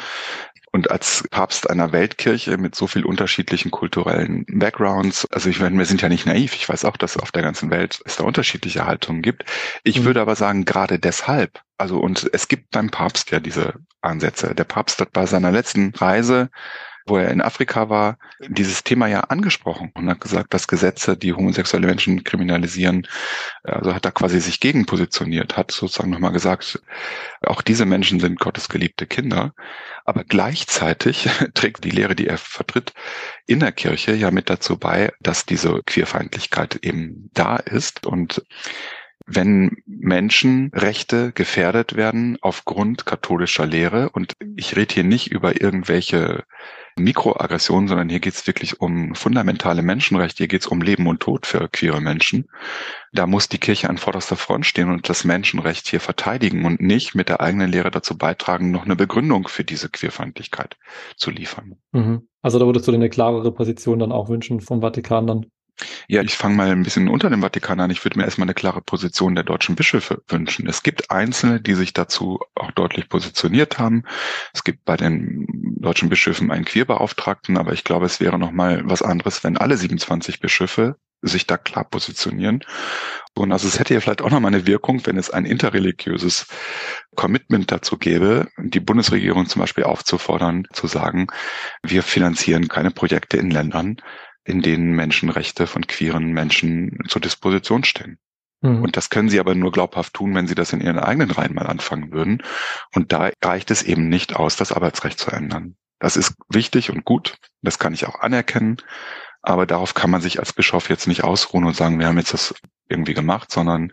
Und 0.74 0.90
als 0.90 1.22
Papst 1.30 1.70
einer 1.70 1.92
Weltkirche 1.92 2.58
mit 2.58 2.74
so 2.74 2.88
viel 2.88 3.04
unterschiedlichen 3.04 3.70
kulturellen 3.70 4.44
Backgrounds, 4.48 5.24
also 5.30 5.48
ich 5.48 5.60
meine, 5.60 5.78
wir 5.78 5.86
sind 5.86 6.02
ja 6.02 6.08
nicht 6.08 6.26
naiv. 6.26 6.52
Ich 6.56 6.68
weiß 6.68 6.84
auch, 6.84 6.96
dass 6.96 7.16
auf 7.16 7.30
der 7.30 7.42
ganzen 7.42 7.70
Welt 7.70 8.02
es 8.04 8.16
da 8.16 8.24
unterschiedliche 8.24 8.84
Haltungen 8.84 9.22
gibt. 9.22 9.44
Ich 9.84 10.00
mhm. 10.00 10.04
würde 10.04 10.20
aber 10.20 10.34
sagen, 10.34 10.64
gerade 10.64 10.98
deshalb, 10.98 11.60
also 11.78 12.00
und 12.00 12.28
es 12.32 12.48
gibt 12.48 12.72
beim 12.72 12.90
Papst 12.90 13.30
ja 13.30 13.38
diese 13.38 13.74
Ansätze. 14.00 14.52
Der 14.52 14.64
Papst 14.64 15.00
hat 15.00 15.12
bei 15.12 15.26
seiner 15.26 15.52
letzten 15.52 15.94
Reise 15.94 16.50
wo 17.06 17.18
er 17.18 17.30
in 17.30 17.42
Afrika 17.42 17.88
war, 17.88 18.18
dieses 18.40 18.82
Thema 18.82 19.06
ja 19.06 19.20
angesprochen 19.20 19.90
und 19.94 20.08
hat 20.08 20.20
gesagt, 20.20 20.54
dass 20.54 20.68
Gesetze, 20.68 21.16
die 21.16 21.34
homosexuelle 21.34 21.86
Menschen 21.86 22.24
kriminalisieren, 22.24 23.06
also 23.62 23.94
hat 23.94 24.04
er 24.06 24.12
quasi 24.12 24.40
sich 24.40 24.60
gegen 24.60 24.86
positioniert, 24.86 25.56
hat 25.56 25.70
sozusagen 25.70 26.10
nochmal 26.10 26.32
gesagt, 26.32 26.82
auch 27.42 27.60
diese 27.60 27.84
Menschen 27.84 28.20
sind 28.20 28.40
Gottes 28.40 28.68
geliebte 28.68 29.06
Kinder. 29.06 29.54
Aber 30.04 30.24
gleichzeitig 30.24 31.28
trägt 31.54 31.84
die 31.84 31.90
Lehre, 31.90 32.14
die 32.14 32.26
er 32.26 32.38
vertritt, 32.38 32.92
in 33.46 33.60
der 33.60 33.72
Kirche 33.72 34.14
ja 34.14 34.30
mit 34.30 34.48
dazu 34.48 34.78
bei, 34.78 35.12
dass 35.20 35.44
diese 35.44 35.82
Queerfeindlichkeit 35.84 36.76
eben 36.76 37.30
da 37.34 37.56
ist 37.56 38.06
und 38.06 38.42
wenn 39.26 39.76
Menschenrechte 39.86 41.32
gefährdet 41.32 41.96
werden 41.96 42.36
aufgrund 42.40 43.06
katholischer 43.06 43.66
Lehre. 43.66 44.10
Und 44.10 44.34
ich 44.56 44.76
rede 44.76 44.94
hier 44.94 45.04
nicht 45.04 45.30
über 45.30 45.60
irgendwelche 45.60 46.44
Mikroaggressionen, 46.96 47.88
sondern 47.88 48.08
hier 48.08 48.20
geht 48.20 48.34
es 48.34 48.46
wirklich 48.46 48.80
um 48.80 49.14
fundamentale 49.14 49.82
Menschenrechte. 49.82 50.38
Hier 50.38 50.48
geht 50.48 50.60
es 50.60 50.66
um 50.66 50.82
Leben 50.82 51.06
und 51.06 51.20
Tod 51.20 51.46
für 51.46 51.68
queere 51.68 52.00
Menschen. 52.00 52.48
Da 53.12 53.26
muss 53.26 53.48
die 53.48 53.58
Kirche 53.58 53.88
an 53.88 53.98
vorderster 53.98 54.36
Front 54.36 54.66
stehen 54.66 54.90
und 54.90 55.08
das 55.08 55.24
Menschenrecht 55.24 55.88
hier 55.88 56.00
verteidigen 56.00 56.64
und 56.64 56.80
nicht 56.80 57.14
mit 57.14 57.28
der 57.28 57.40
eigenen 57.40 57.72
Lehre 57.72 57.90
dazu 57.90 58.16
beitragen, 58.16 58.70
noch 58.70 58.84
eine 58.84 58.96
Begründung 58.96 59.48
für 59.48 59.64
diese 59.64 59.88
Queerfeindlichkeit 59.88 60.76
zu 61.16 61.30
liefern. 61.30 61.76
Mhm. 61.92 62.28
Also 62.42 62.58
da 62.58 62.66
würdest 62.66 62.86
du 62.86 62.92
dir 62.92 62.98
eine 62.98 63.10
klarere 63.10 63.52
Position 63.52 63.98
dann 63.98 64.12
auch 64.12 64.28
wünschen 64.28 64.60
vom 64.60 64.82
Vatikan 64.82 65.26
dann? 65.26 65.46
Ja, 66.06 66.22
ich 66.22 66.36
fange 66.36 66.54
mal 66.54 66.70
ein 66.70 66.82
bisschen 66.82 67.08
unter 67.08 67.30
dem 67.30 67.42
Vatikan 67.42 67.80
an. 67.80 67.90
Ich 67.90 68.04
würde 68.04 68.18
mir 68.18 68.24
erstmal 68.24 68.46
eine 68.46 68.54
klare 68.54 68.80
Position 68.80 69.34
der 69.34 69.44
deutschen 69.44 69.74
Bischöfe 69.74 70.22
wünschen. 70.28 70.68
Es 70.68 70.82
gibt 70.82 71.10
Einzelne, 71.10 71.60
die 71.60 71.74
sich 71.74 71.92
dazu 71.92 72.38
auch 72.54 72.70
deutlich 72.70 73.08
positioniert 73.08 73.78
haben. 73.78 74.04
Es 74.52 74.64
gibt 74.64 74.84
bei 74.84 74.96
den 74.96 75.46
deutschen 75.80 76.08
Bischöfen 76.08 76.50
einen 76.50 76.64
Queerbeauftragten, 76.64 77.56
aber 77.58 77.72
ich 77.72 77.84
glaube, 77.84 78.06
es 78.06 78.20
wäre 78.20 78.38
noch 78.38 78.52
mal 78.52 78.82
was 78.84 79.02
anderes, 79.02 79.42
wenn 79.42 79.56
alle 79.56 79.76
27 79.76 80.40
Bischöfe 80.40 80.96
sich 81.22 81.46
da 81.46 81.56
klar 81.56 81.84
positionieren. 81.84 82.60
Und 83.34 83.50
also 83.50 83.66
es 83.66 83.78
hätte 83.78 83.94
ja 83.94 84.00
vielleicht 84.00 84.22
auch 84.22 84.30
noch 84.30 84.40
mal 84.40 84.48
eine 84.48 84.66
Wirkung, 84.66 85.04
wenn 85.06 85.16
es 85.16 85.30
ein 85.30 85.46
interreligiöses 85.46 86.46
Commitment 87.16 87.72
dazu 87.72 87.96
gäbe, 87.96 88.48
die 88.58 88.80
Bundesregierung 88.80 89.46
zum 89.46 89.60
Beispiel 89.60 89.84
aufzufordern, 89.84 90.66
zu 90.72 90.86
sagen, 90.86 91.26
wir 91.82 92.02
finanzieren 92.02 92.68
keine 92.68 92.90
Projekte 92.90 93.38
in 93.38 93.50
Ländern, 93.50 93.96
in 94.44 94.62
denen 94.62 94.92
Menschenrechte 94.92 95.66
von 95.66 95.86
queeren 95.86 96.32
Menschen 96.32 96.98
zur 97.08 97.20
Disposition 97.20 97.84
stehen. 97.84 98.18
Mhm. 98.60 98.82
Und 98.82 98.96
das 98.96 99.10
können 99.10 99.28
sie 99.28 99.40
aber 99.40 99.54
nur 99.54 99.72
glaubhaft 99.72 100.14
tun, 100.14 100.34
wenn 100.34 100.46
sie 100.46 100.54
das 100.54 100.72
in 100.72 100.80
ihren 100.80 100.98
eigenen 100.98 101.30
Reihen 101.30 101.54
mal 101.54 101.66
anfangen 101.66 102.12
würden. 102.12 102.42
Und 102.94 103.12
da 103.12 103.30
reicht 103.42 103.70
es 103.70 103.82
eben 103.82 104.08
nicht 104.08 104.36
aus, 104.36 104.56
das 104.56 104.72
Arbeitsrecht 104.72 105.18
zu 105.18 105.30
ändern. 105.30 105.76
Das 105.98 106.16
ist 106.16 106.34
wichtig 106.48 106.90
und 106.90 107.04
gut. 107.04 107.36
Das 107.62 107.78
kann 107.78 107.94
ich 107.94 108.06
auch 108.06 108.20
anerkennen. 108.20 108.78
Aber 109.42 109.66
darauf 109.66 109.92
kann 109.92 110.10
man 110.10 110.22
sich 110.22 110.38
als 110.38 110.54
Bischof 110.54 110.88
jetzt 110.88 111.06
nicht 111.06 111.22
ausruhen 111.22 111.64
und 111.64 111.76
sagen, 111.76 111.98
wir 111.98 112.06
haben 112.06 112.16
jetzt 112.16 112.32
das 112.32 112.54
irgendwie 112.88 113.14
gemacht, 113.14 113.52
sondern 113.52 113.92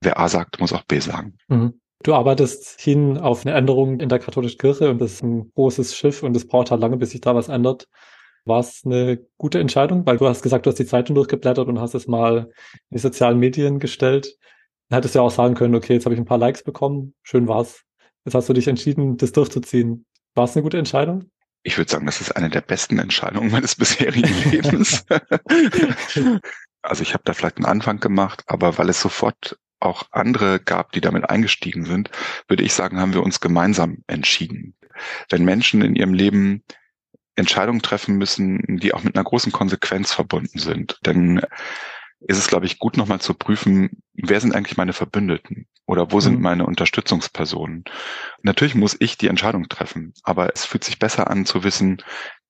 wer 0.00 0.18
A 0.18 0.28
sagt, 0.28 0.60
muss 0.60 0.72
auch 0.72 0.84
B 0.84 1.00
sagen. 1.00 1.36
Mhm. 1.48 1.80
Du 2.04 2.14
arbeitest 2.14 2.80
hin 2.80 3.18
auf 3.18 3.46
eine 3.46 3.54
Änderung 3.54 4.00
in 4.00 4.08
der 4.08 4.18
katholischen 4.18 4.58
Kirche 4.58 4.90
und 4.90 5.00
das 5.00 5.12
ist 5.12 5.22
ein 5.22 5.52
großes 5.54 5.96
Schiff 5.96 6.22
und 6.22 6.36
es 6.36 6.46
braucht 6.46 6.70
halt 6.70 6.80
lange, 6.80 6.96
bis 6.96 7.10
sich 7.10 7.20
da 7.20 7.34
was 7.34 7.48
ändert. 7.48 7.86
War 8.44 8.60
es 8.60 8.82
eine 8.84 9.20
gute 9.38 9.60
Entscheidung? 9.60 10.04
Weil 10.06 10.18
du 10.18 10.26
hast 10.26 10.42
gesagt, 10.42 10.66
du 10.66 10.70
hast 10.70 10.78
die 10.78 10.86
Zeitung 10.86 11.14
durchgeblättert 11.14 11.68
und 11.68 11.80
hast 11.80 11.94
es 11.94 12.08
mal 12.08 12.50
in 12.90 12.96
die 12.96 12.98
sozialen 12.98 13.38
Medien 13.38 13.78
gestellt. 13.78 14.36
Dann 14.88 14.96
hättest 14.96 15.14
du 15.14 15.20
ja 15.20 15.24
auch 15.24 15.30
sagen 15.30 15.54
können, 15.54 15.74
okay, 15.74 15.94
jetzt 15.94 16.06
habe 16.06 16.14
ich 16.14 16.20
ein 16.20 16.26
paar 16.26 16.38
Likes 16.38 16.62
bekommen, 16.62 17.14
schön 17.22 17.48
war's. 17.48 17.82
Jetzt 18.24 18.34
hast 18.34 18.48
du 18.48 18.52
dich 18.52 18.68
entschieden, 18.68 19.16
das 19.16 19.32
durchzuziehen. 19.32 20.06
War 20.34 20.44
es 20.44 20.56
eine 20.56 20.62
gute 20.62 20.78
Entscheidung? 20.78 21.30
Ich 21.62 21.78
würde 21.78 21.90
sagen, 21.90 22.06
das 22.06 22.20
ist 22.20 22.32
eine 22.32 22.50
der 22.50 22.60
besten 22.60 22.98
Entscheidungen 22.98 23.50
meines 23.50 23.76
bisherigen 23.76 24.34
Lebens. 24.50 25.04
also 26.82 27.02
ich 27.02 27.14
habe 27.14 27.22
da 27.24 27.32
vielleicht 27.32 27.56
einen 27.56 27.66
Anfang 27.66 28.00
gemacht, 28.00 28.42
aber 28.46 28.78
weil 28.78 28.88
es 28.88 29.00
sofort 29.00 29.56
auch 29.78 30.04
andere 30.10 30.60
gab, 30.60 30.92
die 30.92 31.00
damit 31.00 31.28
eingestiegen 31.28 31.84
sind, 31.84 32.10
würde 32.48 32.62
ich 32.62 32.72
sagen, 32.72 33.00
haben 33.00 33.14
wir 33.14 33.22
uns 33.22 33.40
gemeinsam 33.40 33.98
entschieden. 34.06 34.74
Wenn 35.30 35.44
Menschen 35.44 35.82
in 35.82 35.96
ihrem 35.96 36.14
Leben 36.14 36.62
Entscheidungen 37.36 37.82
treffen 37.82 38.16
müssen, 38.16 38.78
die 38.78 38.92
auch 38.92 39.02
mit 39.02 39.16
einer 39.16 39.24
großen 39.24 39.52
Konsequenz 39.52 40.12
verbunden 40.12 40.58
sind. 40.58 40.98
Denn 41.06 41.40
ist 42.20 42.38
es, 42.38 42.46
glaube 42.46 42.66
ich, 42.66 42.78
gut 42.78 42.96
nochmal 42.96 43.20
zu 43.20 43.34
prüfen, 43.34 44.02
wer 44.14 44.40
sind 44.40 44.54
eigentlich 44.54 44.76
meine 44.76 44.92
Verbündeten 44.92 45.66
oder 45.86 46.12
wo 46.12 46.20
sind 46.20 46.36
mhm. 46.36 46.42
meine 46.42 46.66
Unterstützungspersonen. 46.66 47.84
Natürlich 48.42 48.74
muss 48.74 48.96
ich 48.98 49.18
die 49.18 49.28
Entscheidung 49.28 49.68
treffen, 49.68 50.14
aber 50.22 50.52
es 50.54 50.64
fühlt 50.64 50.84
sich 50.84 50.98
besser 50.98 51.30
an 51.30 51.46
zu 51.46 51.64
wissen, 51.64 52.02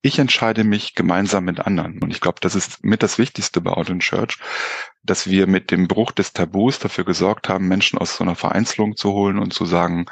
ich 0.03 0.19
entscheide 0.19 0.65
mich 0.65 0.95
gemeinsam 0.95 1.45
mit 1.45 1.61
anderen. 1.61 2.01
Und 2.03 2.11
ich 2.11 2.21
glaube, 2.21 2.39
das 2.41 2.57
ist 2.57 2.85
mit 2.85 3.03
das 3.05 3.19
Wichtigste 3.19 3.61
bei 3.61 3.71
Out 3.71 3.89
in 3.89 4.01
Church, 4.01 4.39
dass 5.05 5.31
wir 5.31 5.47
mit 5.47 5.71
dem 5.71 5.87
Bruch 5.87 6.11
des 6.11 6.33
Tabus 6.33 6.81
dafür 6.81 7.05
gesorgt 7.05 7.49
haben, 7.49 7.69
Menschen 7.69 7.99
aus 7.99 8.17
so 8.17 8.25
einer 8.25 8.35
Vereinzelung 8.35 8.97
zu 8.97 9.13
holen 9.13 9.39
und 9.39 9.55
zu 9.55 9.65
sagen, 9.65 10.07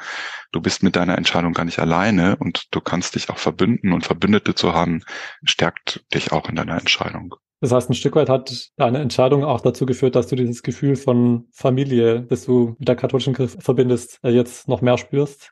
du 0.53 0.61
bist 0.61 0.81
mit 0.81 0.95
deiner 0.95 1.17
Entscheidung 1.17 1.53
gar 1.53 1.65
nicht 1.65 1.79
alleine 1.79 2.37
und 2.37 2.67
du 2.71 2.79
kannst 2.79 3.15
dich 3.15 3.29
auch 3.29 3.37
verbünden 3.37 3.91
und 3.91 4.05
Verbündete 4.05 4.55
zu 4.55 4.73
haben, 4.73 5.03
stärkt 5.43 6.05
dich 6.13 6.31
auch 6.31 6.47
in 6.47 6.55
deiner 6.55 6.77
Entscheidung. 6.77 7.35
Das 7.59 7.71
heißt, 7.71 7.89
ein 7.89 7.93
Stück 7.93 8.15
weit 8.15 8.29
hat 8.29 8.71
deine 8.77 8.99
Entscheidung 8.99 9.43
auch 9.43 9.61
dazu 9.61 9.85
geführt, 9.85 10.15
dass 10.15 10.27
du 10.27 10.35
dieses 10.35 10.63
Gefühl 10.63 10.95
von 10.95 11.47
Familie, 11.51 12.23
das 12.23 12.45
du 12.45 12.75
mit 12.79 12.87
der 12.87 12.95
katholischen 12.95 13.35
Kirche 13.35 13.61
verbindest, 13.61 14.19
jetzt 14.23 14.67
noch 14.67 14.81
mehr 14.81 14.97
spürst? 14.97 15.51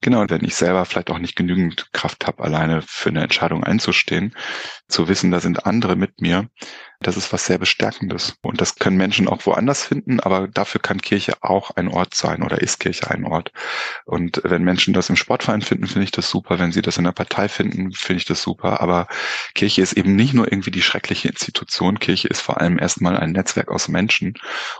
Genau, 0.00 0.24
wenn 0.28 0.44
ich 0.44 0.54
selber 0.54 0.84
vielleicht 0.84 1.10
auch 1.10 1.18
nicht 1.18 1.34
genügend 1.34 1.92
Kraft 1.92 2.26
habe, 2.26 2.44
alleine 2.44 2.82
für 2.82 3.08
eine 3.08 3.22
Entscheidung 3.22 3.64
einzustehen, 3.64 4.34
zu 4.86 5.08
wissen, 5.08 5.32
da 5.32 5.40
sind 5.40 5.66
andere 5.66 5.96
mit 5.96 6.20
mir, 6.20 6.48
das 7.00 7.16
ist 7.16 7.32
was 7.32 7.46
sehr 7.46 7.58
Bestärkendes. 7.58 8.36
Und 8.42 8.60
das 8.60 8.74
können 8.76 8.96
Menschen 8.96 9.28
auch 9.28 9.46
woanders 9.46 9.84
finden, 9.84 10.18
aber 10.18 10.48
dafür 10.48 10.80
kann 10.80 11.00
Kirche 11.00 11.34
auch 11.42 11.70
ein 11.70 11.88
Ort 11.88 12.14
sein 12.14 12.42
oder 12.42 12.60
ist 12.60 12.80
Kirche 12.80 13.10
ein 13.10 13.24
Ort. 13.24 13.52
Und 14.04 14.40
wenn 14.44 14.64
Menschen 14.64 14.94
das 14.94 15.08
im 15.08 15.16
Sportverein 15.16 15.62
finden, 15.62 15.86
finde 15.86 16.04
ich 16.04 16.10
das 16.10 16.28
super. 16.28 16.58
Wenn 16.58 16.72
sie 16.72 16.82
das 16.82 16.98
in 16.98 17.04
der 17.04 17.12
Partei 17.12 17.48
finden, 17.48 17.92
finde 17.92 18.18
ich 18.18 18.24
das 18.24 18.42
super. 18.42 18.80
Aber 18.80 19.06
Kirche 19.54 19.80
ist 19.80 19.92
eben 19.92 20.16
nicht 20.16 20.34
nur 20.34 20.50
irgendwie 20.50 20.72
die 20.72 20.82
schreckliche 20.82 21.28
Institution. 21.28 22.00
Kirche 22.00 22.26
ist 22.26 22.40
vor 22.40 22.60
allem 22.60 22.78
erstmal 22.78 23.16
ein 23.16 23.30
Netzwerk 23.30 23.70
aus 23.70 23.88
Menschen. 23.88 24.34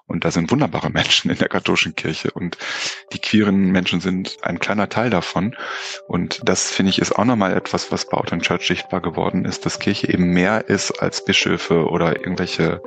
Und 0.07 0.25
da 0.25 0.33
sind 0.33 0.51
wunderbare 0.51 0.91
Menschen 0.93 1.31
in 1.31 1.39
der 1.39 1.49
katholischen 1.49 1.95
Kirche. 1.95 2.33
Und 2.33 2.59
die 3.13 3.21
queeren 3.21 3.71
Menschen 3.71 4.01
sind 4.01 4.39
ein 4.43 4.59
kleiner 4.59 4.89
Teil 4.89 5.11
davon. 5.11 5.55
Und 6.09 6.41
das 6.43 6.71
finde 6.71 6.91
ich 6.91 6.99
ist 6.99 7.13
auch 7.13 7.25
nochmal 7.25 7.57
etwas, 7.57 7.93
was 7.93 8.09
bei 8.09 8.19
Out 8.19 8.33
Church 8.43 8.67
sichtbar 8.67 9.01
geworden 9.01 9.45
ist, 9.45 9.67
dass 9.67 9.79
Kirche 9.79 10.13
eben 10.13 10.33
mehr 10.33 10.69
ist 10.69 11.01
als 11.01 11.25
Bischöfe 11.25 11.87
oder 11.89 12.08
oder 12.09 12.19
irgendwelche 12.21 12.81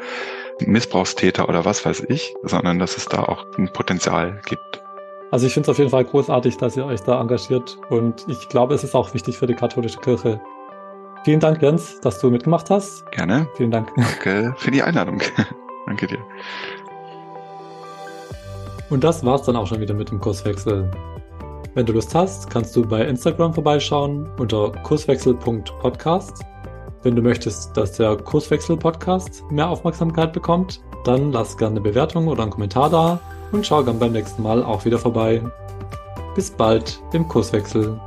Missbrauchstäter 0.59 1.47
oder 1.49 1.65
was 1.65 1.85
weiß 1.85 2.05
ich, 2.09 2.33
sondern 2.43 2.79
dass 2.79 2.97
es 2.97 3.05
da 3.05 3.23
auch 3.23 3.45
ein 3.57 3.71
Potenzial 3.71 4.39
gibt. 4.45 4.83
Also 5.31 5.47
ich 5.47 5.53
finde 5.53 5.65
es 5.65 5.69
auf 5.69 5.77
jeden 5.77 5.89
Fall 5.89 6.03
großartig, 6.03 6.57
dass 6.57 6.75
ihr 6.75 6.85
euch 6.85 7.01
da 7.01 7.19
engagiert 7.19 7.77
und 7.89 8.25
ich 8.27 8.49
glaube, 8.49 8.73
es 8.73 8.83
ist 8.83 8.95
auch 8.95 9.13
wichtig 9.13 9.37
für 9.37 9.47
die 9.47 9.55
katholische 9.55 9.99
Kirche. 9.99 10.41
Vielen 11.23 11.39
Dank, 11.39 11.61
Jens, 11.61 11.99
dass 12.01 12.19
du 12.19 12.29
mitgemacht 12.29 12.69
hast. 12.69 13.09
Gerne. 13.11 13.47
Vielen 13.55 13.71
Dank. 13.71 13.89
Danke 13.95 14.53
für 14.57 14.71
die 14.71 14.81
Einladung. 14.81 15.21
Danke 15.85 16.07
dir. 16.07 16.19
Und 18.89 19.03
das 19.03 19.23
war's 19.23 19.43
dann 19.43 19.55
auch 19.55 19.67
schon 19.67 19.79
wieder 19.79 19.93
mit 19.93 20.11
dem 20.11 20.19
Kurswechsel. 20.19 20.89
Wenn 21.75 21.85
du 21.85 21.93
Lust 21.93 22.13
hast, 22.13 22.49
kannst 22.49 22.75
du 22.75 22.85
bei 22.85 23.05
Instagram 23.05 23.53
vorbeischauen 23.53 24.29
unter 24.37 24.71
kurswechsel.podcast 24.83 26.43
wenn 27.03 27.15
du 27.15 27.21
möchtest, 27.21 27.75
dass 27.75 27.93
der 27.93 28.15
Kurswechsel-Podcast 28.17 29.43
mehr 29.49 29.69
Aufmerksamkeit 29.69 30.33
bekommt, 30.33 30.81
dann 31.03 31.31
lass 31.31 31.57
gerne 31.57 31.73
eine 31.73 31.81
Bewertung 31.81 32.27
oder 32.27 32.43
einen 32.43 32.51
Kommentar 32.51 32.89
da 32.89 33.19
und 33.51 33.65
schau 33.65 33.83
gern 33.83 33.99
beim 33.99 34.11
nächsten 34.11 34.43
Mal 34.43 34.63
auch 34.63 34.85
wieder 34.85 34.99
vorbei. 34.99 35.41
Bis 36.35 36.51
bald 36.51 37.01
im 37.13 37.27
Kurswechsel. 37.27 37.99